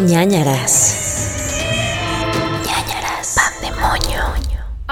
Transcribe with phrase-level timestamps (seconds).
[0.00, 1.03] ñañaras.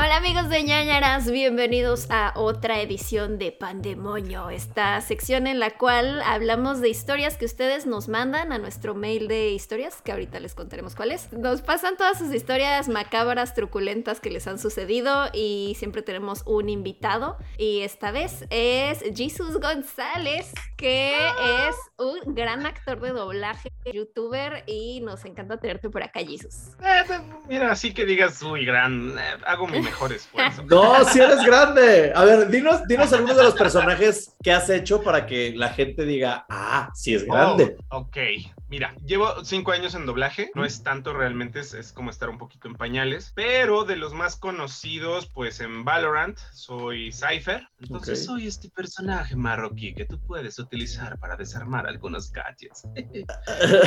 [0.05, 6.21] Hola amigos de ñañaras, bienvenidos a otra edición de Pandemonio, esta sección en la cual
[6.23, 10.57] hablamos de historias que ustedes nos mandan a nuestro mail de historias, que ahorita les
[10.57, 11.33] contaremos cuál es.
[11.33, 16.69] Nos pasan todas sus historias macabras, truculentas que les han sucedido y siempre tenemos un
[16.69, 24.65] invitado y esta vez es Jesus González, que es un gran actor de doblaje, youtuber
[24.67, 26.73] y nos encanta tenerte por acá, Jesus.
[26.81, 27.05] Eh,
[27.49, 30.63] mira, así que digas, uy, gran, eh, hago mi mejor esfuerzo.
[30.73, 32.13] No, si eres grande.
[32.15, 36.05] A ver, dinos, dinos algunos de los personajes que has hecho para que la gente
[36.05, 37.77] diga, ah, sí es grande.
[37.91, 38.17] Oh, ok,
[38.69, 42.39] mira, llevo cinco años en doblaje, no es tanto realmente, es, es como estar un
[42.39, 48.47] poquito en pañales, pero de los más conocidos, pues en Valorant soy Cypher, entonces soy
[48.47, 52.83] este personaje marroquí que tú puedes utilizar para desarmar algunos gadgets.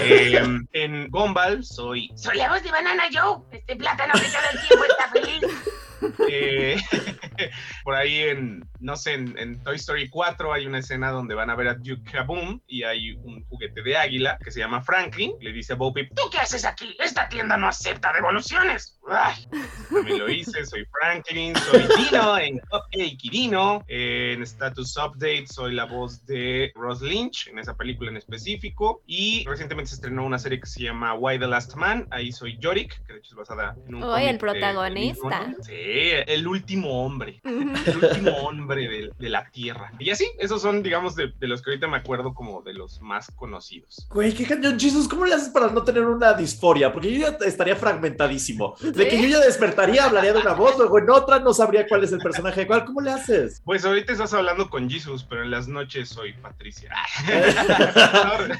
[0.05, 4.67] Em, en Gumball soy Soy la voz de Banana Joe, este plátano que todo el
[4.67, 5.63] tiempo está feliz.
[6.29, 6.77] Eh,
[7.83, 11.49] por ahí en, no sé, en, en Toy Story 4 hay una escena donde van
[11.49, 15.33] a ver a Duke Kaboom y hay un juguete de águila que se llama Franklin.
[15.39, 16.95] Le dice a Bo Peep, ¿Tú qué haces aquí?
[16.99, 18.99] Esta tienda no acepta devoluciones.
[19.07, 19.47] Ay,
[19.91, 23.83] también lo hice, soy Franklin, soy Dino en Cupcake y Dino.
[23.87, 29.03] En Status Update soy la voz de Ross Lynch en esa película en específico.
[29.05, 32.07] Y recientemente se estrenó una serie que se llama Why the Last Man.
[32.11, 35.53] Ahí soy Yorick, que de hecho es basada en un cómic el protagonista.
[35.61, 37.41] Sí, el último hombre.
[37.43, 39.91] El último hombre de, de la tierra.
[39.99, 43.01] Y así, esos son, digamos, de, de los que ahorita me acuerdo como de los
[43.01, 44.07] más conocidos.
[44.09, 46.91] Güey, qué cañón, Jesus, ¿cómo le haces para no tener una disforia?
[46.91, 48.75] Porque yo ya estaría fragmentadísimo.
[48.81, 52.03] De que yo ya despertaría, hablaría de una voz, luego en otra no sabría cuál
[52.03, 52.85] es el personaje de cuál.
[52.85, 53.61] ¿Cómo le haces?
[53.63, 56.91] Pues ahorita estás hablando con Jesus, pero en las noches soy Patricia.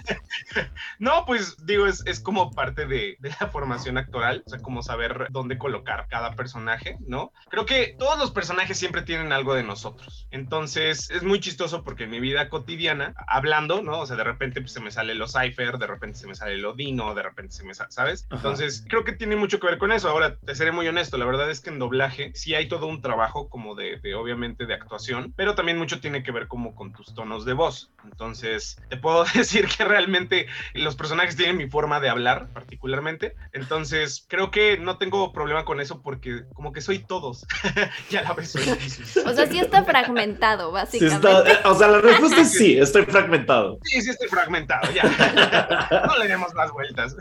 [0.99, 4.83] no, pues digo, es, es como parte de, de la formación actoral, o sea, como
[4.83, 7.14] saber dónde colocar cada personaje, ¿no?
[7.49, 10.27] Creo que todos los personajes siempre tienen algo de nosotros.
[10.31, 13.99] Entonces, es muy chistoso porque en mi vida cotidiana, hablando, ¿no?
[13.99, 16.58] O sea, de repente pues, se me sale lo Cypher, de repente se me sale
[16.58, 18.27] lo Dino, de repente se me sale, ¿sabes?
[18.30, 18.37] Ajá.
[18.37, 20.09] Entonces, creo que tiene mucho que ver con eso.
[20.09, 23.02] Ahora, te seré muy honesto, la verdad es que en doblaje sí hay todo un
[23.02, 26.93] trabajo como de, de, obviamente, de actuación, pero también mucho tiene que ver como con
[26.93, 27.92] tus tonos de voz.
[28.04, 33.36] Entonces, te puedo decir que realmente los personajes tienen mi forma de hablar, particularmente.
[33.54, 37.45] Entonces, creo que no tengo problema con eso porque como que soy todos.
[38.10, 38.64] y a la vez soy.
[39.26, 41.52] O sea, sí está fragmentado, Sí básicamente.
[41.52, 43.80] está- o sea, la respuesta es sí, estoy fragmentado.
[43.83, 45.04] Sí, sí estoy fragmentado, ya.
[46.08, 47.16] no le demos más vueltas.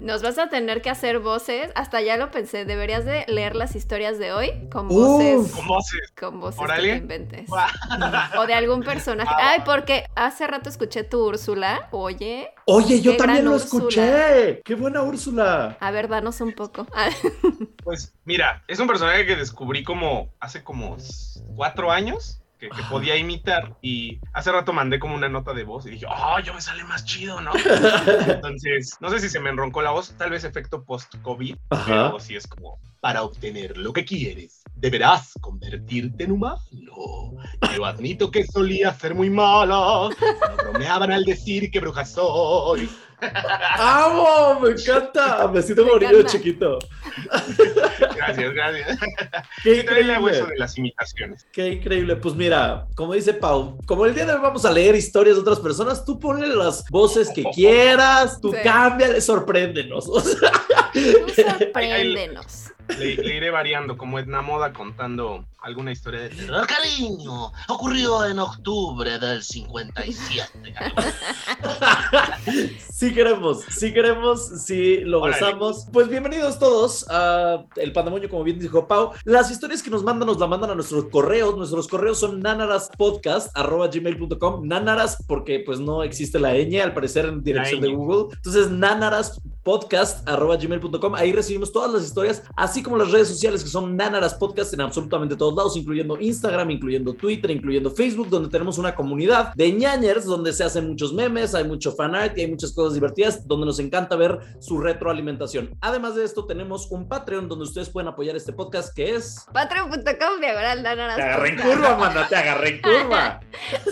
[0.00, 3.74] Nos vas a tener que hacer voces, hasta ya lo pensé, deberías de leer las
[3.76, 4.92] historias de hoy con Uf.
[4.92, 6.12] voces, Con voces.
[6.18, 7.50] con voces que te inventes.
[8.38, 9.34] O de algún personaje.
[9.38, 13.78] Ay, porque hace rato escuché tu Úrsula, oye, Oye, yo también lo Úrsula.
[13.88, 14.62] escuché.
[14.64, 15.76] Qué buena Úrsula.
[15.80, 16.86] a ver, danos un poco.
[16.94, 17.08] Ah,
[17.82, 20.96] Pues mira, es un personaje que descubrí como hace como
[21.54, 22.38] cuatro años.
[22.58, 26.06] Que, que podía imitar y hace rato mandé como una nota de voz y dije,
[26.08, 27.50] oh, yo me sale más chido, ¿no?
[28.28, 32.36] Entonces, no sé si se me enroncó la voz, tal vez efecto post-COVID, pero sí
[32.36, 36.60] es como, para obtener lo que quieres, deberás convertirte en humano.
[37.74, 42.88] Yo admito que solía ser muy mala, me bromeaban al decir que bruja soy.
[43.78, 44.60] ¡Amo!
[44.60, 45.46] Me encanta.
[45.48, 46.78] Me siento como niño chiquito.
[48.16, 48.98] Gracias, gracias.
[49.62, 50.32] Qué increíble.
[50.32, 51.46] de las imitaciones.
[51.52, 52.16] Qué increíble.
[52.16, 55.42] Pues mira, como dice Pau, como el día de hoy vamos a leer historias de
[55.42, 58.58] otras personas, tú ponle las voces que quieras, tú Sí.
[58.62, 60.08] cámbiale, sorpréndenos.
[60.08, 60.50] O sea,
[60.92, 61.00] tú
[61.58, 62.70] sorpréndenos.
[62.98, 66.66] Le, le iré variando, como Edna Moda contando alguna historia de terror.
[66.66, 70.50] Pero cariño, ocurrió en octubre del 57.
[72.92, 75.86] sí queremos, sí queremos, sí lo gozamos.
[75.92, 79.12] Pues bienvenidos todos a El Pandemonio, como bien dijo Pau.
[79.24, 81.54] Las historias que nos mandan, nos la mandan a nuestros correos.
[81.56, 84.66] Nuestros correos son nanaraspodcast.gmail.com.
[84.66, 87.92] Nanaras, porque pues no existe la ñ, al parecer en dirección de.
[87.92, 88.34] Google.
[88.36, 91.14] Entonces, nanaraspodcast.gmail.com.
[91.14, 94.80] Ahí recibimos todas las historias, así como las redes sociales que son Nanaras Podcast en
[94.80, 100.24] absolutamente todos lados, incluyendo Instagram, incluyendo Twitter, incluyendo Facebook, donde tenemos una comunidad de ñañers,
[100.24, 103.78] donde se hacen muchos memes, hay mucho fanart y hay muchas cosas divertidas, donde nos
[103.78, 105.76] encanta ver su retroalimentación.
[105.80, 109.46] Además de esto, tenemos un Patreon donde ustedes pueden apoyar este podcast que es...
[109.52, 113.40] Patreon.com diagonal Te agarré en curva, manda, te agarré en curva.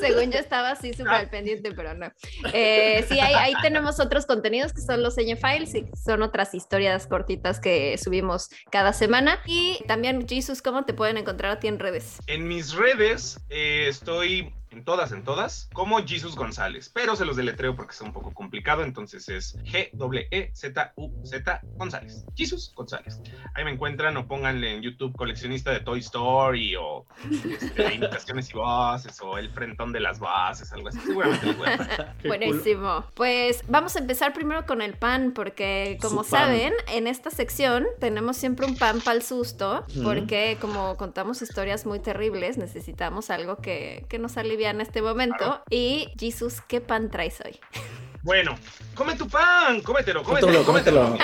[0.00, 2.10] Según yo estaba así súper al pendiente, pero no.
[2.52, 6.54] Eh, sí, ahí, ahí tenemos otros contenidos que son los Ñ Files y son otras
[6.54, 9.38] historias cortitas que subimos cada semana.
[9.46, 12.18] Y también, Jesus, ¿cómo te pueden encontrar a ti en redes?
[12.26, 17.36] En mis redes eh, estoy en todas, en todas, como Jesus González, pero se los
[17.36, 22.24] deletreo porque es un poco complicado, entonces es G-E-Z-U-Z González.
[22.36, 23.20] Jesus González.
[23.54, 27.06] Ahí me encuentran o pónganle en YouTube coleccionista de Toy Story o
[27.50, 31.00] este, imitaciones y voces o el frentón de las voces, algo así.
[31.00, 32.14] Seguramente les voy a.
[32.24, 33.04] Buenísimo.
[33.14, 36.40] Pues vamos a empezar primero con el pan, porque como Su pan.
[36.42, 41.86] saben, en esta sección tenemos siempre un pan para el susto, porque como contamos historias
[41.86, 44.36] muy terribles, necesitamos algo que, que nos
[44.68, 45.38] en este momento.
[45.38, 45.64] Claro.
[45.70, 47.58] Y Jesus, ¿qué pan traes hoy?
[48.22, 48.54] Bueno,
[48.94, 51.02] come tu pan, cómetelo, Cómetelo, cómetelo.
[51.16, 51.18] cómetelo.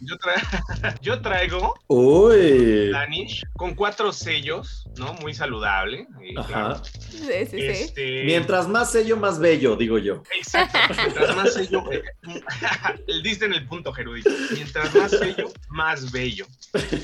[0.00, 2.90] Yo, tra- Yo traigo Uy.
[2.90, 5.14] Danish con cuatro sellos, ¿no?
[5.14, 6.06] Muy saludable.
[6.22, 6.82] y claro, Ajá.
[6.84, 7.58] Sí, sí, sí.
[7.60, 10.22] Este, Mientras más sello, más bello, digo yo.
[10.38, 10.78] Exacto.
[10.96, 11.82] Mientras más sello.
[11.90, 12.02] eh,
[13.08, 14.30] el diste en el punto, Gerudito.
[14.52, 16.46] Mientras más sello, más bello.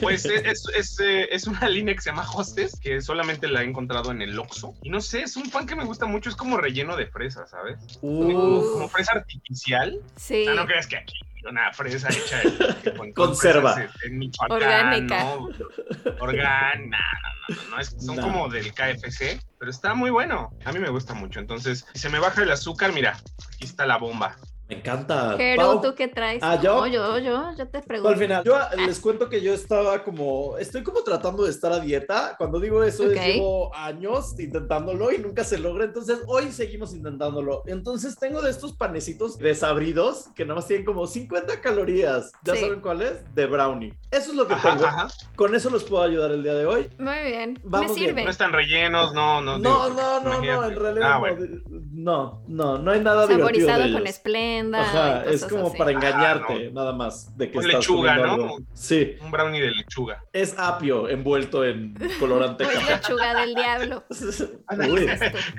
[0.00, 3.62] Pues es, es, es, eh, es una línea que se llama Hostess, que solamente la
[3.62, 4.75] he encontrado en el Oxxo.
[4.83, 6.29] Y no sé, es un pan que me gusta mucho.
[6.31, 7.79] Es como relleno de fresa, ¿sabes?
[8.03, 8.73] Uf.
[8.75, 9.31] Como fresa artificial.
[10.17, 10.46] Sí.
[10.49, 11.14] Ah, no creas que aquí
[11.49, 12.40] una fresa hecha
[12.96, 13.88] con, Conserva.
[14.05, 15.25] en Michoacán, Orgánica.
[15.25, 15.49] ¿no?
[16.20, 16.99] Orgánica.
[17.49, 18.23] No, no, no, no, es- son No.
[18.23, 20.50] como del KFC, pero está muy bueno.
[20.64, 21.40] A mí me gusta mucho.
[21.40, 23.19] Entonces, si se me baja el azúcar, mira,
[23.55, 24.37] aquí está la bomba.
[24.73, 25.35] Me encanta.
[25.37, 26.39] Pero Pau, tú qué traes?
[26.43, 26.87] Ah, No, ¿yo?
[26.87, 28.09] yo, yo, yo te pregunto.
[28.09, 31.79] al final, yo les cuento que yo estaba como, estoy como tratando de estar a
[31.81, 32.35] dieta.
[32.39, 33.11] Cuando digo eso, Ok.
[33.13, 35.85] es llevo años intentándolo y nunca se logra.
[35.85, 37.63] Entonces, hoy seguimos intentándolo.
[37.67, 42.33] Entonces, tengo de estos panecitos desabridos que nada más tienen como 50 calorías.
[42.45, 42.61] ¿Ya Sí.
[42.63, 43.23] saben cuáles?
[43.35, 43.93] De brownie.
[44.11, 44.87] Eso es lo que Ajá, tengo.
[44.87, 45.09] ajá.
[45.37, 46.89] Con eso los puedo ayudar el día de hoy.
[46.99, 47.59] Muy bien.
[47.63, 48.09] Vamos me bien.
[48.11, 48.25] sirve.
[48.25, 49.59] No están rellenos, no, no.
[49.59, 51.47] No, digo, no, no, no, en realidad Ah, no, bueno.
[51.93, 54.09] no, no, no hay nada divertido Saborizado de con ellos.
[54.75, 55.79] Ajá, es como así.
[55.79, 58.32] para Ah, engañarte, nada más, de que Con estás lechuga, ¿no?
[58.32, 58.59] algo.
[58.75, 60.25] Sí, Un brownie de lechuga.
[60.32, 62.93] es apio envuelto en colorante café.
[62.94, 64.05] lechuga del diablo.
[64.91, 65.09] Uy,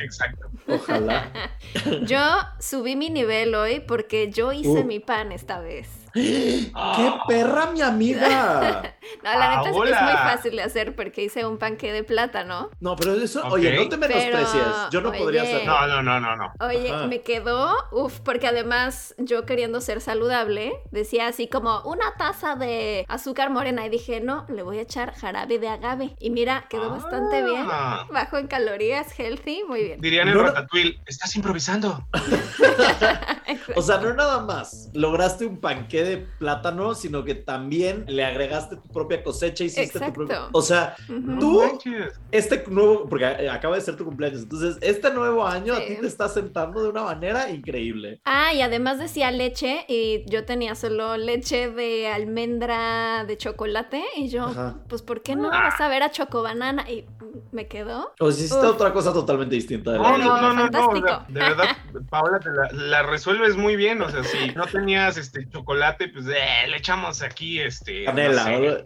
[0.04, 0.48] Exacto.
[0.68, 1.32] ojalá.
[2.06, 2.20] Yo
[2.60, 4.84] subí mi nivel hoy porque yo hice Uh.
[4.84, 5.88] mi pan esta vez.
[6.96, 8.94] ¡Qué perra, mi amiga!
[9.22, 12.70] No, la neta es, es muy fácil de hacer porque hice un panque de plátano.
[12.80, 14.66] No, pero eso, oye, no te menosprecies.
[14.92, 15.20] Yo no oye.
[15.20, 15.74] podría hacerlo.
[15.74, 16.54] No, no, no, no, no.
[16.60, 17.08] Oye, Ajá.
[17.08, 23.06] me quedó, uff, porque además yo queriendo ser saludable, decía así como una taza de
[23.08, 26.16] azúcar morena y dije, no, le voy a echar jarabe de agave.
[26.20, 27.68] Y mira, quedó bastante bien.
[27.70, 28.08] Ah.
[28.12, 30.02] Bajo en calorías, healthy, muy bien.
[30.02, 30.44] Dirían en No.
[30.44, 32.08] Ratatouille, estás improvisando.
[33.76, 35.60] O sea, no nada más lograste un
[36.04, 40.14] de plátano, sino que también le agregaste tu propia cosecha hiciste tu Exacto.
[40.14, 40.50] propio.
[40.52, 40.96] O sea.
[41.40, 41.62] Tú-
[42.32, 46.08] este nuevo, porque acaba de ser tu cumpleaños, entonces este nuevo año a ti te
[46.08, 48.20] está sentando de una manera increíble.
[48.26, 54.30] Ah, y además decía leche y yo tenía solo leche de almendra de chocolate y
[54.30, 54.76] yo, Ajá.
[54.90, 55.50] pues ¿por qué no?
[55.50, 57.06] Vas a ver a chocobanana y
[57.52, 58.12] me quedó.
[58.20, 58.74] O si hiciste Uf.
[58.76, 59.92] otra cosa totalmente distinta.
[59.92, 61.66] de No, no, no, no, no, o sea, de verdad,
[62.10, 64.02] Paola, te la, la resuelves muy bien.
[64.02, 68.06] O sea, si no tenías este chocolate, pues eh, le echamos aquí este.
[68.06, 68.86] Canela, no sé, ¿verdad?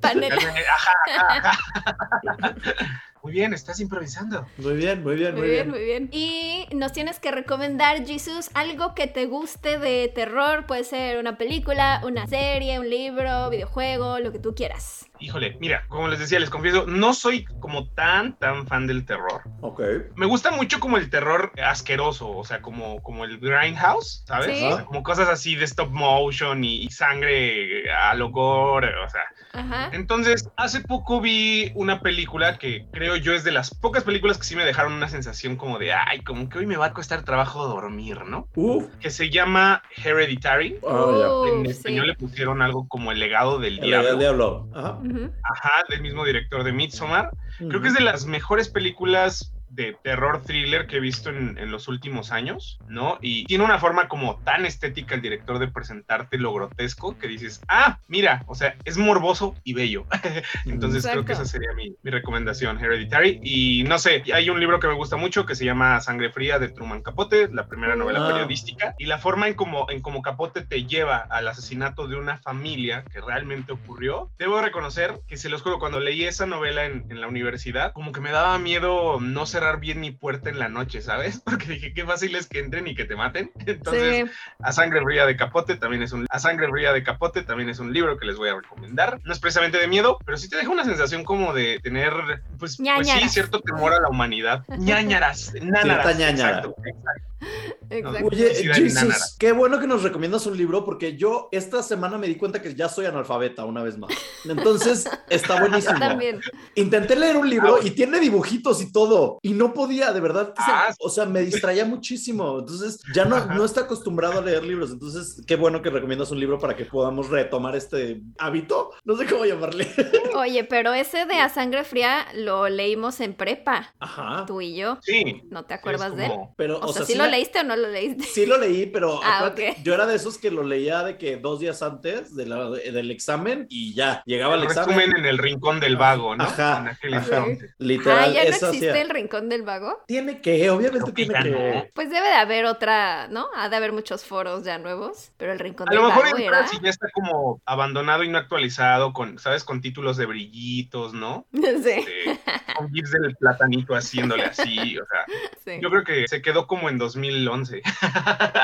[0.00, 0.36] Panela.
[0.36, 3.02] Ajá, ajá, ajá.
[3.22, 4.46] Muy bien, estás improvisando.
[4.58, 6.08] Muy bien, muy bien, Muy bien, muy bien.
[6.12, 10.66] Y nos tienes que recomendar, Jesus, algo que te guste de terror.
[10.66, 15.06] Puede ser una película, una serie, un libro, videojuego, lo que tú quieras.
[15.20, 19.42] Híjole, mira, como les decía, les confieso, no soy como tan, tan fan del terror.
[19.62, 19.80] Ok.
[20.14, 24.58] Me gusta mucho como el terror asqueroso, o sea, como, como el Grindhouse, ¿sabes?
[24.58, 24.64] Sí.
[24.64, 29.08] O sea, como cosas así de stop motion y, y sangre a lo gore, o
[29.08, 29.24] sea.
[29.52, 29.90] Ajá.
[29.92, 34.44] Entonces, hace poco vi una película que creo yo es de las pocas películas que
[34.44, 37.22] sí me dejaron una sensación como de, ay, como que hoy me va a costar
[37.24, 38.48] trabajo dormir, ¿no?
[38.54, 38.84] Uf.
[39.00, 40.78] Que se llama Hereditary.
[40.86, 41.70] Ah, En Uh, sí.
[41.70, 43.78] español le pusieron algo como el legado del.
[43.78, 44.08] El diablo.
[44.08, 44.68] del diablo.
[44.74, 44.92] Ajá.
[44.98, 45.30] Ujú.
[45.42, 47.30] Ajá, del mismo director de Midsommar.
[47.58, 51.70] Creo que es de las mejores películas de terror thriller que he visto en, en
[51.70, 53.18] los últimos años, ¿no?
[53.20, 57.60] Y tiene una forma como tan estética el director de presentarte lo grotesco que dices,
[57.68, 60.06] ah, mira, o sea, es morboso y bello.
[60.66, 61.42] Entonces creo que Exacto.
[61.42, 63.40] esa sería mi, mi recomendación, Hereditary.
[63.42, 66.58] Y no sé, hay un libro que me gusta mucho que se llama Sangre Fría
[66.58, 68.28] de Truman Capote, la primera novela Ah.
[68.32, 72.38] periodística, y la forma en como, en como Capote te lleva al asesinato de una
[72.38, 74.30] familia que realmente ocurrió.
[74.38, 78.12] Debo reconocer que se los juro, cuando leí esa novela en, en la universidad, como
[78.12, 81.40] que me daba miedo no cerrar bien mi puerta en la noche, ¿sabes?
[81.44, 83.50] Porque dije, qué fácil es que entren y que te maten.
[83.66, 84.24] Entonces, Sí.
[84.62, 87.78] a Sangre Fría de Capote también es un A Sangre Fría de Capote también es
[87.78, 89.20] un libro que les voy a recomendar.
[89.24, 92.12] No es precisamente de miedo, pero sí te deja una sensación como de tener
[92.58, 94.64] pues, pues sí, cierto temor a la humanidad.
[94.78, 96.18] ñañaras, nánaras.
[96.18, 97.27] Exacto, exacto.
[97.90, 98.26] Exacto.
[98.26, 98.54] Oye.
[98.74, 102.60] Jesus, qué bueno que nos recomiendas un libro porque yo esta semana me di cuenta
[102.60, 104.10] que ya soy analfabeta una vez más.
[104.44, 105.94] Entonces, está buenísimo.
[105.94, 106.40] Yo también.
[106.74, 110.48] Intenté leer un libro Ah, y tiene dibujitos y todo y no podía, de verdad.
[110.54, 112.58] se- Ah, o sea, me distraía muchísimo.
[112.58, 113.54] Entonces, ya no, Ajá.
[113.54, 114.90] no está acostumbrado a leer libros.
[114.90, 118.90] Entonces, qué bueno que recomiendas un libro para que podamos retomar este hábito.
[119.04, 119.88] No sé cómo llamarle.
[120.36, 124.44] Oye, pero ese de A Sangre Fría lo leímos en prepa, Ajá.
[124.46, 124.98] tú y yo.
[125.02, 125.42] Sí.
[125.50, 126.32] ¿No te acuerdas de él?
[126.56, 128.24] Pero, O, sea, ¿sí lo me- leíste o no lo leíste?
[128.24, 129.76] Sí lo leí, pero Ah, acuérdate, ok.
[129.84, 133.10] yo era de esos que lo leía de que dos días antes de la- del
[133.10, 134.96] examen y ya, llegaba el El examen.
[134.98, 136.44] resumen en el rincón del vago, ¿no?
[136.44, 137.58] Ajá, En aquel.
[137.78, 139.00] Literal, Ah, ¿ya no existe hacía.
[139.00, 140.02] el Rincón del Vago?
[140.06, 141.50] Tiene que, obviamente tiene que.
[141.50, 141.86] no.
[141.94, 143.46] Pues debe de haber otra, ¿no?
[143.54, 146.38] Ha de haber muchos foros ya nuevos, pero el Rincón A del lo mejor Vago
[146.38, 146.66] en era...
[146.68, 149.64] sí ya está como abandonado y no actualizado, con, ¿sabes?
[149.64, 151.46] Con títulos de brillitos, ¿no?
[151.52, 152.40] sí, Este,
[152.76, 155.24] con gifs del platanito haciéndole así, o sea,
[155.64, 155.78] sí.
[155.82, 157.82] yo creo que se quedó como en 2011.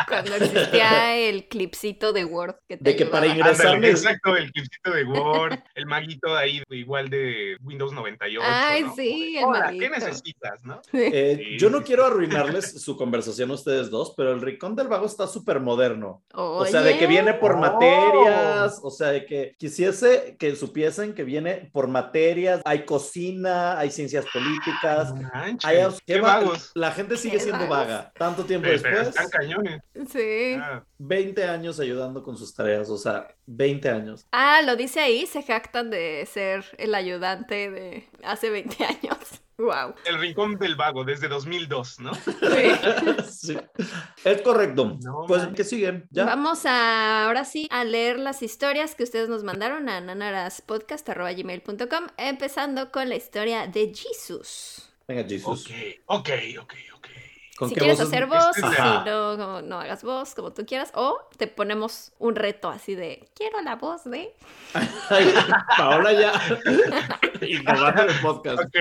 [0.09, 4.91] Cuando existía el clipcito de Word que te De que para ingresar- exacto, el clipcito
[4.93, 8.41] de Word, el maguito ahí igual de Windows 98.
[8.49, 8.95] Ay, ¿no?
[8.95, 10.81] sí, el Hola, ¿qué necesitas, no?
[10.93, 14.89] Eh, Sí, yo no quiero arruinarles su conversación a ustedes dos, pero el Rincón del
[14.89, 16.23] Vago está súper moderno.
[16.33, 17.59] O sea, de que viene por Oh.
[17.59, 23.91] materias, o sea, de que quisiese que supiesen que viene por materias, hay cocina, hay
[23.91, 25.15] ciencias políticas.
[25.15, 26.71] No manches, hay- qué ¿qué va- vagos.
[26.75, 27.89] La gente sigue siendo vagos.
[27.89, 28.13] vaga.
[28.17, 29.81] Tanto tiempo Pero, pero después, están cañones.
[30.11, 30.55] Sí.
[30.61, 34.27] Ah, 20 años ayudando con sus tareas, o sea, 20 años.
[34.33, 39.17] Ah, lo dice ahí, se jactan de ser el ayudante de hace 20 años.
[39.57, 39.95] Wow.
[40.05, 42.11] el rincón del vago desde 2002, ¿no?
[43.31, 43.57] Sí.
[44.25, 44.99] Es correcto.
[45.01, 45.55] No, pues, man.
[45.55, 46.09] ¿qué siguen?
[46.11, 46.25] ¿Ya?
[46.25, 52.91] Vamos a, ahora sí, a leer las historias que ustedes nos mandaron a nanaraspodcast.gmail.com, empezando
[52.91, 54.91] con la historia de Jesus.
[55.07, 55.67] Venga, Jesus.
[55.67, 55.71] Ok,
[56.07, 56.94] ok, ok, ok.
[57.57, 59.05] ¿Con si qué quieres voces- hacer voz, Este si Ajá.
[59.07, 63.29] no, no, no hagas voz, como tú quieras, o te ponemos un reto así de,
[63.37, 64.35] quiero la voz de...
[65.77, 66.33] Paola ya.
[67.47, 68.61] Innovando el podcast.
[68.61, 68.75] Ok,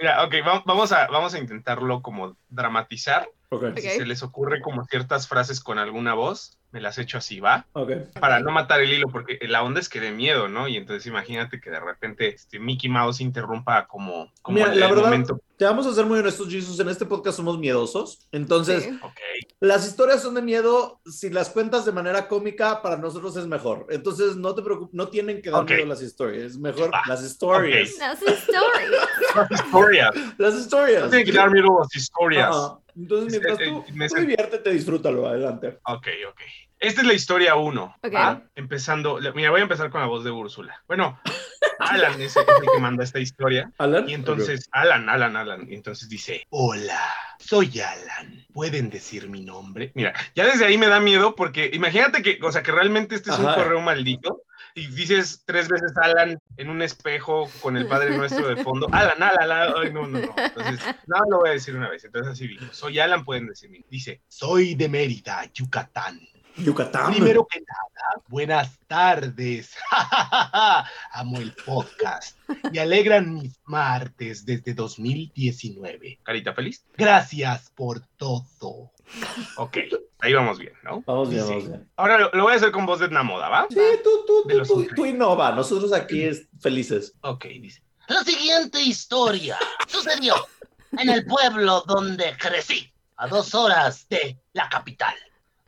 [0.00, 3.28] mira, ok, va- vamos a, vamos a intentarlo como dramatizar.
[3.50, 3.62] Ok.
[3.64, 3.78] Ok.
[3.78, 7.64] Si se les ocurre como ciertas frases con alguna voz, me las echo así, ¿va?
[7.72, 7.90] Ok.
[8.20, 10.68] Para no matar el hilo, porque la onda es que de miedo, ¿no?
[10.68, 14.86] Y entonces imagínate que de repente este, Mickey Mouse interrumpa como, como Mira, el, la
[14.88, 15.40] el verdad, momento.
[15.56, 16.78] te vamos a ser muy honestos, Jesus.
[16.80, 18.28] En este podcast somos miedosos.
[18.30, 19.00] Entonces, Sí.
[19.58, 21.00] Las historias son de miedo.
[21.06, 23.86] Si las cuentas de manera cómica, para nosotros es mejor.
[23.88, 26.44] Entonces, no te preocupes, no tienen que dar miedo las historias.
[26.52, 27.00] Es mejor Va.
[27.08, 27.90] las historias.
[27.98, 28.90] Las stories.
[29.34, 30.10] las historias.
[30.36, 31.04] Las historias.
[31.04, 32.56] No tienen que dar miedo a las historias.
[32.94, 35.26] Entonces, mientras Eh, tú, eh, tú diviértete, disfrútalo.
[35.28, 35.78] Adelante.
[35.86, 36.40] Ok, ok.
[36.78, 37.96] Esta es la historia 1.
[38.02, 38.14] Ok.
[38.54, 40.82] Empezando, mira, voy a empezar con la voz de Úrsula.
[40.86, 41.18] Bueno,
[41.78, 43.72] Alan es el, es el que manda esta historia.
[43.78, 44.08] Alan.
[44.08, 45.66] Y entonces, Alan, Alan, Alan.
[45.70, 47.00] Y entonces dice, hola,
[47.38, 48.46] soy Alan.
[48.52, 49.92] ¿Pueden decir mi nombre?
[49.94, 53.30] Mira, ya desde ahí me da miedo porque imagínate que, o sea, que realmente este
[53.30, 54.42] es un correo maldito
[54.74, 58.86] y dices tres veces Alan en un espejo con el Padre Nuestro de fondo.
[58.92, 59.74] Alan, Alan, Alan.
[59.82, 60.34] Ay, no, no, no.
[60.36, 62.04] Entonces, no lo voy a decir una vez.
[62.04, 66.20] Entonces así digo, soy Alan, pueden decir mi Dice, soy de Mérida, Yucatán.
[66.58, 67.12] Yucatán.
[67.12, 69.74] Primero que nada, buenas tardes.
[71.12, 72.38] Amo el podcast
[72.72, 76.20] y alegran mis martes desde 2019.
[76.22, 76.84] Carita feliz.
[76.96, 78.92] Gracias por todo.
[79.56, 79.76] Ok,
[80.20, 81.02] ahí vamos bien, ¿no?
[81.06, 81.90] Vamos bien, Dice, vamos bien.
[81.96, 83.66] Ahora lo, lo voy a hacer con voz de Namoda, ¿va?
[83.68, 85.52] Sí, tú, tú, tú, tú, tú innova.
[85.52, 87.14] Nosotros aquí es felices.
[87.20, 87.82] Ok, dice.
[88.08, 90.34] La siguiente historia sucedió
[90.98, 95.14] en el pueblo donde crecí, a dos horas de la capital.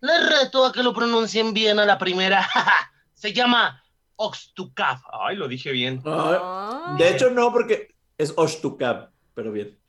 [0.01, 2.49] Les reto a que lo pronuncien bien a la primera.
[3.15, 3.83] Se llama
[4.17, 5.03] Oxtucaf.
[5.13, 6.03] Ay, lo dije bien.
[6.07, 6.99] Ah, Ay.
[6.99, 9.77] de hecho, no, porque es Oshtukab, pero bien.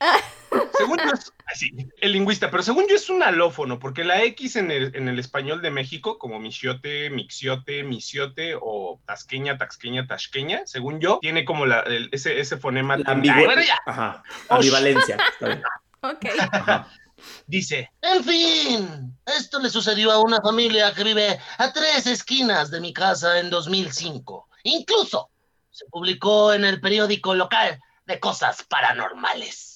[0.76, 4.56] Según yo es así, el lingüista, pero según yo es un alófono, porque la X
[4.56, 10.62] en el, en el español de México, como michiote, mixiote, misiote o tasqueña, taxqueña, tasqueña,
[10.64, 12.96] según yo, tiene como la, el- ese, ese fonema.
[12.96, 13.12] La.
[13.86, 14.22] Ajá.
[14.48, 15.16] Ambivalencia.
[15.32, 15.62] Está bien.
[16.02, 16.24] Ok.
[16.50, 16.88] Ajá.
[17.46, 22.80] Dice, En fin, esto le sucedió a una familia que vive a tres esquinas de
[22.80, 24.48] mi casa en 2005.
[24.64, 25.30] Incluso
[25.70, 29.70] se publicó en el periódico local de cosas paranormales.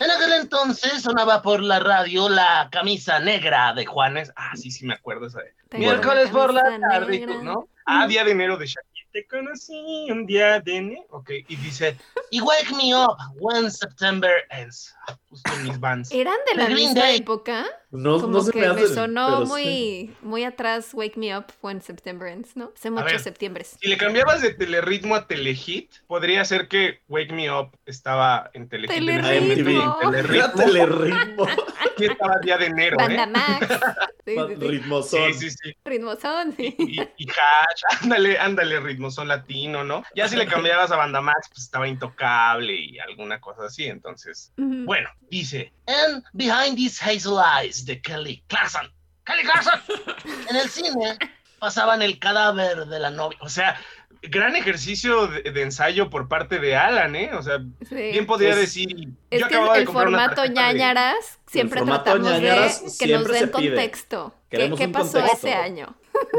[0.00, 4.32] En aquel entonces sonaba por la radio la camisa negra de Juanes.
[4.36, 5.78] ah, sí, sí, me acuerdo esa de.
[5.78, 7.42] Miércoles por la tarde, negra.
[7.42, 7.68] ¿no?
[7.84, 8.93] Ah, día de enero de Shakira.
[9.14, 11.06] Te conocí un día de enero.
[11.10, 11.96] Ok, y dice,
[12.32, 14.92] y Wake Me Up When September Ends.
[15.28, 16.10] Justo mis bands.
[16.10, 17.18] ¿Eran de la The Green misma Day.
[17.18, 17.64] época?
[17.92, 18.94] No, Como no se que me me, hace.
[18.94, 19.48] sonó sí.
[19.52, 22.72] muy, muy atrás Wake Me Up when September ends, ¿no?
[22.74, 23.20] Hace muchos ver.
[23.20, 23.76] septiembres.
[23.80, 28.68] Si le cambiabas de telerritmo a telehit, podría ser que Wake Me Up estaba en
[28.68, 28.90] telehit.
[28.90, 29.96] Telerritmo.
[30.02, 31.46] y en Era telerritmo.
[31.96, 33.26] Sí, estaba día de enero, Banda ¿eh?
[33.28, 33.68] Max.
[34.26, 34.66] Sí, sí, sí.
[34.68, 35.34] Ritmozón.
[35.34, 35.76] Sí, sí, sí.
[35.84, 36.74] Ritmozón, sí.
[36.78, 40.02] Y, y hash, ándale, ándale, ritmo son latino, ¿no?
[40.14, 43.84] Ya si le cambiabas a Banda Max, pues estaba intocable y alguna cosa así.
[43.84, 48.92] Entonces, bueno, dice, And Behind These Hazel Eyes de Kelly Clarkson.
[49.24, 49.80] ¡Kelly Clarkson!
[50.50, 51.18] En el cine
[51.58, 53.38] pasaban el cadáver de la novia.
[53.40, 53.80] o sea,
[54.22, 57.30] gran ejercicio de, de ensayo por parte de Alan, ¿eh?
[57.34, 57.58] O sea,
[57.88, 57.94] Sí.
[57.94, 59.08] bien podría Es- decir.
[59.30, 63.06] Es yo que acababa de el una formato de- ñañaras siempre formato tratamos ñañaras de
[63.06, 64.34] que nos den contexto.
[64.50, 65.46] ¿Qué, pasó contexto.
[65.46, 65.94] ese año?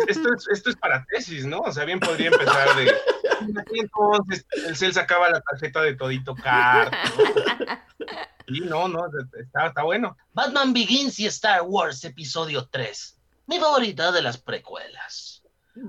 [0.07, 1.59] Esto es, esto es para tesis, ¿no?
[1.61, 2.93] O sea, bien podría empezar de.
[3.73, 7.75] Entonces, el CEL sacaba la tarjeta de Todito Cart, ¿no?
[8.47, 9.05] Y no, no,
[9.39, 10.17] está, está bueno.
[10.33, 13.19] Batman Begins y Star Wars Episodio 3.
[13.47, 15.43] Mi favorita de las precuelas.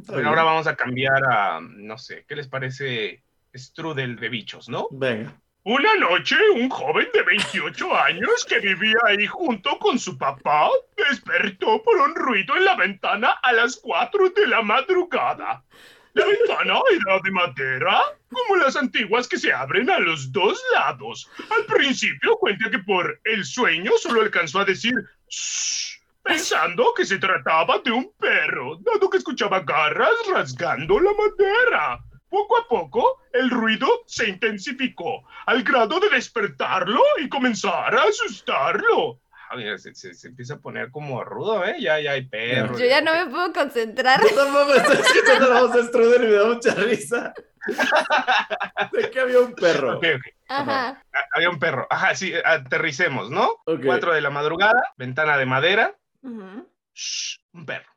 [0.07, 3.23] Pero ahora vamos a cambiar a, no sé, ¿qué les parece
[3.55, 4.89] Strudel de bichos, no?
[4.91, 5.41] Venga.
[5.69, 11.83] Una noche, un joven de 28 años que vivía ahí junto con su papá despertó
[11.83, 15.65] por un ruido en la ventana a las 4 de la madrugada.
[16.13, 21.29] La ventana era de madera, como las antiguas que se abren a los dos lados.
[21.51, 24.95] Al principio cuenta que por el sueño solo alcanzó a decir
[25.29, 32.06] "Shh", pensando que se trataba de un perro, dado que escuchaba garras rasgando la madera.
[32.29, 39.21] Poco a poco, el ruido se intensificó, al grado de despertarlo y comenzar a asustarlo.
[39.49, 41.77] Ah, mira, se, se- se empieza a poner como rudo, ¿eh?
[41.79, 42.81] Ya, ya hay perros.
[42.81, 44.21] Yo ya no me puedo concentrar.
[44.21, 47.33] Yo tampoco estoy escuchando la voz de Strudel y me da mucha risa.
[48.93, 49.99] De que había un perro.
[49.99, 50.23] Ok, ok.
[50.49, 51.03] Ajá.
[51.13, 51.87] Ah, Había un perro.
[51.91, 53.51] Ajá, sí, aterricemos, ¿no?
[53.67, 53.83] Ok.
[53.85, 56.69] Cuatro de la madrugada, ventana de madera, Ujú.
[56.95, 57.91] shh, un perro.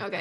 [0.00, 0.14] Ok.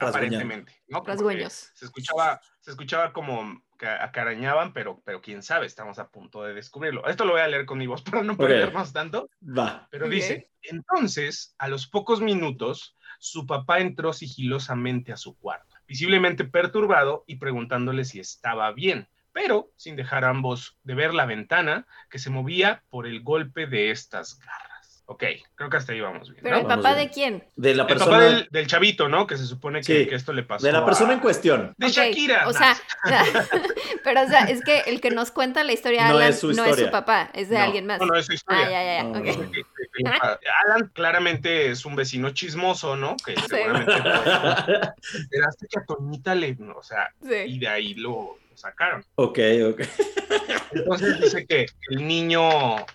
[0.00, 1.02] Aparentemente, ¿no?
[1.02, 1.70] Rasguños.
[1.74, 6.54] Se escuchaba, se escuchaba como que acarañaban, pero, pero quién sabe, estamos a punto de
[6.54, 7.06] descubrirlo.
[7.06, 9.88] Esto lo voy a leer con mi voz para no perdernos tanto, Va.
[9.90, 16.44] pero dice, entonces, a los pocos minutos, su papá entró sigilosamente a su cuarto, visiblemente
[16.44, 21.86] perturbado y preguntándole si estaba bien, pero sin dejar a ambos de ver la ventana
[22.10, 24.69] que se movía por el golpe de estas garras.
[25.12, 25.24] Ok,
[25.56, 26.40] creo que hasta ahí vamos bien.
[26.40, 26.60] ¿Pero ¿no?
[26.62, 27.42] el papá de quién?
[27.56, 28.10] De la El persona.
[28.12, 29.26] papá del, del chavito, ¿no?
[29.26, 30.06] Que se supone que, Sí.
[30.06, 30.64] que esto le pasó.
[30.64, 31.74] De la persona a- en cuestión.
[31.78, 32.46] De Shakira.
[32.46, 32.76] O sea,
[34.04, 36.52] pero o sea, es que el que nos cuenta la historia No Alan es su
[36.52, 37.64] no es su papá, es de No.
[37.64, 37.98] alguien más.
[37.98, 38.66] No, no, es su historia.
[38.66, 40.38] Ah, ya, ya, ya.
[40.64, 43.16] Alan claramente es un vecino chismoso, ¿no?
[43.16, 43.42] Que Sí.
[43.48, 44.80] seguramente fue-
[45.22, 47.08] enteraste que a Toñita le, o sea,
[47.46, 49.04] y de ahí lo sacaron.
[49.16, 49.38] ok,
[49.70, 49.80] ok.
[50.72, 52.48] Entonces dice que el niño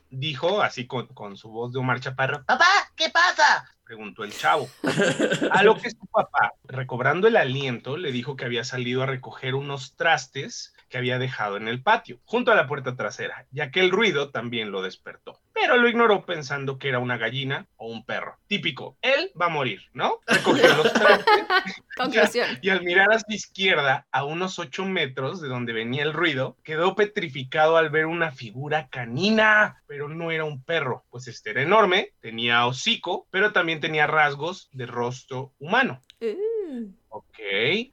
[0.09, 3.69] dijo, así con, con su voz de Omar Chaparro, Papá, ¿qué pasa?
[3.85, 4.67] preguntó el chavo.
[5.51, 9.55] A lo que su papá, recobrando el aliento, le dijo que había salido a recoger
[9.55, 13.79] unos trastes que había dejado en el patio, junto a la puerta trasera, ya que
[13.79, 15.39] el ruido también lo despertó.
[15.55, 18.37] Pero lo ignoró pensando que era una gallina o un perro.
[18.47, 20.19] Típico, él va a morir, ¿no?
[20.27, 21.45] Recogió los trastes
[21.95, 22.59] Conclusión.
[22.61, 26.57] y al mirar a su izquierda, a unos ocho metros de donde venía el ruido,
[26.63, 31.61] quedó petrificado al ver una figura canina, pero no era un perro, pues este era
[31.61, 36.01] enorme, tenía hocico, pero también tenía rasgos de rostro humano.
[36.19, 37.39] Uh, Ok,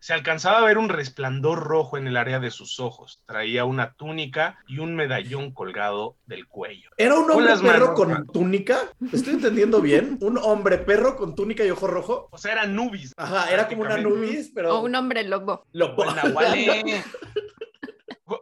[0.00, 3.22] se alcanzaba a ver un resplandor rojo en el área de sus ojos.
[3.24, 6.90] Traía una túnica y un medallón colgado del cuello.
[6.96, 8.80] ¿Era un hombre perro con túnica?
[9.12, 10.18] ¿Estoy entendiendo bien?
[10.22, 12.28] ¿Un hombre perro con túnica y ojo rojo?
[12.32, 13.12] O sea, era Nubis.
[13.16, 14.76] Ajá, era como una nubis, pero.
[14.76, 15.66] O un hombre lobo.
[15.70, 16.04] Lo O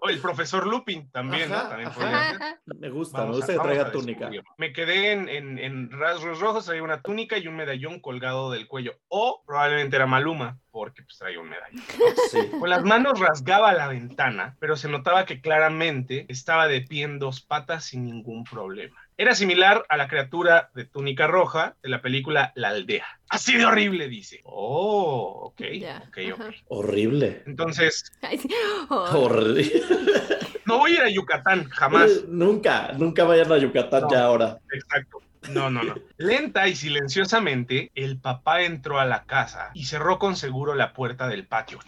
[0.08, 1.50] el profesor Lupin también.
[2.78, 4.30] Me gusta, Vamos me a- gusta que traiga túnica.
[4.58, 8.66] Me quedé en, en, en rasgos rojos, traía una túnica y un medallón colgado del
[8.68, 8.94] cuello.
[9.08, 11.82] O probablemente era Maluma, porque pues traía un medallón.
[12.30, 12.38] Sí.
[12.58, 17.18] Con las manos rasgaba la ventana, pero se notaba que claramente estaba de pie en
[17.18, 18.96] dos patas sin ningún problema.
[19.20, 23.04] Era similar a la criatura de túnica roja de la película La Aldea.
[23.28, 24.40] Así de horrible, dice.
[24.44, 26.44] Oh, ok, Ya, ok, ajá.
[26.48, 26.54] ok.
[26.68, 27.42] Horrible.
[27.44, 28.10] Entonces.
[28.88, 29.70] Oh, Horrible.
[30.64, 32.24] no voy a ir a Yucatán, jamás.
[32.28, 34.10] nunca, nunca vayan a Yucatán No.
[34.10, 34.58] ya ahora.
[34.72, 35.18] Exacto.
[35.48, 35.94] No, no, no.
[36.18, 41.28] Lenta y silenciosamente, el papá entró a la casa y cerró con seguro la puerta
[41.28, 41.78] del patio.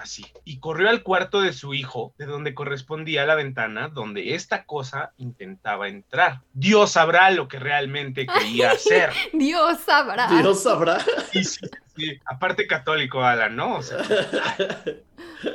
[0.00, 0.26] Así.
[0.44, 5.12] Y corrió al cuarto de su hijo, de donde correspondía la ventana donde esta cosa
[5.18, 6.40] intentaba entrar.
[6.52, 9.10] Dios sabrá lo que realmente quería hacer.
[9.32, 10.28] Dios sabrá.
[10.28, 10.98] Dios sabrá.
[11.32, 11.60] Y sí,
[11.96, 13.76] sí, aparte católico, Alan, ¿no?
[13.76, 13.98] O sea,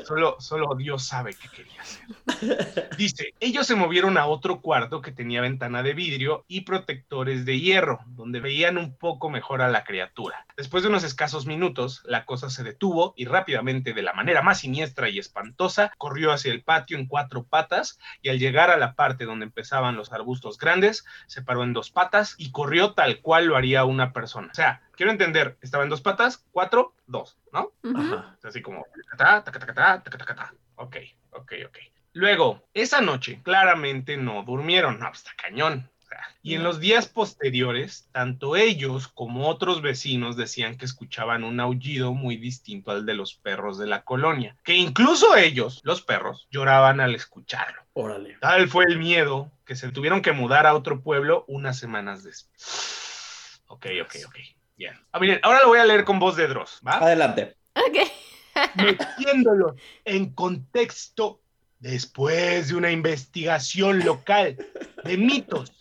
[0.06, 2.90] Solo, solo Dios sabe qué quería hacer.
[2.98, 7.60] Dice, ellos se movieron a otro cuarto que tenía ventana de vidrio y protectores de
[7.60, 10.46] hierro, donde veían un poco mejor a la criatura.
[10.58, 14.60] Después de unos escasos minutos, la cosa se detuvo y rápidamente, de la manera más
[14.60, 18.96] siniestra y espantosa, corrió hacia el patio en cuatro patas y al llegar a la
[18.96, 23.46] parte donde empezaban los arbustos grandes, se paró en dos patas y corrió tal cual
[23.46, 24.50] lo haría una persona.
[24.52, 27.72] O sea, quiero entender, estaba en dos patas, cuatro, dos, ¿no?
[27.96, 28.38] Ajá.
[28.44, 30.54] Así como, tacatá, tacatacatá, tacatacatá.
[30.76, 30.98] ok,
[31.32, 31.78] ok, ok.
[32.14, 35.90] Luego, esa noche, claramente no durmieron, no, está cañón.
[36.02, 41.44] O sea, Y en los días posteriores, tanto ellos como otros vecinos decían que escuchaban
[41.44, 46.02] un aullido muy distinto al de los perros de la colonia, que incluso ellos, los
[46.04, 47.82] perros, lloraban al escucharlo.
[47.94, 48.38] Órale.
[48.40, 53.62] Tal fue el miedo que se tuvieron que mudar a otro pueblo unas semanas después.
[53.68, 54.36] Ok, ok, ok.
[54.78, 54.94] Bien.
[55.12, 56.98] Ah, miren, ahora lo voy a leer con voz de Dross, ¿va?
[56.98, 57.56] Adelante.
[57.76, 58.12] Ok.
[58.76, 61.42] Metiéndolo en contexto
[61.80, 64.58] después de una investigación local
[65.04, 65.74] de mitos,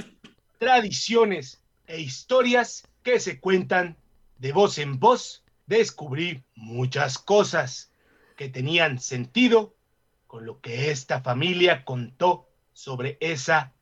[0.58, 3.96] tradiciones e historias que se cuentan
[4.38, 7.90] de voz en voz, descubrí muchas cosas
[8.36, 9.74] que tenían sentido
[10.26, 13.72] con lo que esta familia contó sobre esa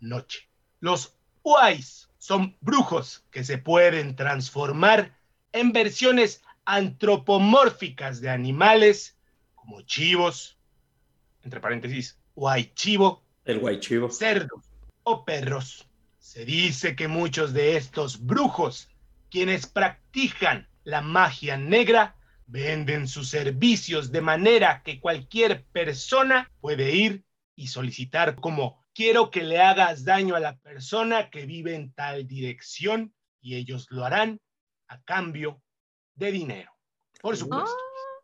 [0.00, 0.48] noche.
[0.80, 5.16] Los Uais son brujos que se pueden transformar
[5.52, 9.16] en versiones antropomórficas de animales
[9.54, 10.58] como chivos,
[11.42, 14.10] entre paréntesis, Uay chivo, El guay chivo.
[14.10, 14.62] cerdos
[15.02, 15.88] o perros.
[16.18, 18.90] Se dice que muchos de estos brujos,
[19.30, 27.24] quienes practican la magia negra, venden sus servicios de manera que cualquier persona puede ir
[27.56, 32.26] y solicitar como quiero que le hagas daño a la persona que vive en tal
[32.26, 34.38] dirección y ellos lo harán
[34.88, 35.62] a cambio
[36.16, 36.70] de dinero.
[37.22, 37.74] Por supuesto.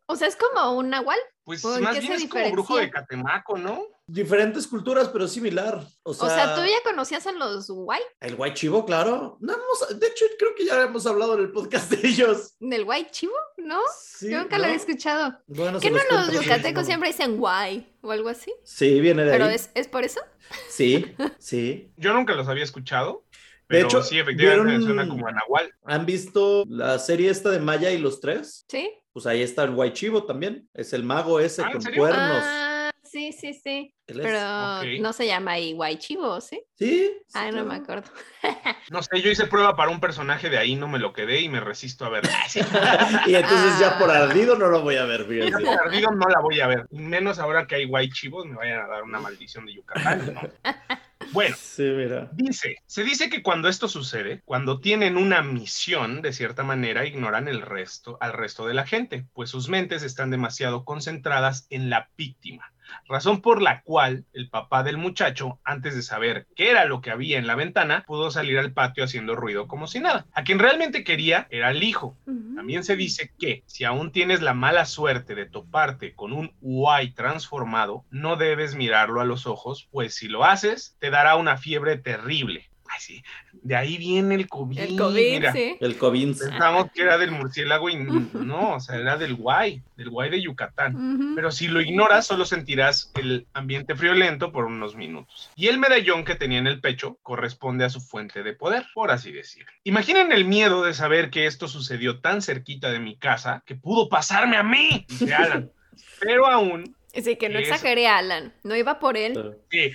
[0.04, 1.18] O sea, es como un nahual.
[1.44, 3.06] Pues ¿en más bien es como brujo de diferencia?
[3.08, 3.86] Catemaco, ¿no?
[4.08, 5.84] Diferentes culturas, pero similar.
[6.04, 8.00] O sea, O sea, ¿tú ya conocías a los guay?
[8.20, 9.36] el guay chivo, claro.
[9.40, 12.54] No hemos- de hecho, creo que ya hemos hablado en el podcast de ellos.
[12.60, 13.34] ¿Del guay chivo?
[13.56, 13.80] ¿No?
[14.00, 15.36] Sí, Yo nunca lo había escuchado.
[15.48, 18.54] Bueno, ¿Qué no los yucatecos siempre dicen guay o algo así?
[18.62, 19.56] Sí, viene de ¿Pero ahí.
[19.56, 20.20] es, es por eso?
[20.68, 21.04] Sí,
[21.40, 21.90] sí.
[21.96, 23.24] Yo nunca los había escuchado.
[23.32, 25.72] De Pero hecho, sí, efectivamente ¿vieron- suena como a Nahual.
[25.84, 28.64] ¿Han visto la serie esta de Maya y los tres?
[28.68, 28.88] ¿Sí?
[29.12, 30.68] Pues ahí está el guay chivo también.
[30.74, 32.42] Es el mago ese Ah, ¿en con cuernos.
[32.44, 32.75] Ah,
[33.16, 33.94] sí, sí, sí.
[34.06, 36.60] Pero no se llama ahí guay chivo, ¿sí?
[36.78, 37.10] Sí.
[37.26, 38.10] sí, Ay, no me acuerdo.
[38.90, 41.48] No sé, yo hice prueba para un personaje de ahí, no me lo quedé y
[41.48, 42.22] me resisto a ver.
[43.26, 44.22] y entonces ya por Ah.
[44.24, 45.64] ardido no lo voy a ver, fíjense.
[45.82, 46.86] Perdido no la voy a ver.
[46.90, 50.34] Menos ahora que hay guay chivos, me vayan a dar una maldición de Yucatán.
[50.34, 50.40] ¿no?
[51.32, 52.28] Bueno, Sí, mira.
[52.34, 57.48] Dice, se dice que cuando esto sucede, cuando tienen una misión, de cierta manera, ignoran
[57.48, 62.10] el resto, al resto de la gente, pues sus mentes están demasiado concentradas en la
[62.16, 62.72] víctima.
[63.08, 67.10] Razón por la cual el papá del muchacho, antes de saber qué era lo que
[67.10, 70.26] había en la ventana, pudo salir al patio haciendo ruido como si nada.
[70.32, 72.16] A quien realmente quería era el hijo,
[72.54, 77.12] también se dice que si aún tienes la mala suerte de toparte con un Uai
[77.12, 81.96] transformado, no debes mirarlo a los ojos, pues si lo haces, te dará una fiebre
[81.96, 82.70] terrible.
[82.96, 83.24] Ay, sí.
[83.52, 84.78] De ahí viene el COVID.
[84.78, 85.52] El COVID, mira.
[85.52, 85.76] sí.
[85.80, 86.38] El COVID.
[86.38, 90.40] Pensamos que era del murciélago y no, o sea, era del guay, del guay de
[90.42, 91.34] Yucatán.
[91.34, 95.50] Pero si lo ignoras, solo sentirás el ambiente friolento por unos minutos.
[95.56, 99.10] Y el medallón que tenía en el pecho corresponde a su fuente de poder, por
[99.10, 99.70] así decirlo.
[99.84, 104.08] Imaginen el miedo de saber que esto sucedió tan cerquita de mi casa que pudo
[104.08, 105.70] pasarme a mí, dice Alan.
[106.20, 107.72] Pero aún, Sí, que no Eso.
[107.72, 108.52] exagere Alan.
[108.62, 109.56] No iba por él.
[109.70, 109.90] sí,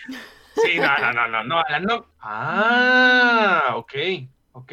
[0.56, 2.06] sí, no, no, no, no, no, Alan, no.
[2.20, 3.94] Ah, ok,
[4.54, 4.72] ok.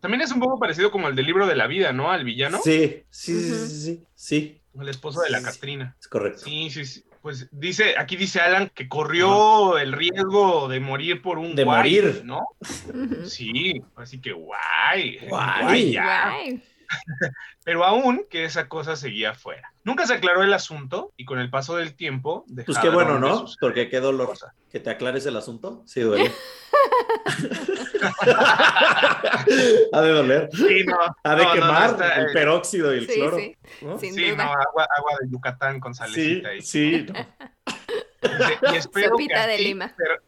[0.00, 2.10] También es un poco parecido como el del libro de la vida, ¿no?
[2.10, 6.40] Al villano, Sí, sí, sí, sí, sí, sí, el esposo de la Sí, es correcto.
[6.40, 7.04] Sí, sí, sí.
[7.24, 11.78] Pues dice, aquí dice Alan que corrió el riesgo de morir por un De guay,
[11.78, 12.22] morir.
[12.22, 12.42] ¿no?
[13.24, 15.20] Sí, así que guay.
[15.30, 15.92] Guay.
[15.92, 16.32] ya.
[16.34, 16.62] Guay.
[17.64, 19.72] Pero aún que esa cosa seguía fuera.
[19.84, 22.44] Nunca se aclaró el asunto y con el paso del tiempo.
[22.66, 23.46] Pues qué bueno, ¿no?
[23.60, 24.28] Porque qué dolor.
[24.28, 24.52] cosas.
[24.70, 25.82] Que te aclares el asunto.
[25.86, 26.30] Sí, duele.
[29.92, 30.48] ha de doler.
[30.52, 30.98] Sí, no.
[31.22, 33.36] Ha de no, no, no, quemar está, el peróxido y el Sí, cloro.
[33.38, 33.56] sí.
[33.82, 33.98] ¿no?
[33.98, 34.66] Sin Sí, agua,
[34.96, 36.48] agua de Yucatán con Sí, salecita.
[36.48, 36.62] ahí.
[36.62, 37.06] sí.
[37.08, 37.14] no.
[38.22, 39.94] Dice, y espero Sopita que de lima.
[39.96, 40.22] per-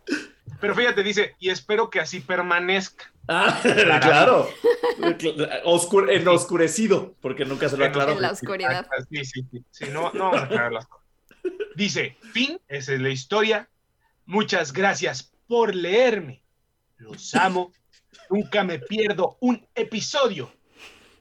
[0.61, 3.13] pero fíjate, dice, y espero que así permanezca.
[3.29, 4.49] Ah, claro.
[5.65, 8.13] Oscur- en oscurecido, porque nunca se lo aclaró.
[8.13, 8.87] En la oscuridad.
[9.11, 9.45] Sí, sí.
[9.71, 11.07] Sí, no, no vamos a aclarar las cosas.
[11.75, 13.69] Dice, fin, esa es la historia.
[14.25, 16.43] Muchas gracias por leerme.
[16.97, 17.73] Los amo.
[18.31, 20.53] Nunca me pierdo un episodio.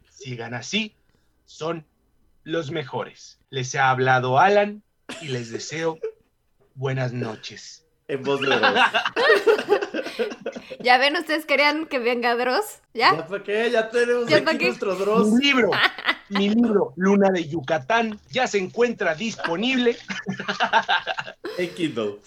[0.09, 0.95] Sigan así.
[1.45, 1.85] Son
[2.43, 3.39] los mejores.
[3.49, 4.81] Les ha hablado Alan
[5.21, 5.99] y les deseo
[6.73, 7.84] buenas noches.
[8.07, 8.73] En voz de Dross.
[10.79, 12.79] Ya ven, ustedes querían que venga Dross.
[12.93, 13.15] ¿Ya?
[13.15, 13.71] ¿Ya para qué?
[13.71, 15.27] Ya tenemos ¿Ya aquí nuestro Dross.
[15.31, 15.71] Mi libro,
[16.29, 19.97] mi libro Luna de Yucatán ya se encuentra disponible.
[21.57, 22.17] En Kindle.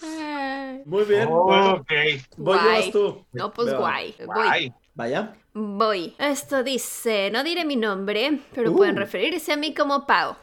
[0.85, 1.29] Muy bien.
[1.29, 1.91] bueno, Ok.
[2.37, 2.81] voy yo, guay.
[2.81, 3.25] vas tú.
[3.31, 4.15] No, pues guay.
[4.25, 4.73] Voy.
[4.95, 5.33] Vaya.
[5.53, 6.13] Voy.
[6.19, 8.75] Esto dice, no diré mi nombre, pero Uh.
[8.75, 10.35] pueden referirse a mí como Pau.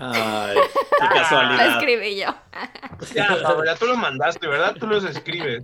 [0.00, 0.56] Ay,
[0.98, 1.72] qué Lo casualidad.
[1.76, 2.34] escribí yo.
[3.14, 4.74] Ya, Paola, tú lo mandaste, ¿verdad?
[4.78, 5.62] Tú los escribes.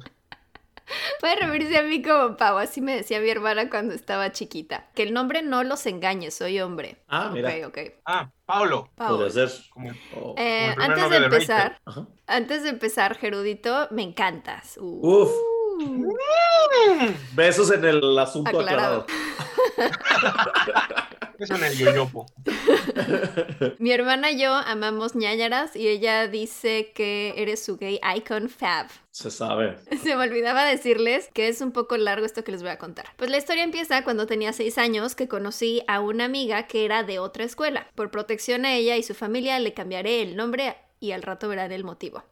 [1.18, 4.86] Pueden referirse a mí como Pau, así me decía mi hermana cuando estaba chiquita.
[4.94, 7.02] Que el nombre no los engañe, soy hombre.
[7.08, 7.48] Ah, mira.
[7.66, 7.78] Ok, ok.
[8.04, 8.90] Ah, Paulo.
[8.94, 9.16] Pau.
[9.16, 9.50] Podría ser.
[9.70, 11.80] Como Oh, Eh, antes de empezar,
[12.28, 14.76] antes de empezar, Gerudito, me encantas.
[14.80, 15.22] Uh.
[15.22, 15.30] Uf.
[17.34, 19.06] Besos en el asunto Aclarado.
[19.06, 19.06] aclarado.
[21.38, 22.26] eso en el yoyopo.
[23.78, 28.88] Mi hermana y yo amamos ñañaras y ella dice que eres su gay icon fab.
[29.10, 29.76] Se sabe.
[30.02, 33.06] Se me olvidaba decirles que es un poco largo esto que les voy a contar.
[33.16, 37.02] Pues la historia empieza cuando tenía seis años que conocí a una amiga que era
[37.02, 37.88] de otra escuela.
[37.94, 41.72] Por protección a ella y su familia le cambiaré el nombre y al rato verán
[41.72, 42.24] el motivo.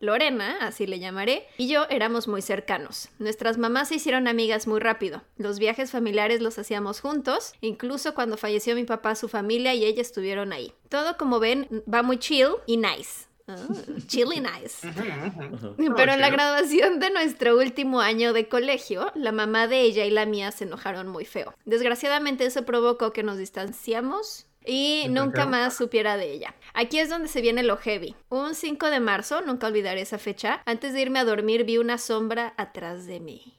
[0.00, 3.08] Lorena, así le llamaré, y yo éramos muy cercanos.
[3.18, 5.22] Nuestras mamás se hicieron amigas muy rápido.
[5.36, 10.02] Los viajes familiares los hacíamos juntos, incluso cuando falleció mi papá, su familia y ella
[10.02, 10.72] estuvieron ahí.
[10.88, 13.28] Todo, como ven, va muy chill y nice.
[14.06, 14.86] Chill y nice.
[15.96, 20.10] Pero en la graduación de nuestro último año de colegio, la mamá de ella y
[20.10, 21.54] la mía se enojaron muy feo.
[21.64, 26.54] Desgraciadamente eso provocó que nos distanciamos y ¿Se nunca más supiera de ella.
[26.74, 28.14] Aquí es donde se viene lo heavy.
[28.28, 31.98] Un 5 de marzo, nunca olvidaré esa fecha, antes de irme a dormir vi una
[31.98, 33.58] sombra atrás de mí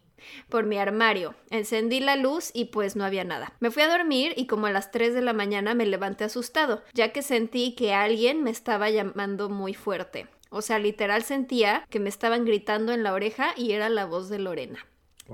[0.49, 1.35] por mi armario.
[1.49, 3.53] Encendí la luz y pues no había nada.
[3.59, 6.83] Me fui a dormir y como a las 3 de la mañana me levanté asustado,
[6.93, 10.27] ya que sentí que alguien me estaba llamando muy fuerte.
[10.51, 14.29] O sea, literal sentía que me estaban gritando en la oreja y era la voz
[14.29, 14.85] de Lorena.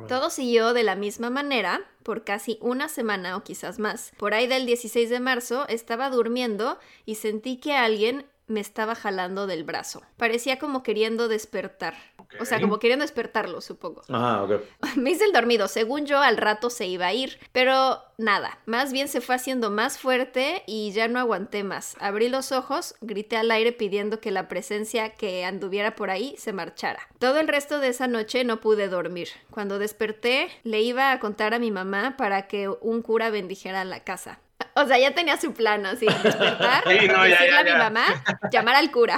[0.08, 4.12] Todo siguió de la misma manera por casi una semana o quizás más.
[4.18, 9.48] Por ahí del 16 de marzo estaba durmiendo y sentí que alguien me estaba jalando
[9.48, 10.04] del brazo.
[10.18, 11.96] Parecía como queriendo despertar.
[12.40, 14.02] O sea, como queriendo despertarlo, supongo.
[14.10, 14.62] Ajá, ok.
[14.98, 18.92] Me hice el dormido, según yo al rato se iba a ir, pero nada, más
[18.92, 21.96] bien se fue haciendo más fuerte y ya no aguanté más.
[22.00, 26.54] Abrí los ojos, grité al aire pidiendo que la presencia que anduviera por ahí se
[26.54, 27.08] marchara.
[27.20, 29.30] Todo el resto de esa noche no pude dormir.
[29.50, 34.04] Cuando desperté, le iba a contar a mi mamá para que un cura bendijera la
[34.04, 34.40] casa.
[34.74, 37.72] O sea, ya tenía su plan así, despertar, Sí, no, ya, decirle ya, a mi
[37.72, 38.06] mamá,
[38.52, 39.18] llamar al cura.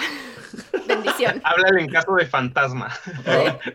[0.88, 1.42] Bendición.
[1.46, 2.90] Háblale en caso de fantasma.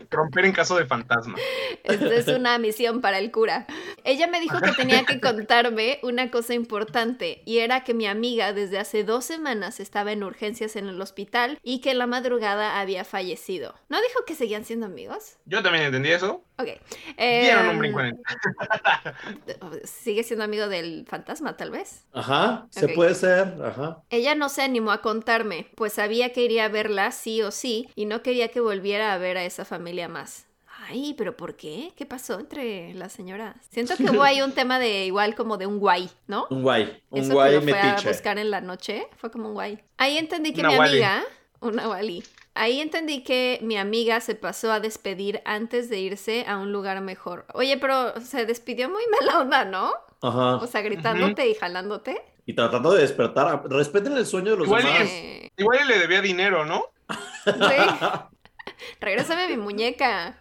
[0.09, 1.35] Romper en caso de fantasma.
[1.83, 3.65] Esta es una misión para el cura.
[4.03, 8.53] Ella me dijo que tenía que contarme una cosa importante y era que mi amiga
[8.53, 12.79] desde hace dos semanas estaba en urgencias en el hospital y que en la madrugada
[12.79, 13.75] había fallecido.
[13.89, 15.37] ¿No dijo que seguían siendo amigos?
[15.45, 16.43] Yo también entendí eso.
[16.57, 16.67] Ok.
[17.17, 18.17] Dieron un Em, brinco en el-
[19.85, 22.05] Sigue siendo amigo del fantasma, tal vez.
[22.13, 23.55] Ajá, se puede ser.
[23.63, 24.01] Ajá.
[24.09, 27.87] Ella no se animó a contarme, pues sabía que iría a verla sí o sí
[27.95, 30.47] y no quería que volviera a ver a esa familia más.
[30.89, 31.93] Ay, pero ¿por qué?
[31.95, 33.55] ¿Qué pasó entre las señoras?
[33.69, 36.47] Siento que hubo ahí un tema de igual como de un guay, ¿no?
[36.49, 37.01] Un guay.
[37.09, 38.09] Un Eso guay que lo fue a metiche.
[38.09, 39.79] buscar en la noche fue como un guay.
[39.97, 41.23] Ahí entendí que Una mi amiga,
[41.61, 42.23] una wally.
[42.55, 46.99] Ahí entendí que mi amiga se pasó a despedir antes de irse a un lugar
[47.01, 47.45] mejor.
[47.53, 49.91] Oye, pero se despidió muy mala onda, ¿no?
[50.21, 50.57] Ajá.
[50.57, 52.21] O sea, gritándote y jalándote.
[52.45, 53.63] Y tratando de despertar.
[53.69, 55.09] Respeten el sueño de los Igual demás.
[55.57, 56.85] Igual y le debía dinero, ¿no?
[57.45, 57.51] sí.
[58.99, 60.37] Regrésame mi muñeca.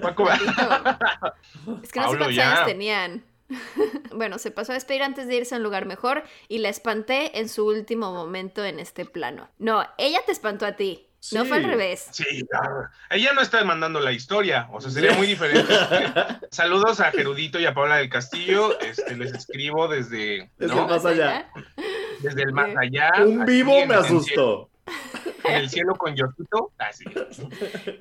[0.00, 0.28] Paco.
[0.30, 2.52] Es que no sé Pablo, cuántos ya.
[2.52, 3.24] años tenían.
[4.14, 7.38] Bueno, se pasó a despedir antes de irse a un lugar mejor y la espanté
[7.38, 9.48] en su último momento en este plano.
[9.58, 11.06] No, ella te espantó a ti.
[11.32, 12.08] No fue al revés.
[12.12, 12.88] Sí, claro.
[13.10, 15.72] Ella no está mandando la historia, o sea, sería muy diferente.
[16.50, 18.78] Saludos a Gerudito y a Paula del Castillo.
[18.80, 20.88] Este, les escribo desde, Desde ¿no?
[20.88, 21.50] más allá.
[22.20, 23.12] desde el más allá.
[23.24, 24.70] Un vivo me el asustó.
[25.44, 26.72] En el cielo con Yosito.
[26.78, 27.04] Ah, sí.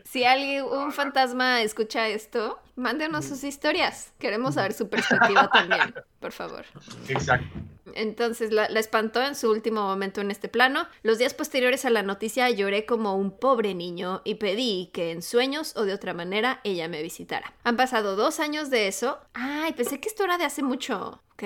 [0.03, 4.13] Si alguien, un fantasma escucha esto, mándenos sus historias.
[4.19, 6.65] Queremos saber su perspectiva también, por favor.
[7.07, 7.47] Exacto.
[7.95, 10.87] Entonces la, la espantó en su último momento en este plano.
[11.03, 15.21] Los días posteriores a la noticia lloré como un pobre niño y pedí que en
[15.21, 17.53] sueños o de otra manera ella me visitara.
[17.63, 19.19] Han pasado dos años de eso.
[19.33, 21.21] Ay, pensé que esto era de hace mucho.
[21.33, 21.43] Ok.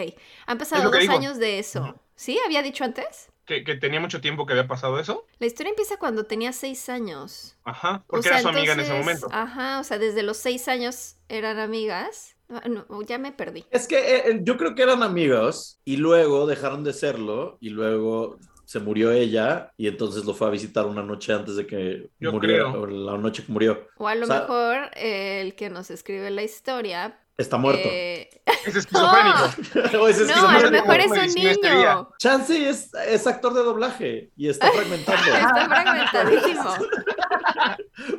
[0.48, 1.14] Han pasado dos digo.
[1.14, 2.00] años de eso.
[2.16, 2.40] ¿Sí?
[2.46, 3.30] ¿Había dicho antes?
[3.46, 5.26] Que, que tenía mucho tiempo que había pasado eso.
[5.40, 7.58] La historia empieza cuando tenía seis años.
[7.66, 8.04] Ajá.
[8.08, 9.28] O Porque sea, era su amiga en ese momento.
[9.32, 12.33] Ajá, o sea, desde los seis años eran amigas.
[12.58, 13.66] Ah, no, ya me perdí.
[13.72, 17.70] Es que eh, eh, yo creo que eran amigos y luego dejaron de serlo y
[17.70, 22.10] luego se murió ella y entonces lo fue a visitar una noche antes de que
[22.20, 22.82] Yo muriera, creo.
[22.84, 23.88] o la noche que murió.
[23.98, 27.20] O a lo O sea- mejor eh, el que nos escribe la historia.
[27.38, 27.90] Está muerto.
[27.92, 28.30] eh,
[28.66, 29.98] Es esquizofrénico.
[30.00, 32.10] O es no, a lo mejor es un niño.
[32.20, 35.22] Chance es, es actor de doblaje y está fragmentando.
[35.34, 36.76] Está fragmentadísimo.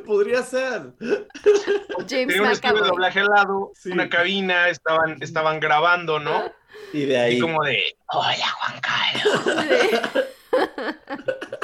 [0.05, 0.93] Podría ser.
[0.99, 3.91] James Tenía un estudio de doblaje al lado, Sí.
[3.91, 6.51] una cabina, estaban, estaban grabando, ¿no?
[6.93, 7.37] Y de ahí.
[7.37, 9.41] Y como de, hola Juan Carlos.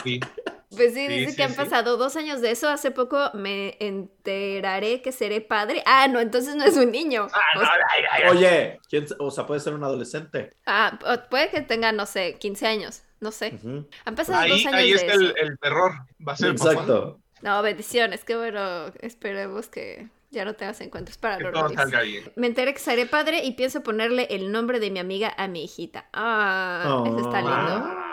[0.04, 0.20] Sí.
[0.76, 1.58] Pues sí, Sí, dice sí, que han sí.
[1.58, 2.70] pasado dos años de eso.
[2.70, 5.84] Hace poco me enteraré que seré padre.
[5.86, 7.28] Ah, no, entonces no es un niño.
[7.34, 8.30] Ah, no, O sea, ay, ay, ay.
[8.38, 10.54] Oye, ¿quién sa- o sea, puede ser un adolescente.
[10.66, 10.98] ah,
[11.30, 13.04] puede que tenga, no sé, 15 años.
[13.20, 13.60] No sé.
[14.06, 15.22] Han pasado Ahí, dos años ahí de está eso.
[15.22, 15.92] el, el terror.
[16.28, 16.72] Va a ser papá.
[16.72, 17.20] Exacto.
[17.44, 18.24] No, bendiciones.
[18.24, 18.88] Qué bueno.
[19.02, 21.76] Esperemos que ya no tengas encuentros Que todo paranormales.
[21.78, 22.32] salga bien.
[22.36, 25.66] Me enteré que seré padre y pienso ponerle el nombre de mi amiga a mi
[25.66, 26.08] hijita.
[26.14, 27.48] Ah, eso está Oh.
[27.48, 27.92] lindo.
[27.92, 28.11] Ah,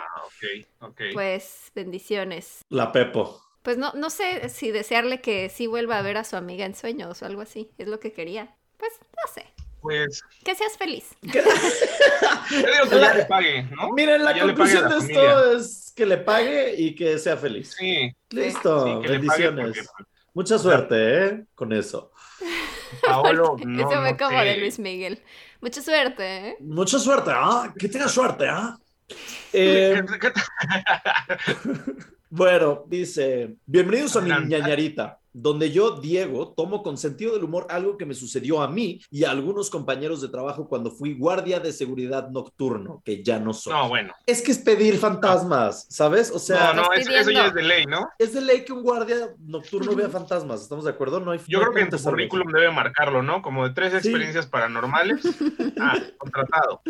[0.81, 1.01] ok, ok.
[1.13, 2.63] Pues bendiciones.
[2.69, 3.41] La Pepo.
[3.63, 6.75] Pues no, no sé si desearle que sí vuelva a ver a su amiga en
[6.75, 7.71] sueños o algo así.
[7.77, 8.55] Es lo que quería.
[8.77, 9.45] Pues no sé.
[9.81, 11.05] Pues, Que seas feliz.
[11.21, 13.91] yo digo que ya le pague, ¿no?
[13.93, 15.21] Miren, la Que conclusión la de familia.
[15.23, 17.75] esto es que le pague y que sea feliz.
[17.77, 19.77] Sí, Listo, sí, que bendiciones.
[19.77, 21.43] porque Mucha suerte, ¿eh?
[21.55, 22.11] Con eso.
[23.05, 24.45] Paolo, no, Eso fue no como sé.
[24.45, 25.21] de Luis Miguel.
[25.61, 26.57] Mucha suerte, ¿eh?
[26.59, 27.73] Mucha suerte, ¿ah?
[27.77, 28.77] Que tenga suerte, ¿ah?
[29.09, 29.15] Eh,
[29.51, 30.31] ¿Qué- qué-
[32.29, 37.97] bueno, dice, bienvenidos a mi ñañarita, donde yo, Diego, tomo con sentido del humor algo
[37.97, 41.71] que me sucedió a mí y a algunos compañeros de trabajo cuando fui guardia de
[41.71, 43.73] seguridad nocturno, que ya no soy.
[43.73, 44.13] No, bueno.
[44.25, 46.31] Es que es pedir fantasmas, ¿sabes?
[46.31, 48.09] O sea, No, no, eso, eso ya es de ley, ¿no?
[48.17, 51.19] es de ley que un guardia nocturno vea fantasmas, ¿estamos de acuerdo?
[51.19, 53.41] No hay Yo no creo que en tu currículum debe marcarlo, ¿no?
[53.41, 55.21] Como de tres experiencias paranormales.
[55.81, 56.81] Ah, contratado.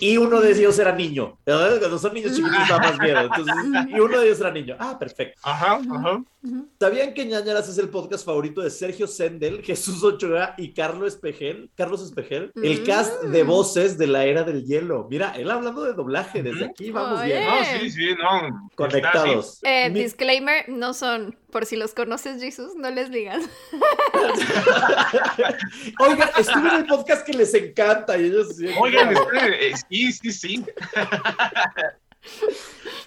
[0.00, 1.38] Y uno de ellos era niño.
[1.44, 3.20] Cuando son niños chiquitos da más miedo.
[3.20, 3.54] Entonces,
[3.88, 4.76] y uno de ellos era niño.
[4.78, 5.38] Ah, perfecto.
[5.42, 6.22] Ajá, ajá.
[6.80, 11.70] ¿Sabían que Ñañaras es el podcast favorito de Sergio Sendel, Jesús Ochoa y Carlos Espejel?
[11.74, 12.84] Carlos Espejel, el Mm.
[12.86, 15.06] cast de voces de la era del hielo.
[15.10, 17.34] Mira, él hablando de doblaje, desde aquí vamos Oye.
[17.34, 17.44] bien.
[17.44, 18.70] No, sí, sí, no.
[18.74, 19.58] Conectados.
[19.62, 21.36] Eh, Mi- disclaimer, no son.
[21.50, 23.44] Por si los conoces, Jesús, no les digas.
[25.98, 28.66] Oiga, estuve en el podcast que les encanta y ellos sí.
[28.80, 30.64] Oigan, eh, sí, sí, sí.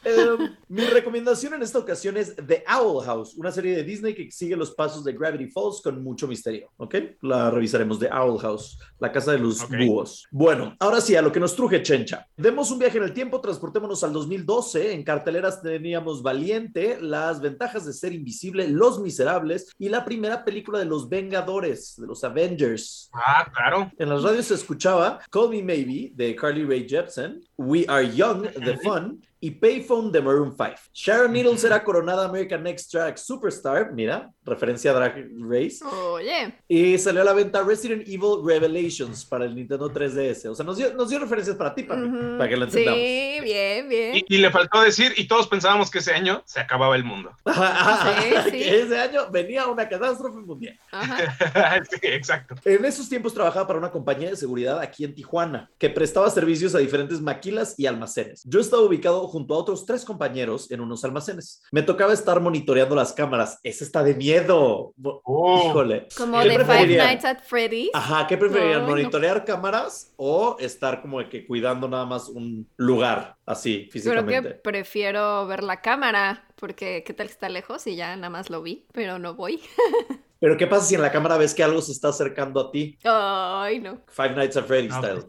[0.08, 0.38] Eh,
[0.69, 4.56] mi recomendación en esta ocasión es The Owl House, una serie de Disney que sigue
[4.56, 6.95] los pasos de Gravity Falls con mucho misterio, ¿ok?
[7.21, 9.71] La revisaremos, The Owl House, la casa de los Ok.
[9.86, 10.28] búhos.
[10.30, 12.28] Bueno, ahora sí, a lo que nos truje, Chencha.
[12.38, 14.93] Demos un viaje en el tiempo, transportémonos al 2012.
[14.93, 20.78] En carteleras teníamos Valiente, Las ventajas de ser invisible, Los Miserables y la primera película
[20.78, 23.10] de los Vengadores, de los Avengers.
[23.13, 23.91] Ah, claro.
[23.97, 28.44] En las radios se escuchaba Call Me Maybe de Carly Rae Jepsen, We Are Young
[28.44, 30.72] the Fun y Payphone de Maroon 5.
[30.92, 36.98] Sharon Needles era coronada American Next Track Superstar, mira, referencia a Drag Race, Oye, y
[36.98, 40.50] salió a la venta Resident Evil Revelations para el Nintendo 3DS.
[40.50, 42.40] O sea, nos dio, nos dio referencias para ti, papi, ujú.
[42.40, 43.00] para que lo entendamos.
[43.00, 44.16] Sí, bien, bien.
[44.16, 47.32] Y, y le faltó decir, y todos pensábamos que ese año se acababa el mundo.
[48.06, 48.52] Sí, sí.
[48.52, 50.80] Que ese año venía una catástrofe mundial.
[50.92, 51.84] Ajá.
[51.90, 52.56] sí, exacto.
[52.64, 56.76] En esos tiempos trabajaba para una compañía de seguridad aquí en Tijuana, que prestaba servicios
[56.76, 58.44] a diferentes maquilas y almacenes.
[58.46, 61.62] Yo estaba ubicado junto a otros tres compañeros en unos almacenes.
[61.69, 63.60] Me tocaba estar monitoreando las cámaras.
[63.63, 64.93] Ese está de miedo.
[65.24, 65.67] Oh.
[65.67, 66.08] Híjole.
[66.17, 66.95] Como ¿Qué de Five?
[66.95, 67.89] Nights at Freddy's.
[67.93, 68.84] Ajá, ¿qué preferirían?
[68.84, 68.88] No.
[68.88, 73.91] ¿Monitorear cámaras o estar como de que cuidando nada más un lugar así Creo que
[73.91, 74.50] físicamente?
[74.52, 78.62] prefiero ver la cámara, porque qué tal que está lejos y ya nada más lo
[78.62, 79.60] vi, pero no voy.
[80.39, 82.98] Pero ¿qué pasa si en la cámara ves que algo se está acercando a ti?
[83.04, 84.02] Ay, no.
[84.10, 85.21] Five Nights at Freddy's No, style.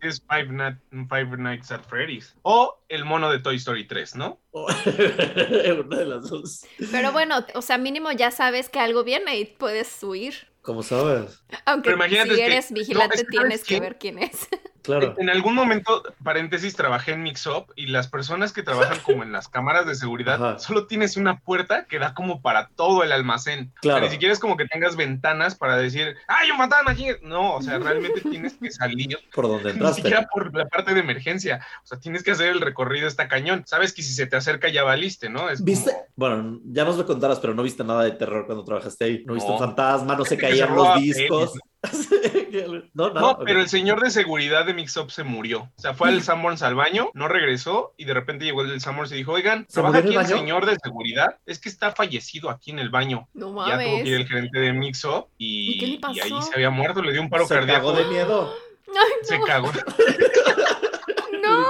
[0.00, 2.34] pues, es Five, Night- Five Nights at Freddy's.
[2.42, 4.40] O el mono de Toy Story 3, ¿no?
[4.52, 6.64] Una de las dos.
[6.90, 10.34] Pero bueno, o sea, mínimo ya sabes que algo viene y puedes huir.
[10.62, 11.42] ¿Cómo sabes?
[11.66, 14.48] Aunque Pero imagínate, si que- eres no, vigilante tienes ¿sabes que ver quién es.
[14.84, 15.14] Claro.
[15.18, 19.32] En algún momento, paréntesis, trabajé en Mix Up y las personas que trabajan como en
[19.32, 20.58] las cámaras de seguridad, Ajá.
[20.58, 23.72] solo tienes una puerta que da como para todo el almacén.
[23.78, 24.04] O sea, Claro.
[24.04, 27.06] ni siquiera es como que tengas ventanas para decir, ¡ay, un fantasma aquí!
[27.22, 30.02] No, o sea, realmente tienes que salir, Por donde ni entraste.
[30.02, 31.64] siquiera por la parte de emergencia.
[31.82, 33.62] O sea, tienes que hacer el recorrido, está cañón.
[33.66, 35.48] Sabes que si se te acerca ya valiste, ¿no?
[35.48, 35.92] Es ¿Viste?
[35.92, 39.24] como- Bueno, ya nos lo contarás, pero no viste nada de terror cuando trabajaste ahí.
[39.26, 39.54] No viste No.
[39.56, 41.52] un fantasma, no se caían los discos.
[42.94, 43.42] no, no, No, ok.
[43.44, 45.70] pero el señor de seguridad de Mix Up se murió.
[45.76, 49.12] O sea, fue al Sanborns al baño, no regresó y de repente llegó el Sanborns
[49.12, 51.38] y dijo, oigan, ¿Se ¿trabaja aquí el señor de seguridad?
[51.46, 53.28] Es que está fallecido aquí en el baño.
[53.34, 54.20] No Y Ya tuvo que ir mames.
[54.20, 57.12] el gerente de Mix Up y, ¿Y qué le y ahí se había muerto, le
[57.12, 57.92] dio un paro se cardíaco.
[57.92, 58.54] cagó de miedo.
[58.88, 59.72] Ay, Se cagó.
[61.42, 61.62] no,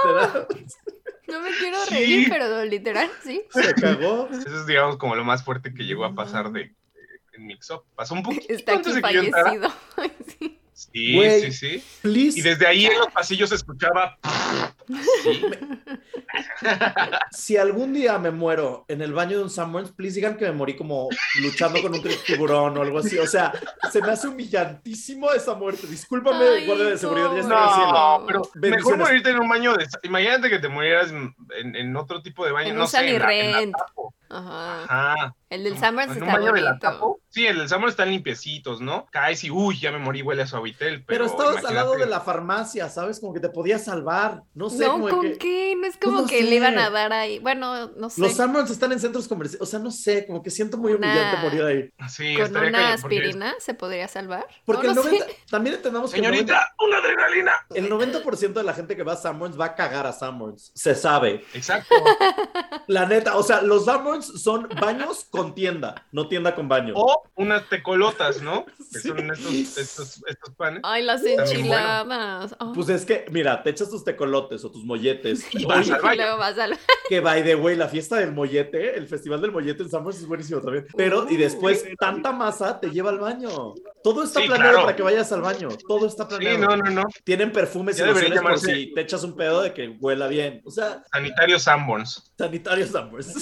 [1.27, 1.95] no me quiero Sí.
[1.95, 3.43] reír, pero literal, sí.
[3.49, 4.29] Se cagó.
[4.31, 6.73] Eso es, digamos, como lo más fuerte que llegó a pasar de-
[7.35, 7.83] en Mix Up.
[7.95, 9.75] Pasó un poquito Está aquí antes de que yo entrara.
[10.39, 10.59] sí.
[10.75, 11.83] Sí, sí, sí.
[12.01, 12.37] Please.
[12.37, 14.17] Y desde ahí en los pasillos se escuchaba.
[15.23, 15.41] Sí.
[17.31, 20.51] Si algún día me muero en el baño de un Sanborns, please digan que me
[20.51, 21.07] morí como
[21.41, 23.17] luchando con un tiburón o algo así.
[23.17, 23.53] O sea,
[23.89, 25.87] se me hace humillantísimo esa muerte.
[25.87, 27.55] Discúlpame, Ay, guardia de seguridad, ya estoy.
[27.55, 29.87] No, pero mejor morirte en un baño de.
[30.03, 31.33] Imagínate que te murieras en,
[31.75, 33.15] en otro tipo de baño, En no un sé.
[33.15, 34.13] En la, en la Sunny Tapo.
[34.29, 34.83] Ajá.
[34.83, 35.35] Ajá.
[35.49, 36.87] El del Summers está baño de la bonito.
[36.91, 37.19] Tapo.
[37.29, 39.05] Sí, el del Summers están limpiecitos, ¿no?
[39.11, 41.05] Caes y uy, ya me morí, huele a suavitel.
[41.05, 43.19] Pero, Pero estabas al lado de la farmacia, ¿sabes?
[43.19, 44.43] Como que te podías salvar.
[44.53, 45.37] No sé, No, como ¿con que...
[45.37, 45.75] qué?
[45.79, 46.43] No es como no que sé.
[46.49, 47.39] le iban a dar ahí.
[47.39, 48.21] Bueno, no sé.
[48.21, 49.61] Los Sanborns están en centros comerciales.
[49.61, 52.09] O sea, no sé, como que siento muy Una- humillante morir ahí.
[52.09, 54.45] Sí, Con estaría una porque- aspirina se podría salvar.
[54.65, 55.37] Porque no, el no 90, sé.
[55.49, 57.53] también entendamos que el 90, Señorita, una adrenalina.
[57.73, 60.71] el 90% de la gente que va a Sanborns va a cagar a Sanborns.
[60.75, 61.45] Se sabe.
[61.53, 61.95] Exacto.
[62.87, 63.85] La neta, o sea, los
[64.21, 66.93] Son baños con tienda, no tienda con baño.
[66.95, 68.65] O unas tecolotas, ¿no?
[68.93, 69.07] Que Sí.
[69.09, 70.79] son estos, estos, estos panes.
[70.83, 72.55] Ay, las enchiladas.
[72.73, 75.45] Pues es que, mira, te echas tus tecolotes o tus molletes.
[75.53, 76.15] Y Oye, vas al Y baño.
[76.21, 76.77] luego vas al-
[77.09, 80.27] que by the way, la fiesta del mollete, el festival del mollete en Sanborns es
[80.27, 80.87] buenísimo también.
[80.95, 83.73] Pero, y después, tanta masa te lleva al baño.
[84.05, 84.85] Todo está Sí, planeado claro.
[84.85, 85.67] para que vayas al baño.
[85.87, 86.59] Todo está Sí, planeado.
[86.59, 87.03] no, no, no.
[87.23, 90.27] Tienen perfumes y Ya debería lociones por si te echas un pedo de que huela
[90.27, 90.61] bien.
[90.63, 92.31] O sea, Sanitario Sanborns.
[92.37, 93.33] sanitarios Sanborns.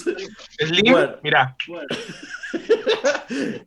[0.57, 0.57] Slim,
[0.93, 1.15] Bueno.
[1.21, 1.57] mira,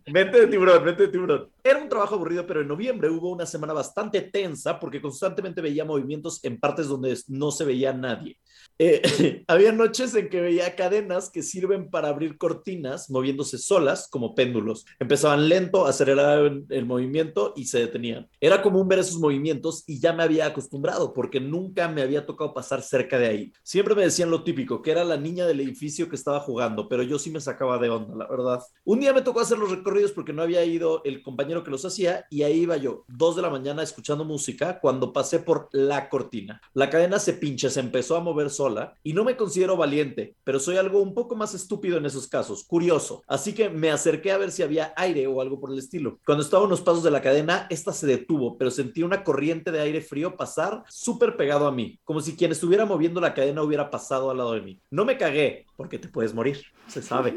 [0.07, 1.51] Mente de tiburón, mente de tiburón.
[1.63, 5.85] Era un trabajo aburrido, pero en noviembre hubo una semana bastante tensa porque constantemente veía
[5.85, 8.39] movimientos en partes donde no se veía nadie.
[8.79, 14.35] Eh, había noches en que veía cadenas que sirven para abrir cortinas moviéndose solas como
[14.35, 14.85] péndulos.
[14.99, 18.29] Empezaban lento, aceleraban el movimiento y se detenían.
[18.41, 22.53] Era común ver esos movimientos y ya me había acostumbrado porque nunca me había tocado
[22.53, 23.53] pasar cerca de ahí.
[23.63, 27.03] Siempre me decían lo típico, que era la niña del edificio que estaba jugando, pero
[27.03, 28.63] yo sí me sacaba de onda, la verdad.
[28.85, 31.85] Un día me tocó hacer los recorridos porque no había ido el compañero que los
[31.85, 36.09] hacía y ahí iba yo, dos de la mañana escuchando música cuando pasé por la
[36.09, 36.61] cortina.
[36.75, 38.66] La cadena se pincha, se empezó a mover sola
[39.03, 42.65] y no me considero valiente, pero soy algo un poco más estúpido en esos casos,
[42.65, 43.23] curioso.
[43.27, 46.19] Así que me acerqué a ver si había aire o algo por el estilo.
[46.25, 49.73] Cuando estaba a unos pasos de la cadena, esta se detuvo, pero sentí una corriente
[49.73, 53.63] de aire frío pasar súper pegado a mí, como si quien estuviera moviendo la cadena
[53.63, 54.81] hubiera pasado al lado de mí.
[54.91, 57.37] No me cagué, porque te puedes morir, se sabe.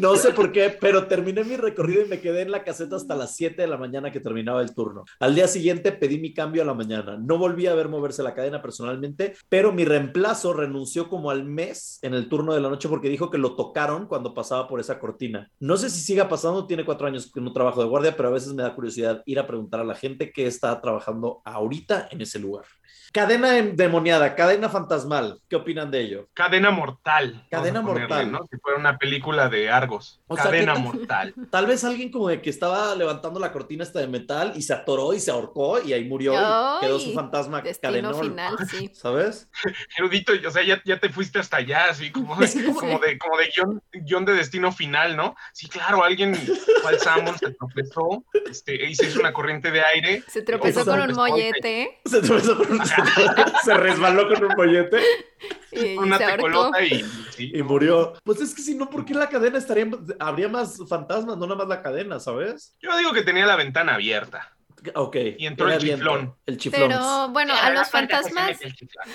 [0.00, 3.16] No sé por qué, pero terminé mi recorrido y me quedé en la caseta hasta
[3.16, 5.04] las 7 de la mañana que terminaba el turno.
[5.20, 7.16] Al día siguiente pedí mi cambio a la mañana.
[7.16, 9.17] No volví a ver moverse la cadena personalmente,
[9.48, 13.30] pero mi reemplazo renunció como al mes en el turno de la noche porque dijo
[13.30, 15.50] que lo tocaron cuando pasaba por esa cortina.
[15.60, 18.32] No sé si siga pasando, tiene cuatro años que no trabajo de guardia, pero a
[18.32, 22.20] veces me da curiosidad ir a preguntar a la gente que está trabajando ahorita en
[22.20, 22.64] ese lugar.
[23.12, 25.40] Cadena endemoniada, cadena fantasmal.
[25.48, 26.28] ¿Qué opinan de ello?
[26.34, 27.46] Cadena mortal.
[27.50, 28.32] Cadena ponerle, mortal.
[28.32, 28.40] ¿no?
[28.50, 30.20] Si fuera una película de Argos.
[30.26, 31.34] O Cadena mortal.
[31.50, 34.74] Tal vez alguien como de que estaba levantando la cortina esta de metal y se
[34.74, 38.20] atoró y se ahorcó y ahí murió y quedó su fantasma Destino cadenón.
[38.20, 38.90] final, sí.
[38.94, 39.48] ¿Sabes?
[39.96, 43.18] Erudito, o sea, ya, ya te fuiste hasta allá, así como, que como- como de,
[43.18, 45.34] como de guion, guion de destino final, ¿no?
[45.52, 49.80] Sí, claro, alguien fue al Salmon, se tropezó, este, y se hizo una corriente de
[49.82, 50.22] aire.
[50.28, 52.77] Se tropezó con un mollete Se, tropezó con un-
[53.64, 55.00] se resbaló con un mollete
[55.72, 58.14] y una tecolota y, murió.
[58.24, 61.56] Pues es que si no, ¿por qué la cadena estaría, habría más fantasmas, no nada
[61.56, 62.74] más la cadena, ¿sabes?
[62.80, 64.52] Yo digo que tenía la ventana abierta.
[64.94, 65.16] Ok.
[65.38, 66.34] Y entró era el viento, chiflón.
[66.46, 66.88] El chiflón.
[66.88, 68.56] Pero bueno, a los fantasmas,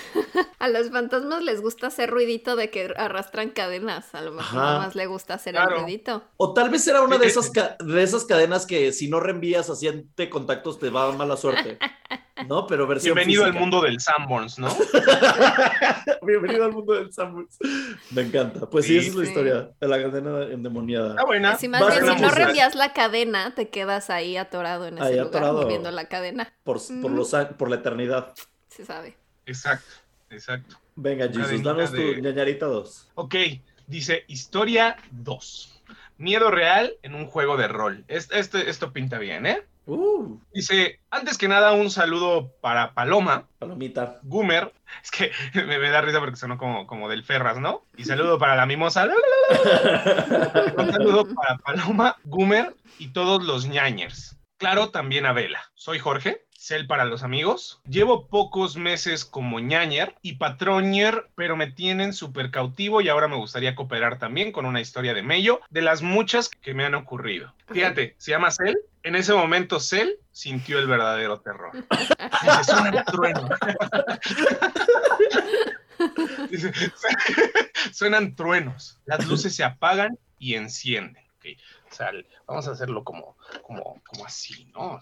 [0.58, 4.14] a los fantasmas les gusta hacer ruidito de que arrastran cadenas.
[4.14, 4.66] A lo mejor Ajá.
[4.66, 5.76] nada más le gusta hacer Claro.
[5.76, 6.22] el ruidito.
[6.36, 9.70] O tal vez era una de esas, ca- de esas cadenas que si no reenvías
[9.70, 11.78] haciente contactos te va a dar mala suerte.
[12.48, 12.66] ¿No?
[12.66, 14.68] Pero versión Bienvenido al mundo del Sanborns, ¿no?
[16.22, 17.56] Bienvenido al mundo del Samuels.
[18.10, 18.68] Me encanta.
[18.68, 19.28] Pues sí, Sí, esa es la sí.
[19.30, 21.10] historia de la cadena endemoniada.
[21.10, 21.56] Está buena.
[21.56, 25.06] Si más Vas bien, si no reenvías la cadena, te quedas ahí atorado en ese
[25.06, 25.62] Ahí lugar, atorado.
[25.62, 26.52] moviendo la cadena.
[26.64, 28.34] Por, por, los, por la eternidad.
[28.68, 29.16] Se sabe.
[29.46, 29.94] Exacto,
[30.30, 30.76] exacto.
[30.96, 33.10] Venga, Jesus, Cadenita danos tu de- ñañarita 2.
[33.14, 33.34] Ok,
[33.86, 35.82] dice historia 2.
[36.18, 38.04] Miedo real en un juego de rol.
[38.08, 39.62] Es- Esto, esto pinta bien, ¿eh?
[39.86, 44.18] Uh, Dice, antes que nada, un saludo para Paloma, palomita.
[44.22, 44.72] Goomer.
[45.02, 45.30] Es que
[45.66, 47.84] me, me da risa porque sonó como, como del Ferras, ¿no?
[47.96, 49.06] Y saludo para la mimosa.
[50.78, 54.38] Un saludo para Paloma, Goomer y todos los ñañers.
[54.58, 55.60] Claro, también a Vela.
[55.74, 57.82] Soy Jorge, Cel para los amigos.
[57.86, 63.36] Llevo pocos meses como ñañer y patronier, pero me tienen súper cautivo y ahora me
[63.36, 67.52] gustaría cooperar también con una historia de Mello, de las muchas que me han ocurrido.
[67.70, 68.78] Fíjate, se llama Cel.
[69.02, 71.72] En ese momento, Cel sintió el verdadero terror.
[72.42, 73.48] Dice, suena el trueno.
[76.48, 76.72] Dice,
[77.92, 81.22] suenan truenos, las luces se apagan y encienden.
[81.36, 81.44] Ok,
[81.92, 82.10] O sea,
[82.46, 83.36] vamos a hacerlo como,
[83.66, 84.98] como, como así, ¿no?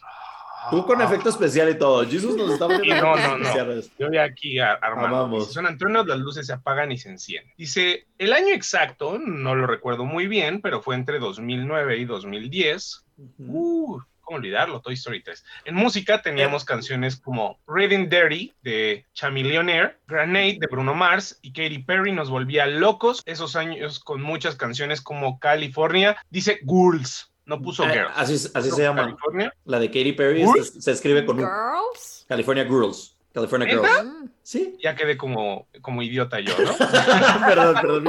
[0.70, 2.04] Tú con efecto especial y todo.
[2.06, 3.80] Jesus nos está poniendo no, no, no.
[3.98, 5.40] Yo voy aquí a- armando.
[5.40, 7.52] Dice, Suenan truenos, las luces se apagan y se encienden.
[7.56, 13.04] Dice, el año exacto, no lo recuerdo muy bien, pero fue entre 2009 y 2010.
[13.38, 14.80] Uh, ¿Cómo olvidarlo?
[14.80, 15.44] Toy Story 3.
[15.64, 21.80] En música teníamos canciones como Reading Dirty de Chamillionaire, Grenade de Bruno Mars y Katy
[21.80, 26.16] Perry nos volvía locos esos años con muchas canciones como California.
[26.30, 28.12] Dice Girls, no puso Eh, Girls.
[28.16, 29.02] así así se llama.
[29.02, 29.52] California.
[29.64, 32.24] La de Katy Perry se, se escribe con un Girls.
[32.28, 33.16] California Girls.
[33.32, 33.68] California.
[33.68, 34.04] Girls.
[34.04, 34.28] Mm.
[34.42, 34.76] Sí.
[34.82, 36.72] Ya quedé como, como idiota yo, ¿no?
[37.46, 38.04] perdón, perdón.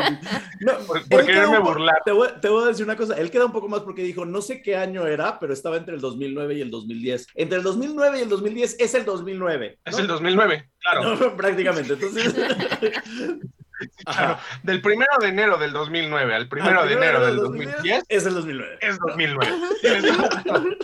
[0.61, 2.01] No, Por, quererme un burlar.
[2.03, 3.15] Te voy, te voy a decir una cosa.
[3.15, 5.95] Él queda un poco más porque dijo, no sé qué año era, pero estaba entre
[5.95, 7.27] el 2009 y el 2010.
[7.35, 9.79] Entre el 2009 y el 2010 es el 2009.
[9.85, 11.15] Es el 2009, claro.
[11.19, 11.93] No, prácticamente.
[11.93, 12.33] Entonces,
[14.05, 14.37] claro.
[14.63, 18.03] Del primero de enero del 2009 al primero al de primero enero del del 2010
[18.09, 18.77] es el 2009.
[18.81, 19.53] es 2009.
[19.81, 20.77] Tienes toda la razón.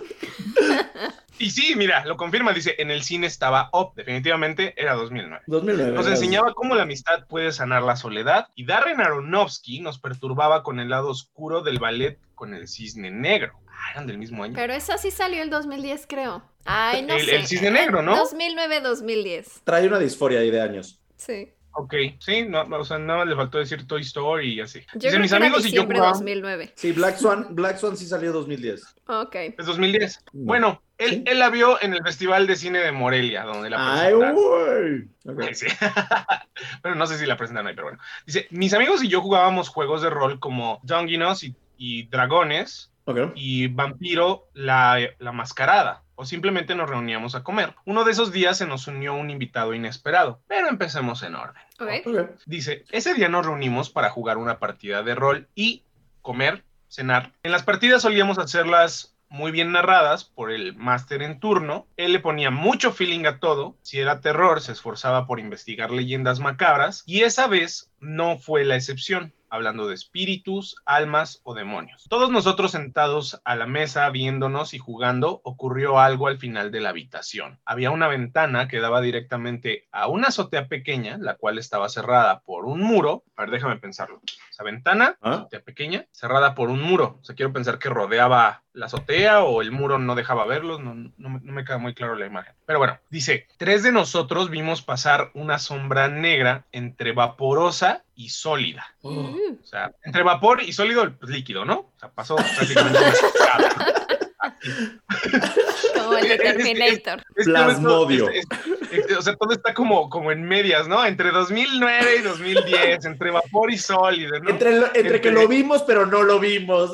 [1.38, 5.44] Y sí, mira, lo confirma, dice, en el cine estaba Up, definitivamente era 2009.
[5.48, 5.92] 2009.
[5.94, 10.82] Nos enseñaba cómo la amistad puede sanar la soledad y Darren Aronofsky nos perturbaba con
[10.82, 13.58] el lado oscuro del ballet con el cisne negro.
[13.70, 14.54] Ah, eran del mismo año.
[14.54, 16.44] Pero esa sí salió el 2010, creo.
[16.66, 17.36] Ay, no El- sé.
[17.38, 18.18] el cisne negro, ¿no?
[18.18, 19.62] 2009-2010.
[19.64, 21.00] Trae una disforia ahí de años.
[21.16, 21.54] Sí.
[21.74, 24.80] Ok, sí, no, no, o sea, nada más le faltó decir Toy Story y así.
[24.80, 26.20] Yo Dice, creo mis que era amigos y yo diciembre jugábamos...
[26.20, 26.74] 2009.
[26.76, 28.96] Sí, Black Swan, Black Swan sí salió 2010.
[29.08, 29.36] Ok.
[29.58, 30.26] Es 2010.
[30.34, 30.46] No.
[30.46, 31.24] Bueno, él, ¿Sí?
[31.28, 34.36] él la vio en el Festival de Cine de Morelia, donde la Ay, presentaron.
[34.36, 35.46] güey.
[35.48, 35.54] Ok.
[35.54, 35.68] Sí.
[36.82, 38.00] Pero no sé si la presentan ahí, pero bueno.
[38.26, 43.32] Dice, mis amigos y yo jugábamos juegos de rol como Dungeons y, y Dragones Ok.
[43.36, 46.04] y Vampiro la, la Mascarada.
[46.22, 47.76] O simplemente nos reuníamos a comer.
[47.86, 50.42] Uno de esos días se nos unió un invitado inesperado.
[50.50, 51.64] Pero empecemos en orden.
[52.46, 55.84] Dice, ese día nos reunimos para jugar una partida de rol y
[56.22, 57.32] comer, cenar.
[57.42, 61.88] En las partidas solíamos hacerlas muy bien narradas por el máster en turno.
[61.96, 63.78] Él le ponía mucho feeling a todo.
[63.82, 67.04] Si era terror, se esforzaba por investigar leyendas macabras.
[67.06, 69.34] Y esa vez no fue la excepción.
[69.50, 72.06] Hablando de espíritus, almas o demonios.
[72.10, 76.90] Todos nosotros sentados a la mesa viéndonos y jugando, ocurrió algo al final de la
[76.90, 77.60] habitación.
[77.66, 82.66] Había una ventana que daba directamente a una azotea pequeña, la cual estaba cerrada por
[82.66, 83.24] un muro.
[83.36, 84.22] A ver, déjame pensarlo.
[84.50, 85.34] Esa ventana, ¿Ah?
[85.34, 87.18] azotea pequeña, cerrada por un muro.
[87.22, 90.80] O sea, quiero pensar que rodeaba la azotea o el muro no dejaba verlos.
[90.80, 92.54] No, no me- no me queda muy claro la imagen.
[92.66, 98.86] Pero bueno, dice, tres de nosotros vimos pasar una sombra negra entre vaporosa y sólida.
[99.02, 99.36] Oh.
[99.62, 101.80] O sea, entre vapor y sólido, pues líquido, ¿no?
[101.80, 103.00] O sea, pasó prácticamente.
[105.96, 107.24] Como el de Terminator.
[107.36, 108.30] Es Plasmodio.
[108.30, 108.79] es- es- es-
[109.18, 111.06] o sea, todo está como, como en medias, ¿no?
[111.06, 114.50] Entre 2009 y 2010, entre vapor y sólido, ¿no?
[114.50, 116.92] Entre, lo- entre que Entre- lo vimos, pero no lo vimos.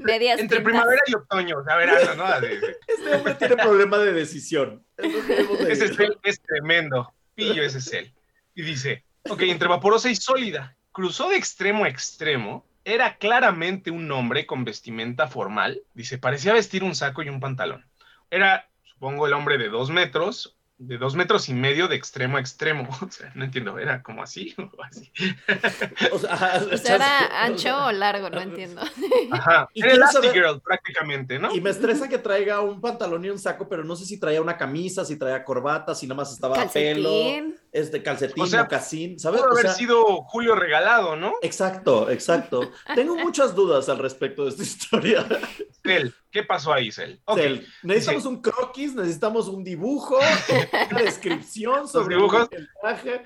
[0.00, 2.24] Medias Entre primavera y otoño, o sea, verano, ¿no?
[2.24, 2.66] Así, sí.
[2.86, 4.84] Este hombre tiene problema de decisión.
[4.96, 7.12] Ese es, él, es tremendo.
[7.34, 8.12] Pillo, ese es él.
[8.54, 10.76] Y dice, ok, entre vaporosa y sólida.
[10.92, 12.64] Cruzó de extremo a extremo.
[12.84, 15.82] Era claramente un hombre con vestimenta formal.
[15.94, 17.84] Dice, parecía vestir un saco y un pantalón.
[18.30, 22.40] Era, supongo, el hombre de dos metros, de dos metros y medio de extremo a
[22.40, 22.88] extremo.
[23.10, 25.12] O sea, no entiendo, era como así o así.
[26.12, 28.30] O sea, O sea, ¿era ancho o largo?
[28.30, 28.80] No entiendo.
[29.30, 29.68] Ajá.
[29.74, 31.54] Y Era Girl, prácticamente, ¿no?
[31.54, 34.40] Y me estresa que traiga un pantalón y un saco, pero no sé si traía
[34.40, 37.56] una camisa, si traía corbata, si nada más estaba a pelo, Calcetín.
[37.72, 39.40] Este calcetín, O sea, mocasín, ¿sabes?
[39.40, 41.34] Pudo O haber sea, sido Julio regalado, ¿no?
[41.42, 42.70] Exacto, exacto.
[42.94, 45.26] Tengo muchas dudas al respecto de esta historia.
[45.82, 47.20] Cel, ¿qué pasó ahí, Cel?
[47.24, 47.38] Ok.
[47.38, 50.18] Cel, necesitamos un croquis, necesitamos un dibujo,
[50.90, 52.48] una descripción sobre dibujos?
[52.52, 53.24] el traje,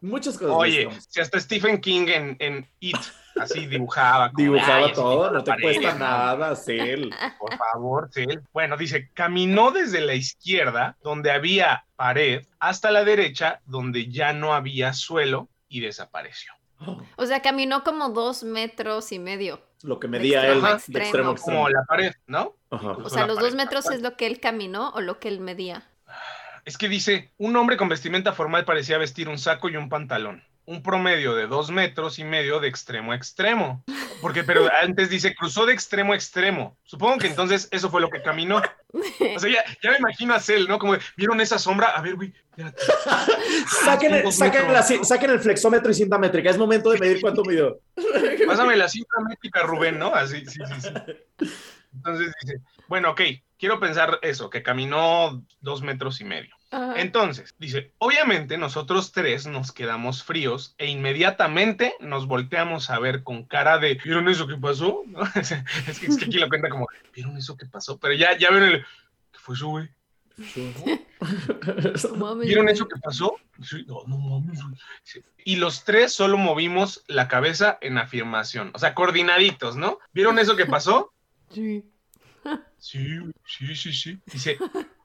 [0.00, 0.54] muchas cosas.
[0.56, 2.96] Oye, si hasta Stephen King en, en It
[3.40, 4.30] así dibujaba.
[4.30, 5.98] como, Dibujaba todo, no te pared, cuesta ¿no?
[5.98, 7.14] nada, Cel.
[7.38, 8.42] Por favor, Cel.
[8.52, 14.54] Bueno, dice, caminó desde la izquierda, donde había pared, hasta la derecha, donde ya no
[14.54, 16.52] había suelo, y desapareció.
[17.16, 19.60] O sea, caminó como dos metros y medio.
[19.82, 21.30] Lo que medía él de extremo extremo.
[21.32, 21.58] extremo.
[21.58, 22.54] Como la pared, ¿no?
[22.70, 22.92] Ajá.
[22.92, 25.40] O sea, los pared, dos metros es lo que él caminó o lo que él
[25.40, 25.88] medía.
[26.64, 30.42] Es que dice, un hombre con vestimenta formal parecía vestir un saco y un pantalón.
[30.66, 33.84] Un promedio de dos metros y medio de extremo a extremo.
[34.20, 36.78] Porque, pero antes dice, cruzó de extremo a extremo.
[36.84, 38.62] Supongo que entonces eso fue lo que caminó.
[38.92, 40.78] O sea, ya, ya me imagino a Cell, ¿no?
[40.78, 41.88] Como, ¿vieron esa sombra?
[41.88, 42.82] A ver, güey, espérate.
[43.84, 46.50] Saquen, saquen el flexómetro y cinta métrica.
[46.50, 47.80] Es momento de medir cuánto midió.
[48.46, 50.14] Pásame la cinta métrica, Rubén, ¿no?
[50.14, 51.48] Así, sí, sí, sí.
[51.94, 53.20] Entonces dice, bueno, ok,
[53.58, 56.54] quiero pensar eso, que caminó dos metros y medio.
[56.74, 57.00] Ajá.
[57.00, 63.44] Entonces, dice, obviamente nosotros tres nos quedamos fríos e inmediatamente nos volteamos a ver con
[63.44, 65.04] cara de, ¿vieron eso que pasó?
[65.06, 65.20] ¿No?
[65.36, 67.96] Es, es que, es que aquí lo cuenta como, ¿vieron eso que pasó?
[67.98, 69.88] Pero ya, ya ven el, ¿qué fue eso, güey?
[72.44, 73.36] ¿Vieron eso que pasó?
[73.86, 74.58] No, no mames.
[75.44, 80.00] Y los tres solo movimos la cabeza en afirmación, o sea, coordinaditos, ¿no?
[80.12, 81.12] ¿Vieron eso que pasó?
[81.50, 81.84] Sí.
[82.78, 84.18] Sí, sí, sí, sí.
[84.26, 84.58] Dice,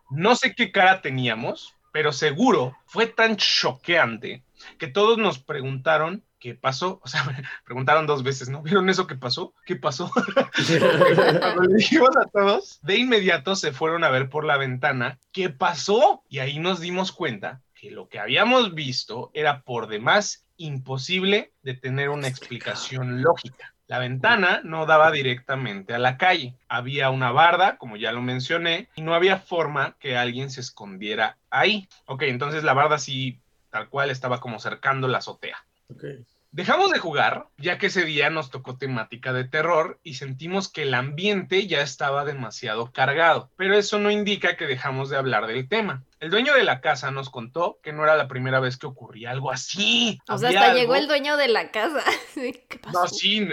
[0.10, 4.44] no sé qué cara teníamos, pero seguro fue tan choqueante
[4.78, 7.00] que todos nos preguntaron qué pasó.
[7.04, 7.24] O sea,
[7.66, 8.62] preguntaron dos veces, ¿no?
[8.62, 9.54] ¿Vieron eso que pasó?
[9.66, 10.12] ¿Qué pasó?
[11.40, 15.50] Cuando le dijimos a todos, de inmediato se fueron a ver por la ventana qué
[15.50, 16.24] pasó.
[16.30, 21.74] Y ahí nos dimos cuenta que lo que habíamos visto era por demás imposible de
[21.74, 23.74] tener una explicación lógica.
[23.90, 26.54] La ventana no daba directamente a la calle.
[26.68, 31.38] Había una barda, como ya lo mencioné, y no había forma que alguien se escondiera
[31.50, 31.90] ahí.
[32.06, 33.40] Ok, entonces la barda sí,
[33.72, 35.58] tal cual, estaba como cercando la azotea.
[35.90, 36.04] Ok.
[36.52, 40.84] Dejamos de jugar, ya que ese día nos tocó temática de terror y sentimos que
[40.84, 45.68] el ambiente ya estaba demasiado cargado, pero eso no indica que dejamos de hablar del
[45.68, 46.04] tema.
[46.20, 49.32] El dueño de la casa nos contó que no era la primera vez que ocurría
[49.32, 50.20] algo así.
[50.28, 52.04] O sea, hasta algo- llegó el dueño de la casa.
[52.36, 53.02] ¿Qué pasó?
[53.04, 53.48] No, sí,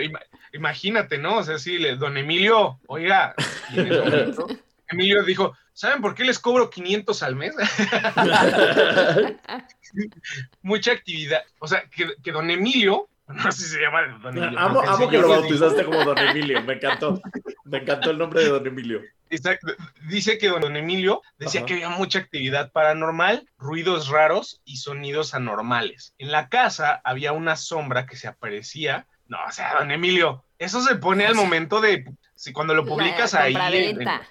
[0.52, 1.38] imagínate, ¿no?
[1.38, 3.34] O sea, sí, le- don Emilio, oiga,
[4.88, 7.54] Emilio dijo, ¿saben por qué les cobro 500 al mes?
[10.62, 11.42] Mucha actividad.
[11.58, 14.58] O sea, que, que don Emilio, no sé si se llama don Emilio.
[14.58, 16.62] Amo, que lo bautizaste como Don Emilio.
[16.62, 17.20] Me encantó.
[17.66, 19.02] Me encantó el nombre de Don Emilio.
[19.28, 19.72] Exacto.
[20.08, 21.66] Dice que don Emilio decía Ajá.
[21.66, 26.14] que había mucha actividad paranormal, ruidos raros y sonidos anormales.
[26.18, 29.06] En la casa había una sombra que se aparecía.
[29.26, 32.04] No, o sea, don Emilio, eso se pone al momento de
[32.36, 33.56] si cuando lo publicas La ahí.
[33.56, 34.22] en- ajá.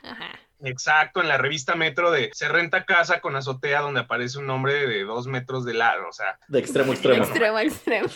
[0.64, 4.88] Exacto, en la revista Metro de se renta casa con azotea donde aparece un hombre
[4.88, 7.24] de dos metros de lado, o sea, De extremo a extremo.
[7.26, 8.08] Extremo, extremo.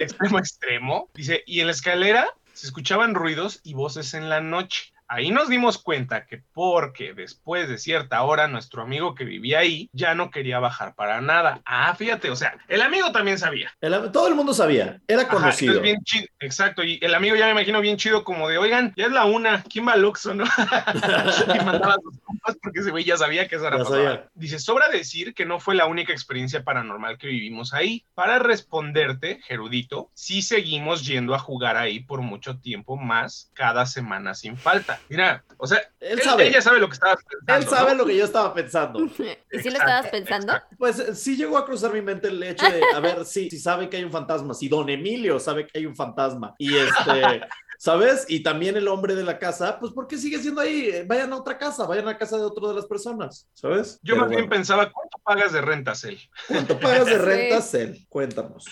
[0.00, 1.10] extremo extremo.
[1.14, 4.93] Dice, y en la escalera se escuchaban ruidos y voces en la noche.
[5.06, 9.88] Ahí nos dimos cuenta que porque después de cierta hora nuestro amigo que vivía ahí
[9.92, 11.60] ya no quería bajar para nada.
[11.66, 13.70] Ah, fíjate, o sea, el amigo también sabía.
[13.80, 15.00] El- todo el mundo sabía.
[15.06, 15.72] Era Ajá, conocido.
[15.74, 18.92] entonces bien chido, exacto, y el amigo ya me imagino bien chido como de, oigan,
[18.96, 20.44] ya es la una, ¿quién va al Oxxo, no?
[21.54, 24.28] y mandaba sus compas porque ese güey ya sabía que eso era sabía.
[24.34, 28.04] Dice, sobra decir que no fue la única experiencia paranormal que vivimos ahí.
[28.14, 34.34] Para responderte, Gerudito, sí seguimos yendo a jugar ahí por mucho tiempo más cada semana
[34.34, 34.93] sin falta.
[35.08, 36.48] Mira, o sea, Él él, sabe.
[36.48, 37.54] ella sabe lo que estabas pensando.
[37.62, 37.98] Él sabe ¿no?
[37.98, 38.98] lo que yo estaba pensando.
[39.52, 40.52] ¿Y si lo estabas pensando?
[40.52, 40.76] exacto.
[40.78, 43.58] Pues eh, sí llegó a cruzar mi mente el hecho de, a ver, si si
[43.58, 47.40] sabe que hay un fantasma, si don Emilio sabe que hay un fantasma, y este,
[47.78, 48.24] ¿sabes?
[48.28, 50.88] Y también el hombre de la casa, pues ¿por qué sigue siendo ahí?
[50.88, 53.98] Eh, Vayan a otra casa, vayan a la casa de otro de las personas, ¿sabes?
[54.02, 56.18] Yo Pero más bien pensaba, ¿cuánto pagas de rentas él?
[56.48, 57.18] ¿Cuánto pagas de Sí.
[57.18, 58.06] renta, Cel?
[58.08, 58.64] Cuéntanos.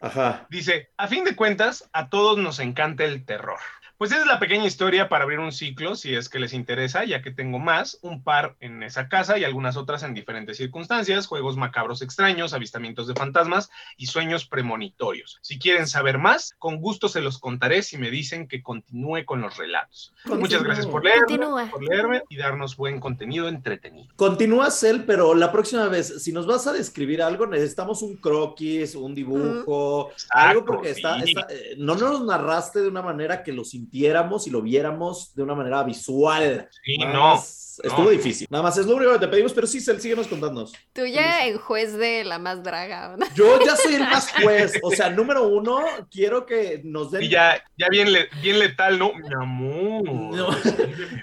[0.00, 0.46] Ajá.
[0.48, 3.58] Dice, a fin de cuentas, a todos nos encanta el terror.
[4.04, 7.06] Pues esa es la pequeña historia para abrir un ciclo, si es que les interesa,
[7.06, 11.26] ya que tengo más, un par en esa casa y algunas otras en diferentes circunstancias,
[11.26, 15.38] juegos macabros extraños, avistamientos de fantasmas y sueños premonitorios.
[15.40, 19.40] Si quieren saber más, con gusto se los contaré si me dicen que continúe con
[19.40, 20.12] los relatos.
[20.26, 21.70] Muchas gracias por leerme, Continúa.
[21.70, 24.12] por leerme y darnos buen contenido entretenido.
[24.16, 28.96] Continúa, Cel, pero la próxima vez, si nos vas a describir algo, necesitamos un croquis,
[28.96, 31.30] un dibujo, algo Exacto, porque está, sí.
[31.34, 33.64] está- eh, no nos narraste de una manera que lo
[33.94, 36.68] sintiéramos y lo viéramos de una manera visual.
[36.82, 37.40] Sí, no.
[37.82, 38.10] Estuvo no.
[38.10, 38.46] difícil.
[38.50, 40.72] Nada más es lo único que te pedimos, pero sí, Cel, síguenos contándonos.
[40.92, 43.26] Tú ya en juez de la más draga, ¿no?
[43.34, 44.74] Yo ya soy el más juez.
[44.82, 47.22] O sea, número uno, quiero que nos den.
[47.22, 49.12] Y ya, ya bien, le- bien letal, ¿no?
[49.14, 50.04] Mi amor.
[50.04, 50.48] No.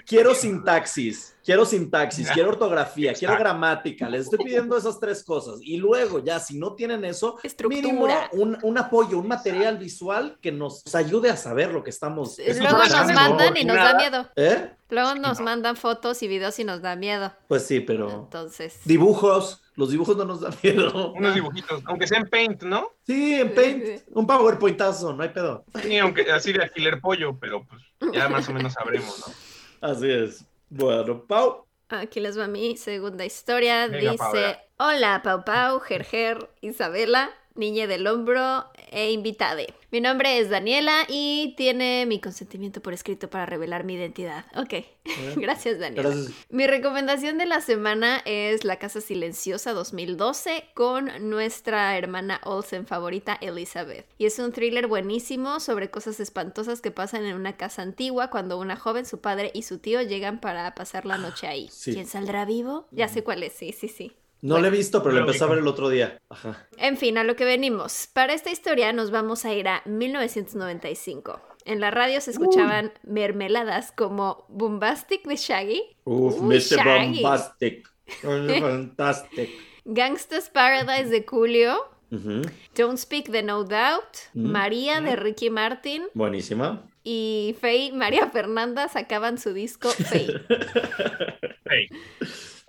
[0.06, 4.08] Quiero sintaxis, quiero sintaxis, quiero ortografía, quiero gramática.
[4.08, 5.60] Les estoy pidiendo esas tres cosas.
[5.62, 7.38] Y luego, ya, si no tienen eso,
[7.68, 8.28] mínimo Estructura.
[8.32, 12.38] un, un apoyo, un material visual que nos ayude a saber lo que estamos.
[12.38, 14.28] Luego no nos mandan y nos da miedo.
[14.36, 14.70] ¿Eh?
[14.92, 15.46] Luego nos no.
[15.46, 17.32] mandan fotos y videos y nos da miedo.
[17.48, 18.10] Pues sí, pero.
[18.10, 18.78] Entonces.
[18.84, 21.14] Dibujos, los dibujos no nos dan miedo.
[21.14, 22.90] Unos dibujitos, aunque sea en Paint, ¿no?
[23.06, 25.64] Sí, en Paint, un PowerPointazo, no hay pedo.
[25.82, 27.80] Sí, aunque así de alquiler pollo, pero pues
[28.12, 29.88] ya más o menos sabremos, ¿no?
[29.88, 30.44] Así es.
[30.68, 31.66] Bueno, Pau.
[31.88, 33.86] Aquí les va mi segunda historia.
[33.86, 34.58] Venga, Dice.
[34.76, 37.30] Hola, Pau Pau, Gerger, Isabela.
[37.54, 39.74] Niña del hombro e invitade.
[39.90, 44.46] Mi nombre es Daniela y tiene mi consentimiento por escrito para revelar mi identidad.
[44.56, 44.86] Ok,
[45.36, 46.10] gracias Daniela.
[46.10, 46.34] Gracias.
[46.48, 53.36] Mi recomendación de la semana es La Casa Silenciosa 2012 con nuestra hermana Olsen favorita
[53.40, 54.06] Elizabeth.
[54.16, 58.58] Y es un thriller buenísimo sobre cosas espantosas que pasan en una casa antigua cuando
[58.58, 61.68] una joven, su padre y su tío llegan para pasar la noche ahí.
[61.70, 61.92] sí.
[61.92, 62.86] ¿Quién saldrá vivo?
[62.90, 64.12] Ya sé cuál es, sí, sí, sí.
[64.42, 66.18] No lo he visto, pero lo empecé a ver el otro día.
[66.28, 66.66] Ajá.
[66.76, 68.08] En fin, a lo que venimos.
[68.12, 71.40] Para esta historia nos vamos a ir a 1995.
[71.64, 76.60] En la radio se escuchaban mermeladas como Bombastic de Shaggy, Uf, Uy, Mr.
[76.84, 77.22] Shaggy.
[77.22, 77.88] Bombastic.
[78.20, 79.48] Fantastic.
[79.84, 81.76] Gangsta's Paradise de Julio,
[82.10, 82.42] Ujú.
[82.76, 84.50] Don't Speak de No Doubt, Mm.
[84.50, 86.82] María de Ricky Martin Buenísima.
[87.04, 90.40] y Faye María Fernanda sacaban su disco Faye.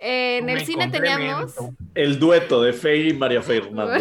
[0.06, 1.54] Hey, En el me cine teníamos.
[1.94, 3.98] El dueto de Faye y María Fernanda.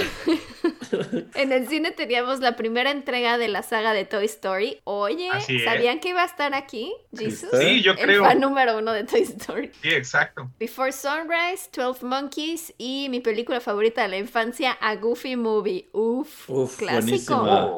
[1.35, 4.79] en el cine teníamos la primera entrega de la saga de Toy Story.
[4.83, 5.63] Oye, Así es.
[5.63, 6.93] ¿sabían que iba a estar aquí?
[7.17, 7.49] Jesus.
[7.57, 8.23] Sí, yo El creo.
[8.25, 9.71] fan número uno de Toy Story.
[9.81, 10.51] Sí, exacto.
[10.59, 15.87] Before Sunrise, 12 Monkeys y mi película favorita de la infancia, A Goofy Movie.
[15.93, 17.37] Uf, Uf, clásico.
[17.37, 17.65] buenísima.
[17.67, 17.77] Oh,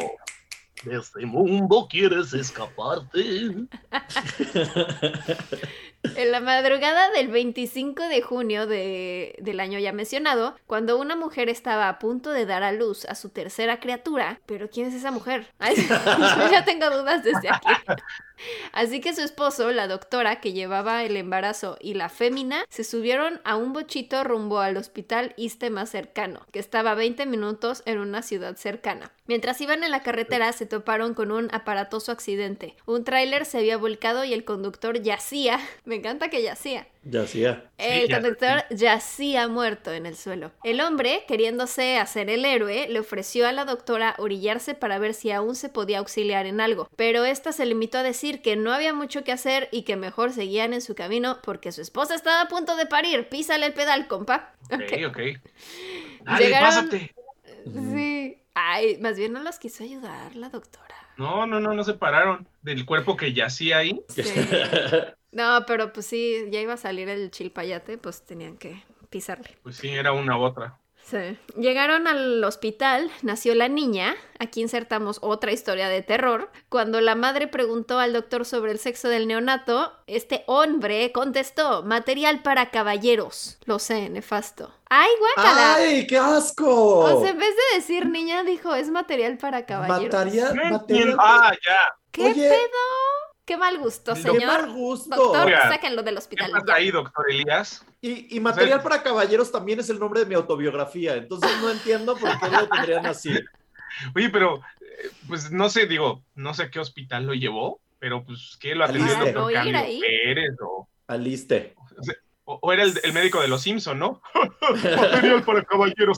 [0.84, 3.20] de este mundo quieres escaparte.
[6.16, 11.50] En la madrugada del 25 de junio de- del año ya mencionado, cuando una mujer
[11.50, 15.12] estaba a punto de dar a luz a su tercera criatura, pero ¿quién es esa
[15.12, 15.48] mujer?
[16.40, 17.70] Yo ya tengo dudas desde aquí.
[18.74, 23.40] Así que su esposo, la doctora que llevaba el embarazo y la fémina, se subieron
[23.46, 28.00] a un bochito rumbo al hospital Iste más cercano, que estaba a 20 minutos en
[28.00, 29.12] una ciudad cercana.
[29.28, 32.76] Mientras iban en la carretera se toparon con un aparatoso accidente.
[32.86, 35.60] Un tráiler se había volcado y el conductor yacía.
[35.86, 36.88] Me encanta que yacía.
[37.04, 37.70] Ya hacía.
[37.78, 40.52] El conductor yacía muerto en el suelo.
[40.64, 45.32] El hombre, queriéndose hacer el héroe, le ofreció a la doctora orillarse para ver si
[45.32, 48.94] aún se podía auxiliar en algo, pero esta se limitó a decir que no había
[48.94, 52.48] mucho que hacer y que mejor seguían en su camino porque su esposa estaba a
[52.48, 53.30] punto de parir.
[53.30, 54.54] Písale el pedal, compa.
[54.72, 55.18] Ok, ok.
[56.26, 57.16] Dale, Llegaron- pásate.
[57.66, 58.38] Sí.
[58.56, 60.96] Ay, más bien no los quiso ayudar la doctora.
[61.18, 64.02] No, no, no, no se pararon del cuerpo que yacía ahí.
[64.10, 64.24] Sí.
[65.32, 69.58] No, pero pues sí, ya iba a salir el chilpayate, pues tenían que pisarle.
[69.64, 70.80] Pues sí, era una u otra.
[71.06, 71.38] Sí.
[71.56, 76.50] Llegaron al hospital, nació la niña, aquí insertamos otra historia de terror.
[76.68, 82.42] Cuando la madre preguntó al doctor sobre el sexo del neonato, este hombre contestó, material
[82.42, 83.60] para caballeros.
[83.66, 84.74] Lo sé, nefasto.
[84.90, 85.76] ¡Ay, guácala!
[85.76, 87.00] ¡Ay, qué asco!
[87.02, 90.14] O sea, en vez de decir niña, dijo, es material para caballeros.
[90.14, 91.18] Mataría- entiendo.
[91.20, 91.96] Ah, ya.
[92.12, 92.50] ¿Qué Oye.
[92.50, 93.35] pedo?
[93.46, 94.64] ¡Qué mal gusto, Qué ¡Qué señor!
[94.64, 95.16] mal gusto!
[95.16, 96.52] Doctor, Oiga, sáquenlo del ¿Qué hospital.
[96.52, 96.74] pasa ya.
[96.76, 97.86] ahí, doctor Elías?
[98.02, 102.16] Y, y Material para Caballeros también es el nombre de mi autobiografía, entonces no entiendo
[102.18, 103.30] por qué lo tendrían así.
[104.16, 108.24] Oye, pero, eh, pues no sé, digo, no sé a qué hospital lo llevó, pero
[108.26, 110.02] pues que lo atendió el doctor ahí.
[110.02, 111.76] Pérez o, Aliste.
[112.46, 114.22] o- o era el, el médico de los Simpson, ¿no?
[114.72, 116.18] Material para caballeros.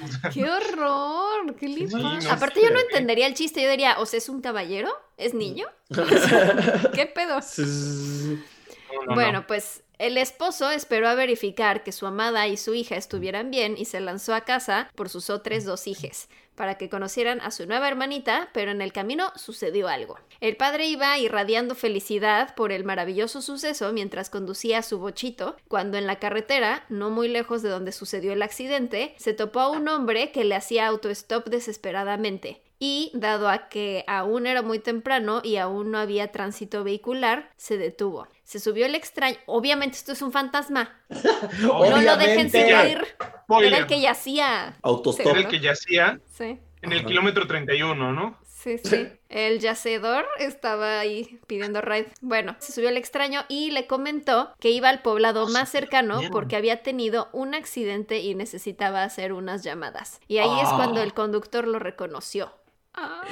[0.32, 1.54] ¡Qué horror!
[1.56, 3.62] ¡Qué Sí, no Aparte, yo no entendería el chiste.
[3.62, 4.90] Yo diría, o sea, ¿es un caballero?
[5.16, 5.66] ¿Es niño?
[6.94, 7.40] ¿Qué pedo?
[7.40, 9.14] No, no, no.
[9.14, 13.76] Bueno, pues el esposo esperó a verificar que su amada y su hija estuvieran bien
[13.78, 17.66] y se lanzó a casa por sus otras dos hijas para que conocieran a su
[17.66, 20.18] nueva hermanita, pero en el camino sucedió algo.
[20.40, 26.06] El padre iba irradiando felicidad por el maravilloso suceso mientras conducía su bochito, cuando en
[26.06, 30.32] la carretera, no muy lejos de donde sucedió el accidente, se topó a un hombre
[30.32, 32.62] que le hacía autostop desesperadamente.
[32.78, 37.78] Y, dado a que aún era muy temprano y aún no había tránsito vehicular, se
[37.78, 38.28] detuvo.
[38.46, 39.36] Se subió el extraño.
[39.46, 40.98] Obviamente esto es un fantasma.
[41.60, 43.04] No lo dejen seguir.
[43.42, 43.72] Spoiler.
[43.72, 44.76] Era el que yacía.
[44.82, 45.26] Autostop.
[45.26, 47.08] Era el que yacía Sí, en el Ajá.
[47.08, 48.38] kilómetro 31, ¿no?
[48.44, 49.08] sí, sí.
[49.28, 52.08] El yacedor estaba ahí pidiendo ride.
[52.20, 56.56] Bueno, se subió el extraño y le comentó que iba al poblado más cercano porque
[56.56, 60.20] había tenido un accidente y necesitaba hacer unas llamadas.
[60.28, 60.74] Y ahí es Ah.
[60.76, 62.52] cuando el conductor lo reconoció.
[62.94, 63.22] Ah.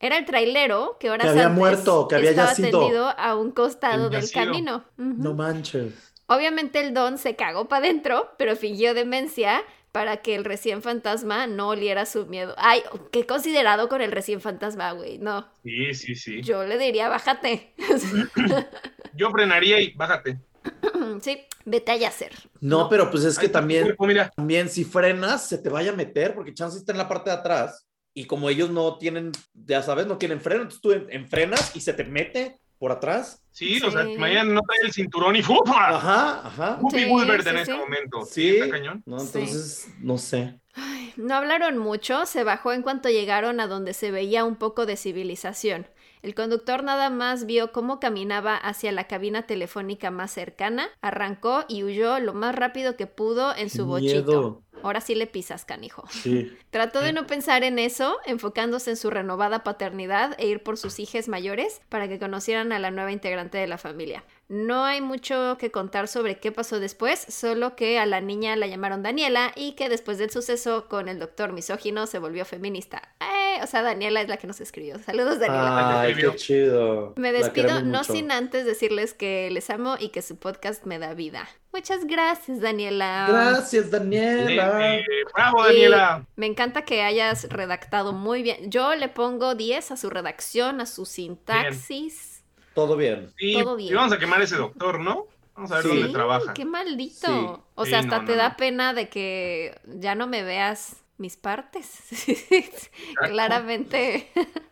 [0.00, 2.80] Era el trailero que Que había antes muerto, que había estaba yacido.
[2.80, 4.44] tendido a un costado El del yacido.
[4.46, 4.84] camino.
[4.96, 5.92] No manches.
[6.26, 11.46] Obviamente el don se cagó para adentro, pero fingió demencia para que el recién fantasma
[11.48, 12.54] no oliera su miedo.
[12.56, 15.18] Ay, qué considerado con el recién fantasma, güey.
[15.18, 16.40] No, Sí, sí, sí.
[16.42, 17.74] yo le diría, bájate.
[19.12, 20.38] Yo frenaría y bájate.
[21.20, 22.32] sí, vete a yacer.
[22.60, 25.96] No, pero pues es que Ay, también, mira, también si frenas, se te vaya a
[25.96, 27.86] meter, porque chance está en la parte de atrás.
[28.14, 31.74] Y como ellos no tienen, ya sabes, no tienen freno, entonces tú en, en frenas
[31.76, 33.42] y se te mete por atrás.
[33.52, 34.16] sí, o sea, Sí.
[34.16, 35.90] mañana no trae el cinturón y ¡fupa!
[35.96, 36.78] Ajá, ajá.
[36.80, 37.60] Whoopi Sí, sí, en sí.
[37.60, 38.24] este momento.
[38.24, 38.32] Sí.
[38.32, 39.02] Sí, está cañón.
[39.06, 39.26] No, Sí.
[39.38, 40.58] entonces, no sé.
[40.74, 44.86] Ay, No hablaron mucho, se bajó en cuanto llegaron a donde se veía un poco
[44.86, 45.86] de civilización.
[46.22, 51.82] El conductor nada más vio cómo caminaba hacia la cabina telefónica más cercana, arrancó y
[51.82, 54.24] huyó lo más rápido que pudo en su bochito.
[54.24, 54.62] Miedo.
[54.82, 56.04] Ahora sí le pisas, canijo.
[56.10, 56.56] Sí.
[56.70, 60.98] Trató de no pensar en eso, enfocándose en su renovada paternidad e ir por sus
[60.98, 64.24] hijas mayores para que conocieran a la nueva integrante de la familia.
[64.50, 68.66] No hay mucho que contar sobre qué pasó después, solo que a la niña la
[68.66, 73.14] llamaron Daniela y que después del suceso con el doctor misógino se volvió feminista.
[73.20, 74.98] Eh, o sea, Daniela es la que nos escribió.
[74.98, 76.00] Saludos, Daniela.
[76.00, 77.12] Ay, qué chido.
[77.14, 78.12] Me despido, no mucho.
[78.12, 81.48] sin antes decirles que les amo y que su podcast me da vida.
[81.72, 83.26] Muchas gracias, Daniela.
[83.28, 84.96] Gracias, Daniela.
[84.96, 86.26] Eh, ¡Bravo, Daniela!
[86.34, 88.68] Me encanta que hayas redactado muy bien.
[88.68, 92.29] Yo le pongo 10 a su redacción, a su sintaxis.
[92.74, 93.32] Todo bien.
[93.38, 93.92] Sí, Todo bien.
[93.92, 95.26] y vamos a quemar a ese doctor, ¿no?
[95.54, 95.88] Vamos a ver Sí.
[95.88, 96.54] dónde trabaja.
[96.54, 97.26] Qué maldito.
[97.26, 97.62] Sí.
[97.74, 98.56] O sea, Sí, hasta no, te no, da no.
[98.56, 101.98] pena de que ya no me veas mis partes.
[103.14, 104.30] Claramente.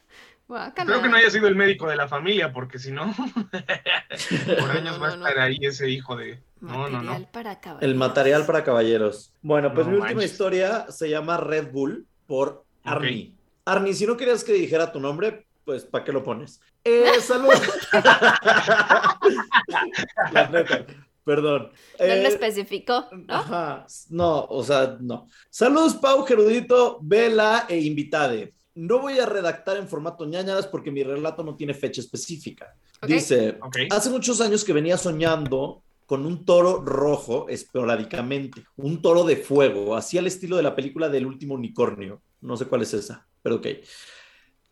[0.48, 3.14] Espero que no haya sido el médico de la familia, porque si no,
[4.58, 6.40] por años No, va a no, estar ahí ese hijo de.
[6.60, 7.28] No, no, Material no.
[7.30, 7.60] para.
[7.82, 9.34] El material para caballeros.
[9.42, 13.34] Bueno, pues No mi última historia se llama Red Bull por Arnie.
[13.66, 16.62] Arnie, si no querías que dijera tu nombre, pues ¿para qué lo pones?
[16.84, 17.60] Eh, saludos.
[20.32, 20.86] La neta,
[21.24, 21.70] perdón.
[21.98, 23.34] No Eh, lo especificó, ¿no?
[23.34, 25.28] Ajá, no, o sea, no.
[25.50, 28.54] Saludos, Pau, Gerudito, Vela e Invitade.
[28.74, 32.74] No voy a redactar en formato ñañaras porque mi relato no tiene fecha específica.
[33.06, 33.76] Dice, Ok.
[33.90, 39.94] hace muchos años que venía soñando con un toro rojo esporádicamente, un toro de fuego,
[39.96, 42.22] así al estilo de la película del último unicornio.
[42.40, 43.66] No sé cuál es esa, pero ok.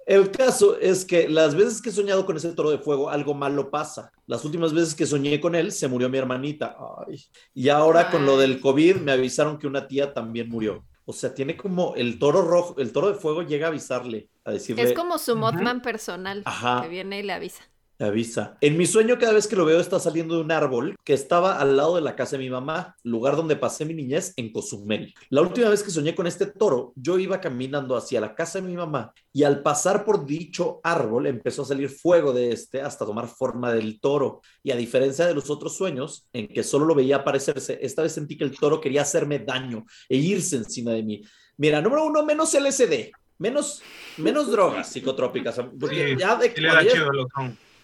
[0.06, 3.34] El caso es que las veces que he soñado con ese toro de fuego, algo
[3.34, 4.12] malo pasa.
[4.28, 6.76] Las últimas veces que soñé con él, se murió mi hermanita.
[7.06, 7.24] Ay.
[7.52, 10.84] Y ahora con lo del COVID, me avisaron que una tía también murió.
[11.06, 14.52] O sea, tiene como el toro rojo, el toro de fuego llega a avisarle, a
[14.52, 15.36] decirle, Es como su.
[15.36, 16.82] Mothman personal Ajá.
[16.82, 17.68] que viene y le avisa.
[17.96, 18.56] Te avisa.
[18.60, 21.58] En mi sueño, cada vez que lo veo, está saliendo de un árbol que estaba
[21.58, 25.14] al lado de la casa de mi mamá, lugar donde pasé mi niñez en Cozumel.
[25.30, 28.68] La última vez que soñé con este toro, yo iba caminando hacia la casa de
[28.68, 33.06] mi mamá y al pasar por dicho árbol empezó a salir fuego de este hasta
[33.06, 34.40] tomar forma del toro.
[34.62, 38.12] Y a diferencia de los otros sueños, en que solo lo veía aparecerse, esta vez
[38.12, 41.22] sentí que el toro quería hacerme daño e irse encima de mí.
[41.56, 43.10] Mira, número uno, menos LSD.
[43.38, 43.82] Menos,
[44.16, 45.60] menos drogas psicotrópicas.
[45.78, 47.10] Porque Sí, ya de le da chido.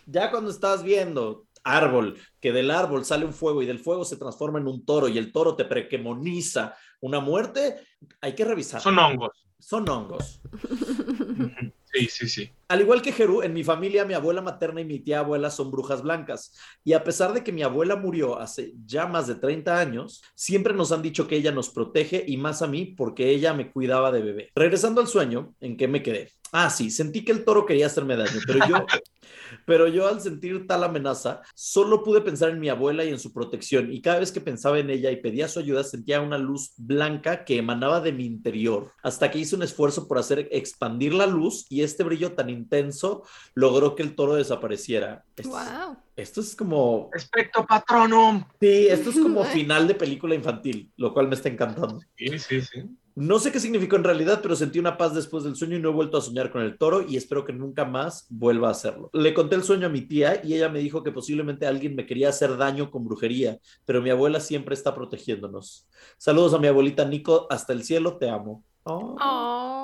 [0.07, 4.17] Ya cuando estás viendo árbol, que del árbol sale un fuego y del fuego se
[4.17, 7.77] transforma en un toro y el toro te prequemoniza una muerte,
[8.21, 8.81] hay que revisar.
[8.81, 9.47] Son hongos.
[9.59, 10.41] Son hongos.
[11.93, 12.51] Sí, sí, sí.
[12.69, 15.71] Al igual que Jerú, en mi familia mi abuela materna y mi tía abuela son
[15.71, 16.55] brujas blancas.
[16.85, 20.73] Y a pesar de que mi abuela murió hace ya más de 30 años, siempre
[20.73, 24.11] nos han dicho que ella nos protege y más a mí porque ella me cuidaba
[24.11, 24.51] de bebé.
[24.55, 26.33] Regresando al sueño, ¿en qué me quedé?
[26.55, 28.87] Ah, sí, sentí que el toro quería hacerme daño, pero yo,
[29.67, 33.33] pero yo al sentir tal amenaza, solo pude pensar en mi abuela y en su
[33.33, 33.91] protección.
[33.91, 37.45] Y cada vez que pensaba en ella y pedía su ayuda, sentía una luz blanca
[37.47, 41.65] que emanaba de mi interior, hasta que hice un esfuerzo por hacer expandir la luz
[41.71, 43.25] y este brillo tan intenso
[43.55, 45.25] logró que el toro desapareciera.
[45.37, 45.97] Es- Wow.
[46.15, 48.45] Esto es como, Respecto patronum.
[48.61, 51.99] sí, esto es como final de película infantil, lo cual me está encantando.
[52.19, 52.83] Sí, sí, sí.
[53.15, 55.91] No sé qué significó en realidad, pero sentí una paz después del sueño y no
[55.91, 59.11] he vuelto a soñar con el toro y espero que nunca más vuelva a hacerlo.
[59.13, 62.07] Le conté el sueño a mi tía y ella me dijo que posiblemente alguien me
[62.07, 65.87] quería hacer daño con brujería, pero mi abuela siempre está protegiéndonos.
[66.17, 68.65] Saludos a mi abuelita Nico, hasta el cielo, te amo.
[68.85, 69.82] Oh, Oh.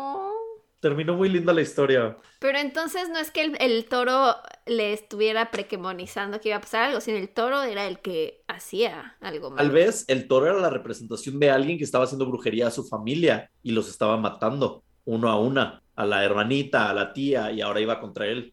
[0.81, 2.17] Terminó muy linda la historia.
[2.39, 6.85] Pero entonces no es que el, el toro le estuviera prequemonizando que iba a pasar
[6.85, 9.63] algo, sino el toro era el que hacía algo malo.
[9.63, 12.85] Tal vez el toro era la representación de alguien que estaba haciendo brujería a su
[12.87, 17.61] familia y los estaba matando uno a una, a la hermanita, a la tía, y
[17.61, 18.53] ahora iba contra él.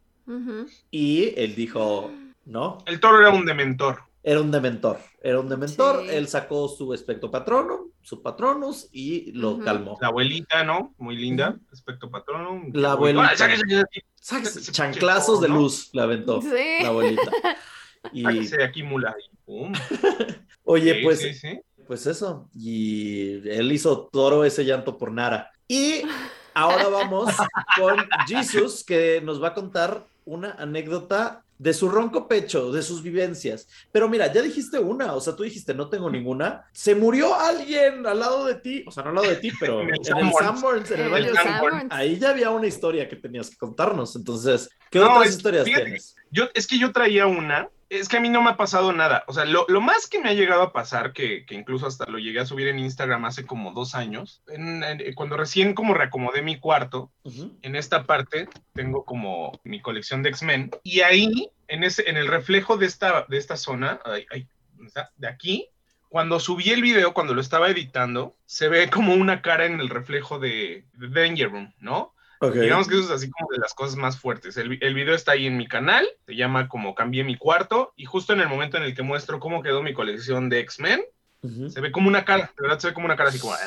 [0.89, 2.11] Y él dijo,
[2.45, 3.99] no, El toro era un dementor.
[4.23, 6.07] era un dementor, era un dementor, Sí.
[6.09, 9.97] él sacó su espectro patrono, su patronus y lo calmó.
[9.99, 10.93] La abuelita, ¿no?
[10.99, 11.57] Muy linda.
[11.71, 12.69] Respecto patronum.
[12.73, 13.31] La abuelita.
[13.31, 13.85] Ah,
[14.15, 16.49] sáquese Chanclazos de luz le aventó Sí.
[16.81, 17.21] la abuelita.
[18.13, 19.15] Y sáquese de aquí, mula.
[19.19, 19.73] Y pum.
[20.63, 21.59] oye, Sí, pues, sí, sí.
[21.87, 22.47] pues eso.
[22.53, 25.51] Y él hizo toro ese llanto por Nara.
[25.67, 26.03] Y
[26.53, 27.33] ahora vamos
[27.79, 33.01] con Jesus, que nos va a contar una anécdota de su ronco pecho, de sus
[33.01, 33.67] vivencias.
[33.91, 36.65] Pero mira, ya dijiste una, o sea, tú dijiste, no tengo ninguna.
[36.73, 39.81] Se murió alguien al lado de ti, o sea, no al lado de ti, pero
[39.81, 40.03] En el
[40.33, 40.91] Sanborns.
[40.91, 41.87] En baño de.
[41.91, 44.15] Ahí ya había una historia que tenías que contarnos.
[44.15, 46.15] Entonces, ¿qué No, otras es- historias fíjate, tienes?
[46.31, 49.23] Yo, es que yo traía una Es que a mí no me ha pasado nada.
[49.27, 52.09] O sea, lo, lo más que me ha llegado a pasar, que, que, incluso hasta
[52.09, 55.93] lo llegué a subir en Instagram hace como dos años, en, en, cuando recién como
[55.93, 57.57] reacomodé mi cuarto, uh -huh.
[57.61, 62.27] en esta parte tengo como mi colección de X-Men, y ahí, en, ese, en el
[62.27, 64.47] reflejo de esta, de esta zona, ay, ay,
[65.17, 65.69] de aquí,
[66.09, 69.89] cuando subí el video, cuando lo estaba editando, se ve como una cara en el
[69.89, 72.14] reflejo de, de Danger Room, ¿no?
[72.49, 72.61] Okay.
[72.61, 74.57] Digamos que eso es así como de las cosas más fuertes.
[74.57, 78.05] El, el, video está ahí en mi canal, se llama como Cambié mi cuarto, y
[78.05, 81.01] justo en el momento en el que muestro cómo quedó mi colección de X-Men,
[81.41, 81.69] uh -huh.
[81.69, 83.53] se ve como una cara, de verdad se ve como una cara así como...
[83.53, 83.57] Ah".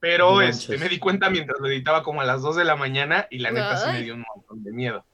[0.00, 2.74] Pero no este, me di cuenta mientras lo editaba como a las 2 de la
[2.74, 5.04] mañana y la neta se me dio un montón de miedo.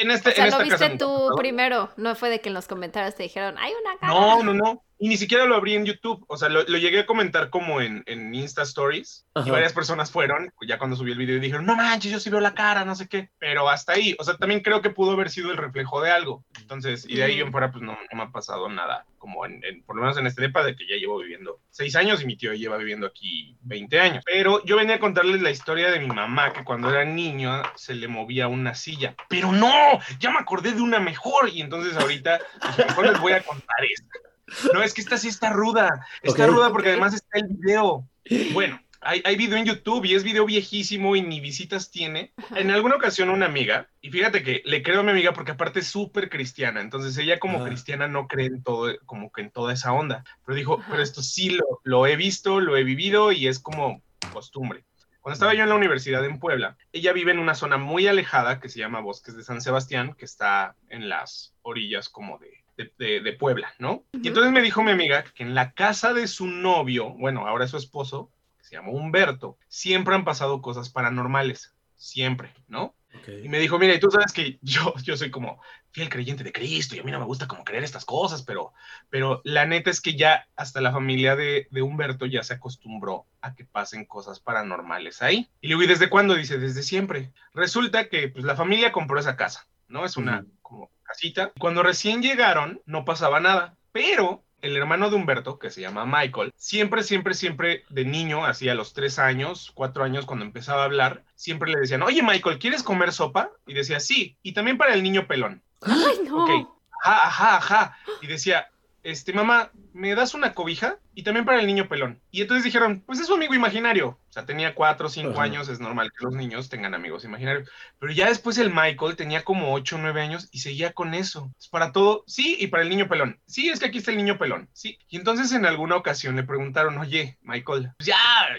[0.00, 2.48] En este, o sea, en esta lo viste casa tú primero, no fue de que
[2.48, 4.12] en los comentarios te dijeron, hay una cara.
[4.12, 4.82] No, no, no.
[4.98, 6.24] Y ni siquiera lo abrí en YouTube.
[6.28, 9.26] O sea, lo, lo llegué a comentar como en, en Insta Stories.
[9.34, 9.48] Ajá.
[9.48, 12.30] Y varias personas fueron, ya cuando subí el video, y dijeron, no manches, yo sí
[12.30, 13.30] veo la cara, no sé qué.
[13.38, 14.14] Pero hasta ahí.
[14.18, 16.44] O sea, también creo que pudo haber sido el reflejo de algo.
[16.60, 19.06] Entonces, y de ahí en fuera, pues no, no me ha pasado nada.
[19.18, 21.96] Como en, en, por lo menos en este depa de que ya llevo viviendo seis
[21.96, 24.24] años y mi tío lleva viviendo aquí 20 años.
[24.24, 27.94] Pero yo venía a contarles la historia de mi mamá, que cuando era niño se
[27.94, 29.14] le movía una silla.
[29.28, 31.48] Pero no, ya me acordé de una mejor.
[31.48, 34.33] Y entonces ahorita, pues, mejor les voy a contar esta.
[34.72, 36.06] No, es que esta sí está ruda.
[36.22, 36.54] Está okay.
[36.54, 38.06] ruda porque además está el video.
[38.52, 42.32] Bueno, hay, hay, video en YouTube y es video viejísimo y ni visitas tiene.
[42.54, 45.80] En alguna ocasión una amiga, y fíjate que le creo a mi amiga porque aparte
[45.80, 47.66] es súper cristiana, entonces ella como Ajá.
[47.66, 50.90] cristiana no cree en todo, como que en toda esa onda, pero dijo, Ajá.
[50.90, 54.84] pero esto sí lo, lo he visto, lo he vivido y es como costumbre.
[55.20, 58.60] Cuando estaba yo en la universidad en Puebla, ella vive en una zona muy alejada
[58.60, 62.92] que se llama Bosques de San Sebastián, que está en las orillas como de de,
[62.98, 63.92] de, de, Puebla, ¿no?
[63.92, 64.24] Uh -huh.
[64.24, 67.64] Y entonces me dijo mi amiga que en la casa de su novio, bueno, ahora
[67.64, 72.94] es su esposo, que se llama Humberto, siempre han pasado cosas paranormales, siempre, ¿no?
[73.20, 73.44] Okay.
[73.44, 75.60] Y me dijo, mira, y tú sabes que yo, yo soy como
[75.92, 78.72] fiel creyente de Cristo y a mí no me gusta como creer estas cosas, pero,
[79.08, 83.26] pero la neta es que ya hasta la familia de, de Humberto ya se acostumbró
[83.40, 85.48] a que pasen cosas paranormales ahí.
[85.60, 86.34] Y le digo, ¿y desde cuándo?
[86.34, 87.32] Dice, desde siempre.
[87.52, 90.04] Resulta que pues, la familia compró esa casa, ¿no?
[90.04, 90.52] Es una uh -huh.
[90.62, 91.52] como casita.
[91.58, 96.52] Cuando recién llegaron, no pasaba nada, pero el hermano de Humberto, que se llama Michael,
[96.56, 100.86] siempre, siempre, siempre de niño, así a los tres años, cuatro años, cuando empezaba a
[100.86, 103.50] hablar, siempre le decían, oye Michael, ¿quieres comer sopa?
[103.66, 105.62] Y decía, sí, y también para el niño pelón.
[105.82, 106.44] Ay, no.
[106.44, 106.68] Ok,
[107.04, 107.98] ajá, ajá, ajá.
[108.22, 108.68] Y decía,
[109.04, 110.98] este, mamá, ¿me das una cobija?
[111.14, 112.20] Y también para el niño pelón.
[112.30, 114.08] Y entonces dijeron, pues es su amigo imaginario.
[114.08, 117.70] O sea, tenía cuatro o cinco años, es normal que los niños tengan amigos imaginarios.
[118.00, 121.52] Pero ya después el Michael tenía como ocho o nueve años y seguía con eso.
[121.56, 123.38] Es para todo, sí, y para el niño pelón.
[123.46, 124.98] Sí, es que aquí está el niño pelón, sí.
[125.08, 128.16] Y entonces en alguna ocasión le preguntaron, oye, Michael, pues ya,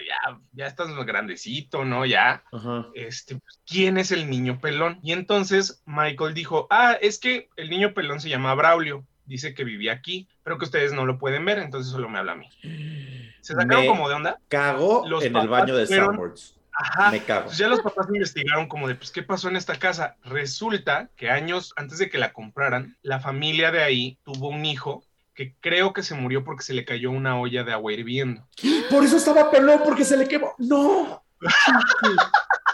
[0.08, 2.06] ya, ya estás grandecito, ¿no?
[2.06, 2.86] Ya, Ajá.
[2.94, 5.00] este, pues, ¿quién es el niño pelón?
[5.02, 9.64] Y entonces Michael dijo, ah, es que el niño pelón se llama Braulio dice que
[9.64, 12.48] vivía aquí, pero que ustedes no lo pueden ver, entonces solo me habla a mí.
[13.40, 14.40] Se sacaron me como de onda.
[14.48, 16.56] Cago los en el baño de Summers.
[16.72, 17.10] Ajá.
[17.10, 17.46] Me cago.
[17.46, 20.16] Pues ya los papás investigaron como de, pues, ¿qué pasó en esta casa?
[20.24, 25.04] Resulta que años antes de que la compraran, la familia de ahí tuvo un hijo
[25.34, 28.46] que creo que se murió porque se le cayó una olla de agua hirviendo.
[28.90, 30.54] Por eso estaba pelón, porque se le quemó.
[30.58, 31.22] ¡No!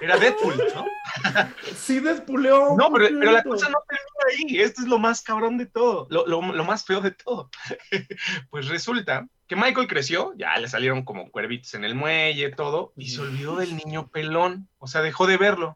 [0.00, 0.86] Era Deadpool, ¿no?
[1.76, 2.76] Sí, Deadpooleó.
[2.76, 4.60] No, pero, pero, la cosa no termina ahí.
[4.60, 7.50] Esto es lo más cabrón de todo, lo, lo, lo más feo de todo.
[8.50, 13.10] pues resulta que Michael creció, ya le salieron como cuervitos en el muelle, todo, y
[13.10, 15.74] se olvidó del niño pelón, o sea, dejó de verlo.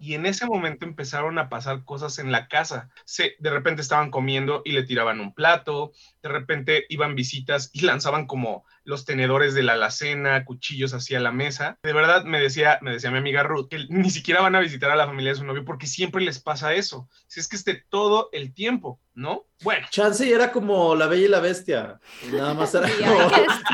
[0.00, 2.90] Y en ese momento empezaron a pasar cosas en la casa.
[3.04, 5.92] Se, de repente estaban comiendo y le tiraban un plato,
[6.22, 11.32] de repente iban visitas y lanzaban como los tenedores de la alacena, cuchillos hacia la
[11.32, 11.78] mesa.
[11.82, 14.90] De verdad, me decía, me decía mi amiga Ruth, que ni siquiera van a visitar
[14.90, 17.08] a la familia de su novio porque siempre les pasa eso.
[17.26, 19.44] Si es que esté todo el tiempo, ¿no?
[19.62, 19.86] Bueno.
[19.90, 22.00] Chance era como la bella y la bestia.
[22.32, 23.16] Nada más era como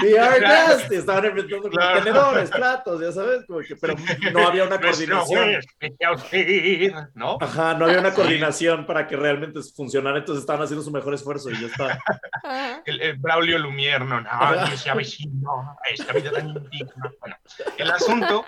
[0.03, 0.93] VR Guest.
[0.93, 2.03] Estaban inventando claro.
[2.03, 3.95] tenedores, platos, ya sabes, como que, pero
[4.33, 5.61] no había una coordinación.
[7.15, 7.39] ¿No?
[7.41, 11.51] Ajá, no había una coordinación para que realmente funcionara, entonces estaban haciendo su mejor esfuerzo
[11.51, 12.01] y ya está.
[12.85, 17.13] El, el Braulio Lumière, no, no, decía vecino, esta vida tan indigna.
[17.21, 17.37] Bueno,
[17.77, 18.45] el asunto,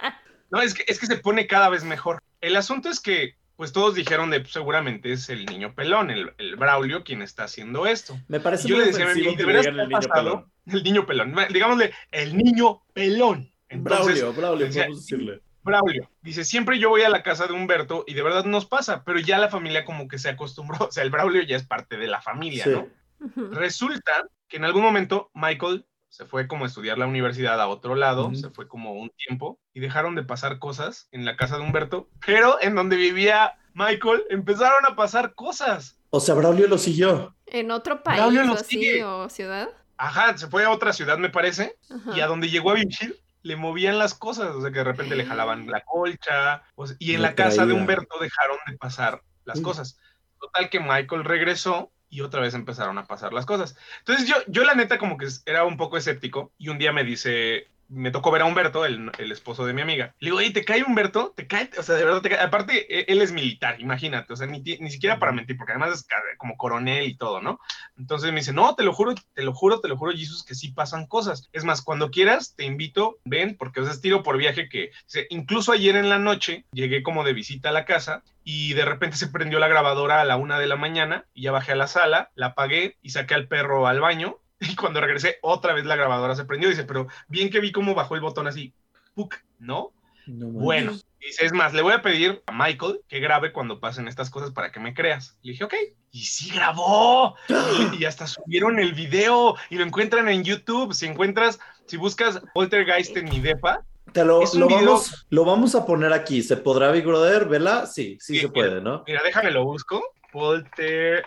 [0.51, 2.22] no, es que, es que se pone cada vez mejor.
[2.41, 6.33] El asunto es que pues todos dijeron de pues, seguramente es el niño pelón, el,
[6.39, 8.19] el, Braulio quien está haciendo esto.
[8.27, 10.53] Me parece y yo le decía a mi amigo, ¿de veras el niño pelón?
[10.65, 13.53] El niño pelón, digámosle, el niño pelón.
[13.69, 15.43] Entonces, Braulio, Braulio, decía, vamos a decirle.
[15.63, 19.05] Braulio, dice, siempre yo voy a la casa de Humberto y de verdad nos pasa,
[19.05, 21.99] pero ya la familia como que se acostumbró, o sea, el Braulio ya es parte
[21.99, 22.71] de la familia, sí.
[22.71, 22.89] ¿no?
[23.21, 23.51] Uh -huh.
[23.51, 27.95] Resulta que en algún momento Michael se fue como a estudiar la universidad a otro
[27.95, 28.41] lado, uh -huh.
[28.41, 32.09] se fue como un tiempo y dejaron de pasar cosas en la casa de Humberto,
[32.27, 35.97] pero en donde vivía Michael, empezaron a pasar cosas.
[36.11, 37.35] O sea, Braulio lo siguió.
[37.47, 39.69] ¿En otro país Braulio o lo así o ciudad?
[39.97, 42.17] Ajá, se fue a otra ciudad, me parece, Ajá.
[42.17, 45.17] y a donde llegó a vivir le movían las cosas, o sea que de repente
[45.17, 47.73] le jalaban la colcha, o sea, y en la casa de.
[47.73, 49.99] Humberto dejaron de pasar las cosas.
[50.39, 53.77] Total que Michael regresó y otra vez empezaron a pasar las cosas.
[54.01, 57.05] Entonces yo, yo la neta como que era un poco escéptico y un día me
[57.05, 60.14] dice, me tocó ver a Humberto, el, el esposo de mi amiga.
[60.20, 61.32] Le digo, oye, ¿te cae Humberto?
[61.36, 61.70] ¿Te cae?
[61.76, 62.41] O sea, de verdad te cae.
[62.41, 65.99] Aparte, e- él es militar, imagínate, o sea, ni, ni siquiera para mentir, porque además
[65.99, 66.07] es
[66.38, 67.61] como coronel y todo, ¿no?
[67.99, 70.55] Entonces me dice, no, te lo juro, te lo juro, te lo juro, Jesús, que
[70.55, 71.49] sí pasan cosas.
[71.53, 74.91] Es más, cuando quieras, te invito, ven, porque o sea, es tiro por viaje que,
[75.30, 79.16] incluso ayer en la noche, llegué como de visita a la casa y de repente
[79.16, 81.86] se prendió la grabadora a la una de la mañana y ya bajé a la
[81.86, 84.38] sala, la apagué y saqué al perro al baño
[84.73, 86.69] y cuando regresé otra vez la grabadora se prendió.
[86.69, 88.73] Dice, pero bien que vi cómo bajó el botón así,
[89.15, 89.37] ¡puc!
[89.59, 89.93] ¿no?
[90.27, 94.07] No Bueno, dice, es más, le voy a pedir a Michael que grabe cuando pasen
[94.07, 95.37] estas cosas para que me creas.
[95.43, 95.75] Le dije, ok.
[96.13, 97.35] Y sí grabó.
[97.99, 100.95] Y hasta subieron el video y lo encuentran en YouTube.
[100.95, 106.13] Si encuentras, si buscas Poltergeist en mi depa, Te lo, vamos, lo vamos a poner
[106.13, 106.43] aquí.
[106.43, 107.47] ¿Se podrá, Big Brother?
[107.47, 107.87] ¿Vela?
[107.87, 109.03] Sí, sí, Sí, se puede, ¿no?
[109.07, 110.03] mira, déjame lo busco.
[110.33, 111.27] Poltergeist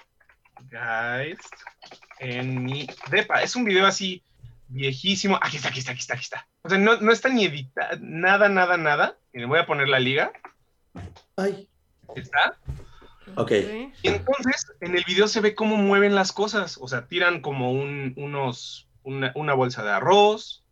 [2.24, 3.44] en mi depa.
[3.44, 4.24] Es un video así
[4.68, 5.38] viejísimo.
[5.42, 6.48] Aquí está, aquí está, aquí está, aquí está.
[6.64, 9.18] O sea, no, no está ni editado, nada, nada, nada.
[9.34, 10.32] Y le voy a poner la liga.
[11.36, 11.68] Ay,
[12.16, 12.58] Está.
[13.36, 13.52] Ok.
[14.04, 16.78] Y entonces, en el video se ve cómo mueven las cosas.
[16.80, 20.64] O sea, tiran como un, unos, una, una bolsa de arroz,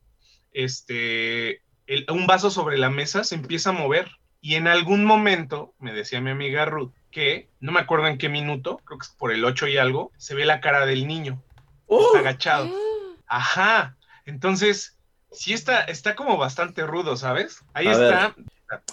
[0.53, 4.11] este, el- un vaso sobre la mesa se empieza a mover.
[4.41, 8.29] Y en algún momento, me decía mi amiga Ruth, que no me acuerdo en qué
[8.29, 11.41] minuto, creo que es por el 8 y algo, se ve la cara del niño
[11.87, 12.07] ¡Oh!
[12.07, 12.69] está agachado.
[13.27, 13.97] Ajá.
[14.25, 14.97] Entonces,
[15.31, 17.63] sí está, está como bastante rudo, ¿sabes?
[17.73, 18.35] Ahí A está.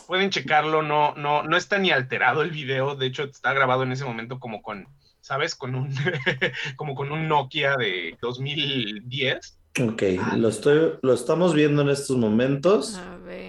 [0.08, 2.96] Pueden checarlo, no, no, no está ni alterado el video.
[2.96, 4.88] De hecho, está grabado en ese momento como con,
[5.20, 5.54] ¿sabes?
[5.54, 5.94] Con un,
[6.76, 9.58] como con un Nokia de 2010.
[9.80, 10.02] Ok,
[10.36, 13.47] lo, estoy, lo estamos viendo en estos momentos A ver.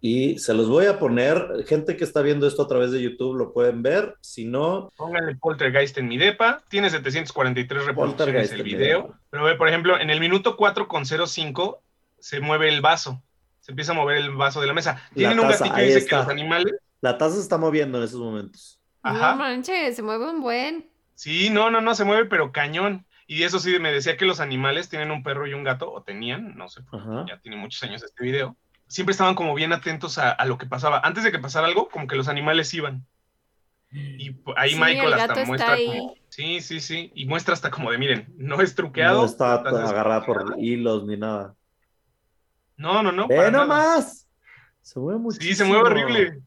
[0.00, 1.64] Y se los voy a poner.
[1.66, 4.16] Gente que está viendo esto a través de YouTube lo pueden ver.
[4.22, 6.62] Si no, Pónganle Poltergeist en mi depa.
[6.68, 9.02] Tiene 743 reproducciones el video.
[9.02, 9.20] depa.
[9.30, 11.78] Pero ve, por ejemplo, en el minuto 4.05
[12.18, 13.22] se mueve el vaso.
[13.60, 15.02] Se empieza a mover el vaso de la mesa.
[15.14, 16.10] Tienen un taza, gatito que ahí dice está.
[16.10, 16.74] que los animales.
[17.02, 18.80] la taza se está moviendo en estos momentos.
[19.02, 19.32] Ajá.
[19.32, 20.90] No manches, se mueve un buen.
[21.14, 23.06] Sí, no, no, no, se mueve, pero cañón.
[23.26, 26.02] Y eso sí, me decía que los animales tienen un perro y un gato, o
[26.02, 27.26] tenían, no sé, Ajá.
[27.28, 28.56] ya tiene muchos años este video.
[28.90, 30.98] Siempre estaban como bien atentos a, a lo que pasaba.
[31.04, 33.06] Antes de que pasara algo, como que los animales iban.
[33.92, 35.86] Y p- ahí Sí, Michael el hasta muestra ahí.
[35.86, 36.14] como.
[36.28, 37.12] Sí, sí, sí.
[37.14, 39.20] Y muestra hasta como de, miren, no es truqueado.
[39.20, 41.54] No está entonces- agarrada por hilos ni nada.
[42.76, 43.28] No, no, no.
[43.28, 44.26] ¡Ve nomás!
[44.82, 45.48] Se mueve muchísimo.
[45.50, 46.40] Sí, se mueve horrible.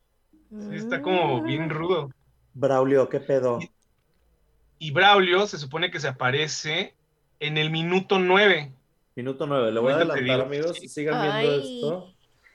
[0.50, 2.12] Sí, está como bien rudo.
[2.54, 3.60] Braulio, ¿qué pedo?
[4.80, 6.94] Y Braulio se supone que se aparece
[7.40, 8.74] en el minuto 9.
[9.16, 9.72] Minuto nueve.
[9.72, 10.78] Le voy a adelantar, amigos.
[10.88, 12.13] Sigan viendo esto.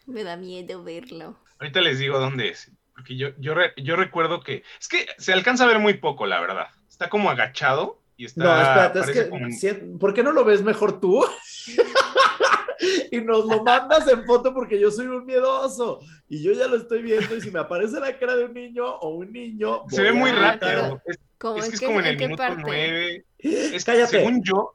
[0.08, 1.36] Me da miedo verlo.
[1.60, 2.70] Ahorita les digo dónde es.
[2.94, 4.64] Porque yo, yo, re- yo recuerdo que.
[4.80, 6.66] Es que se alcanza a ver muy poco, la verdad.
[6.88, 8.42] Está como agachado y está.
[8.42, 11.24] No, espérate, es que, como- si- ¿por qué no lo ves mejor tú?
[13.10, 16.76] y nos lo mandas en foto porque yo soy un miedoso y yo ya lo
[16.76, 19.82] estoy viendo y si me aparece la cara de un niño o un niño...
[19.88, 21.00] Se ve muy rápido.
[21.06, 22.62] Es, ¿Cómo es en que es qué- como en el minuto parte?
[22.64, 23.24] 9.
[23.38, 24.10] Es que, Cállate.
[24.10, 24.74] según yo,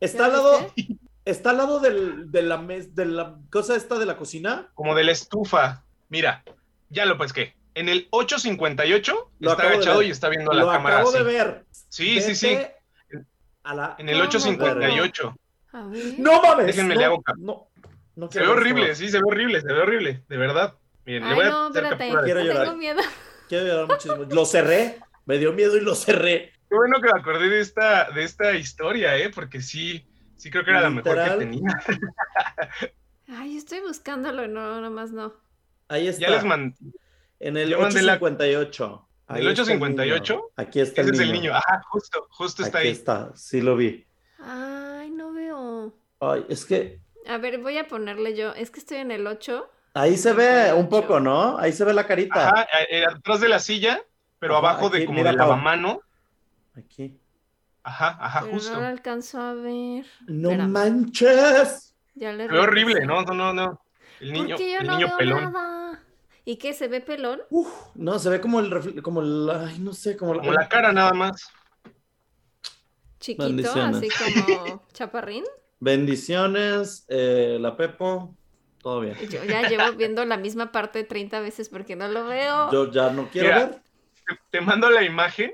[0.00, 0.72] Está al ¿Ya lado?
[1.26, 4.70] Está al lado del- de, la mes, de la cosa esta de la cocina.
[4.74, 5.84] como de la estufa.
[6.08, 6.42] Mira,
[6.88, 7.54] ya lo pesqué.
[7.74, 11.18] En el 858 Lo está agachado y está viendo a Lo la cámara acabo así.
[11.18, 11.64] de ver.
[11.90, 12.56] Sí, sí, sí.
[12.56, 12.76] Vete
[13.64, 13.96] A la...
[13.98, 14.28] En el ¿Cómo?
[14.28, 15.36] 858.
[15.72, 16.14] A ver.
[16.18, 16.66] ¡No mames!
[16.66, 17.68] Déjenme no, le hago cap- no,
[18.14, 20.74] no Se ve horrible, sí, se ve horrible, se ve horrible, de verdad.
[21.04, 22.24] Miren, le Ay, voy a no, hacer espérate.
[22.24, 22.64] Quiero llorar.
[22.64, 23.00] Tengo miedo.
[23.48, 24.24] Quiero llorar muchísimo.
[24.30, 26.52] Lo cerré, me dio miedo y lo cerré.
[26.68, 29.28] Qué bueno que me acordé de esta, de esta historia, ¿eh?
[29.28, 30.06] Porque sí,
[30.36, 31.62] sí creo que era la mejor que tenía.
[33.28, 35.32] Ay, estoy buscándolo, no, nomás no.
[35.88, 36.22] Ahí está.
[36.26, 36.76] Ya les mandé.
[37.40, 39.08] En el Ya mandé la- 858.
[39.28, 40.34] ¿En Ahí el está 858?
[40.34, 40.44] niño.
[40.56, 41.32] Aquí está Ese el es niño.
[41.34, 41.54] el niño.
[41.54, 42.92] Ajá, justo, justo está Aquí ahí.
[42.92, 44.06] está, sí lo vi.
[44.38, 45.92] Ay, no veo.
[46.20, 48.52] Ay, es que A ver, voy a ponerle yo.
[48.54, 49.68] Es que estoy en el 8.
[49.94, 50.88] ahí se ve un 58.
[50.90, 51.58] poco, ¿no?
[51.58, 52.48] Ahí se ve la carita.
[52.50, 54.00] Ajá, eh, eh, atrás de la silla,
[54.38, 55.32] pero Ajá, abajo de como Pau.
[55.34, 56.00] lavamano.
[56.76, 57.18] Aquí.
[57.86, 58.72] Ajá, ajá, pero justo.
[58.74, 60.06] no lo alcanzo a ver.
[60.26, 60.70] No Espérame.
[60.72, 61.94] manches.
[62.14, 63.80] Ya le ve horrible, no, no, no, no.
[64.20, 65.52] El niño, ¿Por qué yo el no niño veo pelón.
[65.52, 66.02] nada?
[66.44, 66.72] ¿Y qué?
[66.72, 67.40] ¿Se ve pelón?
[67.50, 70.68] Uf, no, se ve como el refle- como el, ay, no sé, como, Como la
[70.68, 71.48] cara nada más.
[73.20, 73.96] Chiquito, Bendiciones.
[73.96, 75.44] así como chaparrín.
[75.80, 78.34] Bendiciones, eh, la Pepo,
[78.82, 79.16] todo bien.
[79.30, 82.70] Yo ya llevo viendo la misma parte 30 veces porque no lo veo.
[82.72, 83.66] Yo ya no quiero Mira.
[83.66, 83.82] ver.
[84.26, 85.52] te, te mando la imagen,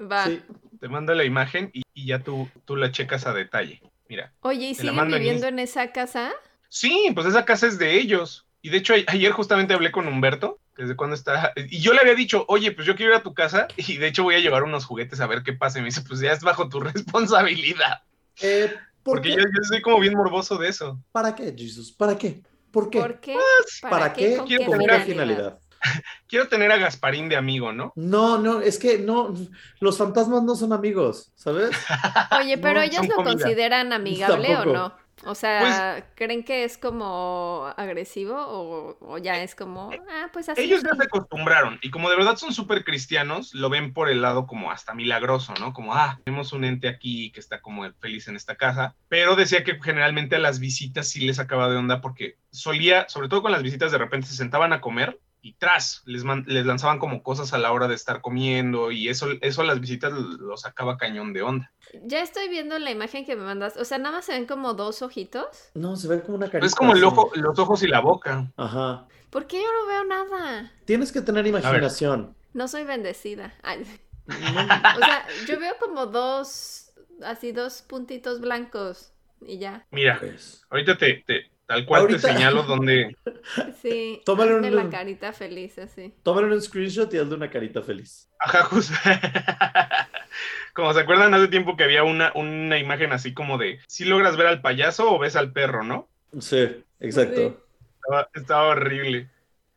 [0.00, 0.26] Va.
[0.26, 0.42] Sí.
[0.80, 3.80] Te mando la imagen y, y ya tú, tú la checas a detalle.
[4.08, 4.32] Mira.
[4.40, 6.32] Oye, ¿y siguen en viviendo en esa casa?
[6.68, 8.46] Sí, pues esa casa es de ellos.
[8.62, 11.52] Y de hecho, ayer justamente hablé con Humberto, desde cuando está.
[11.56, 14.08] Y yo le había dicho, oye, pues yo quiero ir a tu casa y de
[14.08, 15.78] hecho voy a llevar unos juguetes a ver qué pasa.
[15.78, 18.02] Y me dice, pues ya es bajo tu responsabilidad.
[18.40, 19.36] Eh, ¿por Porque qué?
[19.36, 20.98] yo, yo soy como bien morboso de eso.
[21.12, 21.92] ¿Para qué, Jesus?
[21.92, 22.42] ¿Para qué?
[22.70, 23.00] ¿Por qué?
[23.00, 23.36] ¿Por qué?
[23.82, 24.36] ¿Para, qué?
[24.36, 25.58] ¿Con Quiero qué ¿Con qué tener finalidad?
[26.28, 27.92] Quiero tener a Gasparín de amigo, ¿no?
[27.96, 29.34] No, no, es que no,
[29.80, 31.70] los fantasmas no son amigos, ¿sabes?
[32.38, 33.32] Oye, pero No, ellos lo comida.
[33.32, 34.94] consideran amigable o no?
[35.24, 40.62] O sea, ¿creen que es como agresivo o, o ya es como, ah, pues así?
[40.62, 44.22] Ellos ya se acostumbraron y como de verdad son súper cristianos, lo ven por el
[44.22, 45.74] lado como hasta milagroso, ¿no?
[45.74, 49.62] Como, ah, tenemos un ente aquí que está como feliz en esta casa, pero decía
[49.62, 53.52] que generalmente a las visitas sí les acaba de onda porque solía, sobre todo con
[53.52, 57.22] las visitas, de repente se sentaban a comer y tras, les, man- les lanzaban como
[57.22, 60.96] cosas a la hora de estar comiendo y eso, eso a las visitas los sacaba
[60.98, 61.72] cañón de onda.
[62.04, 63.76] Ya estoy viendo la imagen que me mandas.
[63.76, 65.46] O sea, nada más se ven como dos ojitos.
[65.74, 66.66] No, se ve como una carita.
[66.66, 67.06] es como el así.
[67.06, 68.52] ojo, los ojos y la boca.
[68.56, 69.06] Ajá.
[69.30, 70.72] ¿Por qué yo no veo nada?
[70.84, 72.36] Tienes que tener imaginación.
[72.52, 73.54] No soy bendecida.
[73.62, 73.84] Ay,
[74.28, 76.92] o sea, yo veo como dos,
[77.24, 79.86] así dos puntitos blancos y ya.
[79.90, 80.64] Mira, pues.
[80.70, 83.16] ahorita te, te- tal cual Ahorita- te señalo donde...
[83.80, 84.20] Sí.
[84.24, 86.12] Tómale un- la carita feliz así.
[86.24, 88.28] Tómale un screenshot y hazle una carita feliz.
[88.40, 88.92] Ajá, justo.
[90.74, 94.36] Como se acuerdan hace tiempo que había una, una imagen así como de si logras
[94.36, 96.08] ver al payaso o ves al perro, ¿no?
[96.40, 97.36] Sí, exacto.
[97.40, 97.56] Sí.
[97.96, 99.28] Estaba, estaba horrible.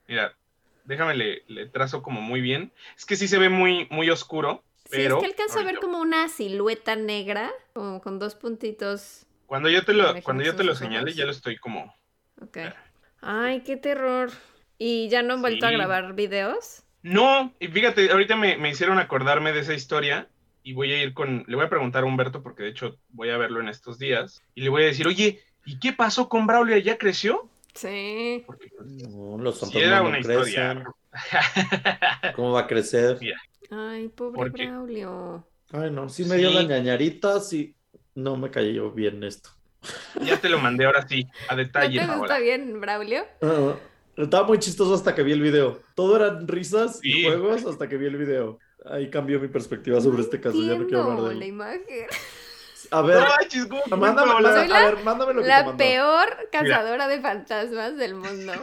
[0.08, 0.34] Mira,
[0.86, 2.72] déjame le, le trazo como muy bien.
[2.98, 5.78] Es que sí se ve muy, muy oscuro, Sí, pero es que alcanzo a ver
[5.80, 9.26] como una silueta negra, como con dos puntitos.
[9.54, 11.96] Cuando yo te lo, cuando yo te lo señale, ya lo estoy como.
[12.42, 12.58] Ok.
[13.22, 14.32] Ay, qué terror.
[14.80, 16.82] ¿Y ya no han vuelto a grabar videos?
[17.04, 20.28] No, y fíjate, ahorita me, me hicieron acordarme de esa historia
[20.64, 23.30] y voy a ir con, le voy a preguntar a Humberto porque de hecho voy
[23.30, 26.48] a verlo en estos días y le voy a decir, oye, ¿y qué pasó con
[26.48, 26.76] Braulio?
[26.80, 27.48] ¿Ya creció?
[27.76, 28.44] Sí.
[28.48, 30.48] Porque pues, No, los sí fantasmas era no una crecen.
[30.48, 30.86] historia.
[32.36, 33.20] ¿Cómo va a crecer?
[33.70, 34.50] Ay, pobre.
[34.50, 35.48] Braulio.
[35.72, 36.56] Ay, no, sí me dio Sí.
[36.56, 37.76] la ñañarita, sí.
[38.16, 39.50] No me cayó bien esto.
[40.22, 42.00] ya te lo mandé ahora sí, a ¿No detalle.
[42.00, 42.40] te gusta ahora.
[42.40, 43.26] bien, Braulio?
[43.42, 43.76] Ah,
[44.18, 45.82] estaba muy chistoso hasta que vi el video.
[45.96, 48.60] Todo eran risas y juegos hasta que vi el video.
[48.86, 50.58] Ahí cambió mi perspectiva sobre este caso.
[50.62, 51.50] Ya no quiero hablar de la él.
[51.50, 52.08] imagen.
[52.92, 54.54] A ver, No manches, ¿cómo que mándame, no hablar?
[54.54, 58.54] Soy a la- ver, mándame lo que La peor cazadora de fantasmas del mundo.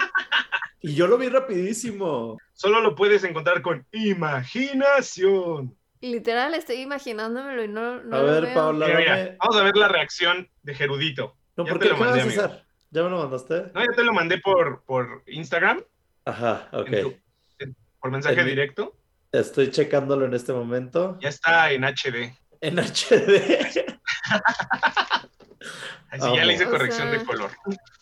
[0.83, 2.39] Y yo lo vi rapidísimo.
[2.53, 5.75] Solo lo puedes encontrar con imaginación.
[6.01, 8.55] Literal, estoy imaginándomelo y no, no A lo ver, veo.
[8.55, 8.87] Paula.
[8.87, 11.37] Mira, mira, dame- vamos a ver la reacción de Gerudito.
[11.57, 11.91] No, ya ¿por te qué?
[11.91, 12.43] lo ¿Qué mandé, vas a amigo.
[12.55, 12.65] hacer?
[12.91, 13.55] ¿Ya me lo mandaste?
[13.75, 15.85] No, ya te lo mandé por, por Instagram,
[16.25, 16.87] Ajá, ok.
[16.93, 17.17] en tu-
[17.59, 18.97] en- por mensaje En mi- directo.
[19.33, 21.19] Estoy checándolo en este momento.
[21.21, 22.35] Ya está en HD.
[22.63, 23.79] En HD.
[26.11, 27.51] Así ya le hice corrección sea, de color.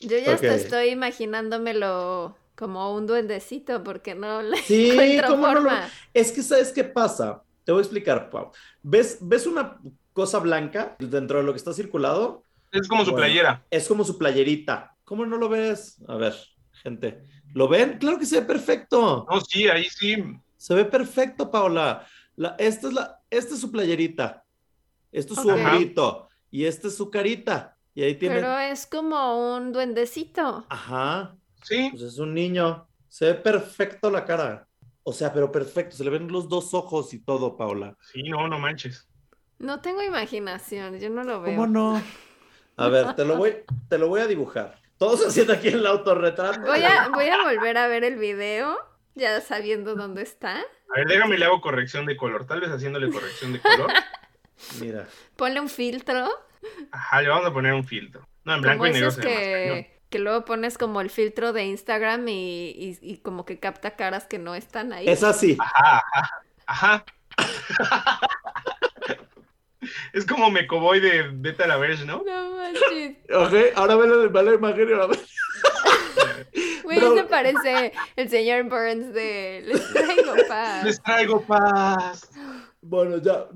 [0.00, 0.52] Yo ya hasta Ok.
[0.54, 5.88] estoy imaginándomelo como un duendecito porque no le Sí, encuentro ¿cómo no lo- forma.
[6.14, 7.42] Es que, ¿sabes qué pasa?
[7.68, 8.50] Te voy a explicar, Pau.
[8.82, 9.78] ¿Ves, ¿Ves una
[10.14, 12.42] cosa blanca dentro de lo que está circulado?
[12.72, 13.26] Es como su Bueno.
[13.26, 13.66] playera.
[13.70, 14.96] Es como su playerita.
[15.04, 16.02] ¿Cómo no lo ves?
[16.08, 16.34] A ver,
[16.72, 17.26] gente.
[17.52, 17.98] ¿Lo ven?
[17.98, 19.26] Claro que se ve perfecto.
[19.30, 20.16] No, sí, ahí sí.
[20.56, 22.06] Se ve perfecto, Paola.
[22.36, 24.44] La, esta, es la, esta es su playerita.
[25.12, 26.26] Esto es su hombrito.
[26.50, 27.76] Y esta es su carita.
[27.94, 28.36] Y ahí tiene.
[28.36, 30.64] Pero es como un duendecito.
[30.70, 31.36] Ajá.
[31.64, 32.88] Sí, Pues es un niño.
[33.10, 34.66] Se ve perfecto la cara.
[35.08, 35.96] O sea, pero perfecto.
[35.96, 37.96] Se le ven los dos ojos y todo, Paola.
[38.12, 39.08] sí, no, no manches.
[39.58, 41.56] No tengo imaginación, yo no lo veo.
[41.56, 42.02] ¿Cómo no?
[42.76, 43.56] A ver, te lo voy,
[43.88, 44.78] te lo voy a dibujar.
[44.98, 46.60] Todos haciendo aquí el autorretrato.
[46.60, 48.76] Voy a, voy a volver a ver el video,
[49.14, 50.58] ya sabiendo dónde está.
[50.58, 52.46] A ver, déjame le hago corrección de color.
[52.46, 53.90] Tal vez haciéndole corrección de color.
[54.78, 55.08] Mira.
[55.36, 56.28] Ponle un filtro.
[56.92, 58.28] Ajá, le vamos a poner un filtro.
[58.44, 62.26] No, en blanco y negro se que, que luego pones como el filtro de Instagram
[62.28, 65.08] y, y- y como que capta caras que no están ahí.
[65.08, 65.56] Es así.
[65.60, 66.42] Ajá, ajá.
[66.66, 67.04] Ajá.
[70.12, 72.22] es como Mecoboy de Beta la Verge, ¿no?
[72.26, 73.16] No manches.
[73.34, 75.18] Ok, ahora ve la, ve la imagen y ahora ve-
[76.82, 80.84] Güey, se parece el señor Burns de Les traigo paz.
[80.84, 82.30] Les traigo paz.
[82.80, 83.46] Bueno, ya.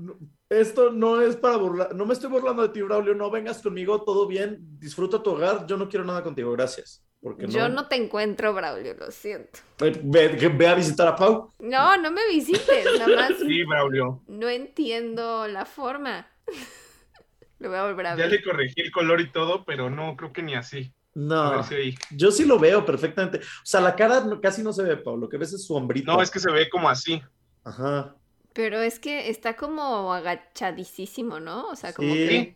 [0.49, 1.95] Esto no es para burlar.
[1.95, 3.15] No me estoy burlando de ti, Braulio.
[3.15, 4.57] No vengas conmigo, todo bien.
[4.79, 5.65] Disfruta tu hogar.
[5.65, 6.51] Yo no quiero nada contigo.
[6.51, 7.03] Gracias.
[7.21, 9.59] Porque Yo no te encuentro, Braulio, lo siento.
[9.79, 11.53] Eh, Ve, a visitar a Pau.
[11.59, 14.21] No, no me visites, nada más Sí, Braulio.
[14.27, 16.27] no entiendo la forma.
[17.59, 18.31] Lo voy a volver a Ya ver.
[18.31, 20.93] le corregí el color y todo, pero no, creo que ni así.
[21.15, 21.63] No.
[21.63, 21.95] si.
[22.11, 23.37] Yo sí lo veo perfectamente.
[23.37, 25.15] O sea, la cara casi no se ve, Pau.
[25.15, 26.11] Lo que ves es su hombrito.
[26.11, 27.21] No, es que se ve como así.
[27.63, 28.17] Ajá.
[28.53, 31.67] Pero es que está como agachadísimo, ¿no?
[31.67, 32.27] O sea, como Sí.
[32.27, 32.55] que...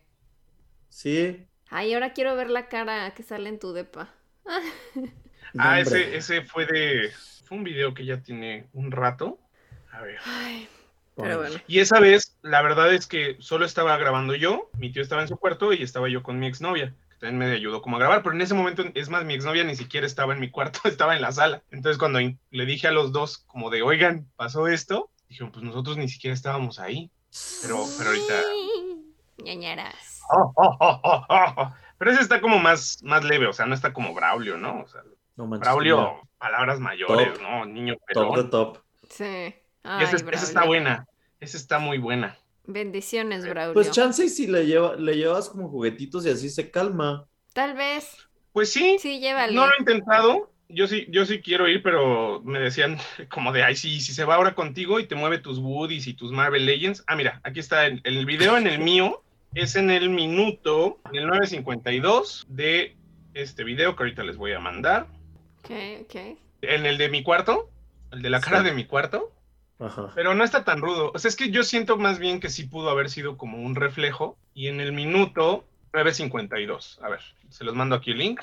[0.89, 1.45] Sí.
[1.69, 4.13] Ay, ahora quiero ver la cara que sale en tu depa.
[5.57, 7.09] Ah, ese, ese fue de.
[7.45, 9.39] Fue un video que ya tiene un rato.
[9.91, 10.19] A ver.
[10.25, 10.67] Ay,
[11.15, 11.55] pero bueno.
[11.67, 15.29] Y esa vez, la verdad es que solo estaba grabando yo, mi tío estaba en
[15.29, 18.21] su cuarto y estaba yo con mi exnovia, que también me ayudó como a grabar,
[18.23, 21.15] pero en ese momento, es más, mi exnovia ni siquiera estaba en mi cuarto, estaba
[21.15, 21.63] en la sala.
[21.71, 25.97] Entonces cuando le dije a los dos como de, oigan, pasó esto, dijeron, pues nosotros
[25.97, 27.09] ni siquiera estábamos ahí.
[27.61, 28.33] Pero, pero ahorita...
[29.43, 30.21] Ñañaras.
[30.31, 31.73] Oh, oh, oh, oh, oh, oh.
[31.97, 34.81] Pero ese está como más, más leve, o sea, no está como Braulio, ¿no?
[34.81, 35.01] O sea,
[35.35, 37.41] No manches, Braulio, palabras mayores, Top.
[37.41, 37.65] ¿no?
[37.65, 38.49] Niño mira, Top de pelón.
[38.49, 38.77] top.
[39.09, 39.55] Sí.
[39.83, 41.07] Ay, esa, esa está buena,
[41.39, 42.37] esa está muy buena.
[42.65, 43.73] Bendiciones, Braulio.
[43.73, 47.25] Pues chance y si le, lleva, le llevas como juguetitos y así se calma.
[47.53, 48.27] Tal vez.
[48.51, 49.53] Pues sí, Sí, llévale.
[49.53, 50.51] No lo he intentado.
[50.69, 52.97] Yo sí, yo sí quiero ir, pero me decían
[53.29, 56.13] como de, ay, sí, si se va ahora contigo y te mueve tus Woodies y
[56.13, 57.03] tus Marvel Legends.
[57.07, 59.23] Ah, mira, aquí está el, el video en el mío.
[59.55, 62.95] Es en el minuto, en el 9.52 de
[63.33, 65.07] este video que ahorita les voy a mandar.
[65.59, 65.71] Ok,
[66.01, 66.15] ok.
[66.63, 67.69] En el de mi cuarto,
[68.11, 68.65] el de la cara Sí.
[68.65, 69.31] de mi cuarto.
[69.79, 70.11] Ajá.
[70.15, 71.11] Pero no está tan rudo.
[71.13, 73.75] O sea, es que yo siento más bien que sí pudo haber sido como un
[73.75, 74.37] reflejo.
[74.53, 77.01] Y en el minuto 9.52.
[77.01, 78.41] A ver, se los mando aquí el link.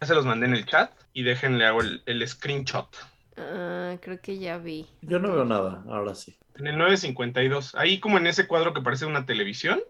[0.00, 0.92] Ya se los mandé en el chat.
[1.12, 2.88] Y déjenle hago el, el screenshot.
[3.36, 4.86] Ah, creo que ya vi.
[5.02, 6.36] Yo no veo nada, ahora sí.
[6.56, 7.74] En el 9.52.
[7.76, 9.80] Ahí como en ese cuadro que parece una televisión.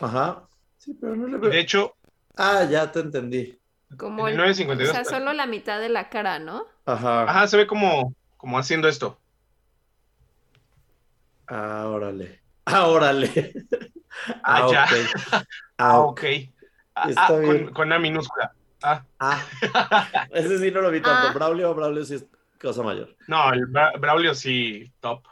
[0.00, 0.48] Ajá.
[0.78, 1.50] Sí, pero no le Y veo.
[1.50, 1.94] de hecho,
[2.36, 3.58] Ah, ya te entendí.
[3.98, 6.64] Como En el, el 9.52, o sea, solo la mitad de la cara, ¿no?
[6.86, 7.22] Ajá.
[7.24, 9.18] ajá, se ve como, como haciendo esto.
[11.46, 12.40] Ah, órale.
[12.64, 13.52] Ah, órale.
[14.42, 14.84] Ah, ya.
[14.84, 14.92] ok.
[15.78, 16.20] Ah, Ah, ok.
[16.20, 16.24] ok.
[16.94, 17.64] Ah, Está ah, bien.
[17.64, 18.52] con, con A minúscula.
[18.82, 19.44] Ah, Ah.
[20.32, 21.28] Ese sí no lo vi tanto.
[21.28, 21.32] Ah.
[21.32, 22.24] Braulio, Braulio sí es
[22.60, 23.14] cosa mayor.
[23.28, 25.22] no, el Bra- Braulio sí, top.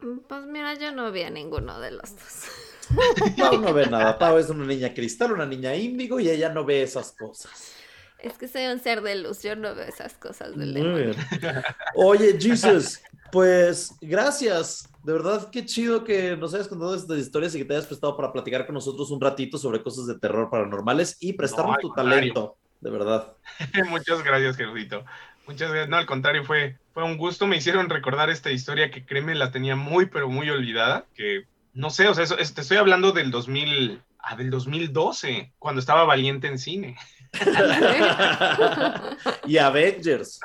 [0.00, 2.44] Mm, Pues mira, yo no vi a ninguno de los dos.
[3.38, 4.18] Pau no ve nada.
[4.18, 7.72] Pau es una niña cristal, una niña índigo y ella no ve esas cosas.
[8.18, 11.14] Es que soy un ser de luz, yo no veo esas cosas del Muy demonio.
[11.40, 11.62] bien.
[11.94, 13.00] Oye, Jesus,
[13.30, 14.88] pues gracias.
[15.02, 18.16] De verdad, qué chido que nos hayas contado estas historias y que te hayas prestado
[18.16, 21.88] para platicar con nosotros un ratito sobre cosas de terror paranormales y prestarnos No, tu
[21.88, 22.14] contrario.
[22.32, 22.56] talento.
[22.84, 23.32] De verdad.
[23.88, 25.06] Muchas gracias, Gerudito.
[25.46, 25.88] Muchas gracias.
[25.88, 27.46] No, al contrario, fue, fue un gusto.
[27.46, 31.06] Me hicieron recordar esta historia que créeme la tenía muy, pero muy olvidada.
[31.14, 35.50] Que no sé, o sea, eso, es- te estoy hablando del 2000, ah, del 2012,
[35.58, 36.98] cuando estaba Valiente en cine.
[39.46, 40.40] y Avengers.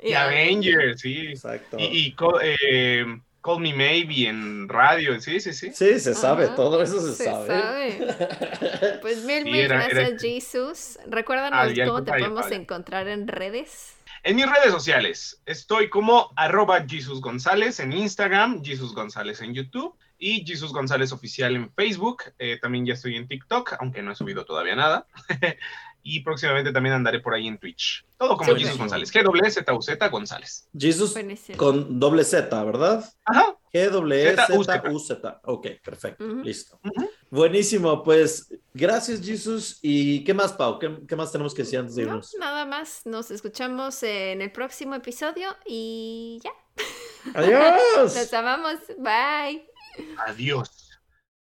[0.00, 1.26] Y Avengers, sí.
[1.28, 1.76] Exacto.
[1.78, 3.04] Y, y eh,
[3.44, 5.70] Call Me Maybe en radio, sí, sí, sí.
[5.74, 6.54] Sí, se sabe, Ajá.
[6.54, 7.46] todo eso se, Se sabe.
[7.48, 8.98] sabe.
[9.02, 10.98] Pues mil, Sí, mil era- era- gracias, Jesus.
[11.06, 13.96] Recuérdanos Ah, cómo te podemos encontrar en redes.
[14.22, 19.94] En mis redes sociales estoy como arroba Jesus González en Instagram, Jesus González en YouTube
[20.18, 22.22] y Jesus González Oficial en Facebook.
[22.38, 25.06] Eh, también ya estoy en TikTok, aunque no he subido todavía nada.
[26.06, 28.04] y próximamente también andaré por ahí en Twitch.
[28.18, 28.84] Todo como Sí, Jesus buenísimo.
[28.84, 29.10] González.
[29.12, 30.68] G-W-Z-U-Z González.
[30.78, 31.58] Jesus Buenísimo.
[31.58, 33.04] con doble Z, ¿verdad?
[33.24, 33.56] Ajá.
[33.72, 34.90] G W E Z Z-U-Z.
[34.92, 35.40] U Z.
[35.44, 36.24] Ok, perfecto.
[36.24, 36.78] Listo.
[37.30, 39.78] Buenísimo, pues gracias, Jesus.
[39.82, 40.78] ¿Y qué más, Pau?
[40.78, 42.36] ¿Qué, qué más tenemos que decir antes de No, irnos?
[42.38, 43.04] nada más.
[43.06, 46.52] Nos escuchamos en el próximo episodio y ya.
[47.34, 47.80] ¡Adiós!
[48.14, 48.76] Los amamos.
[48.98, 49.66] Bye.
[50.26, 50.83] Adiós.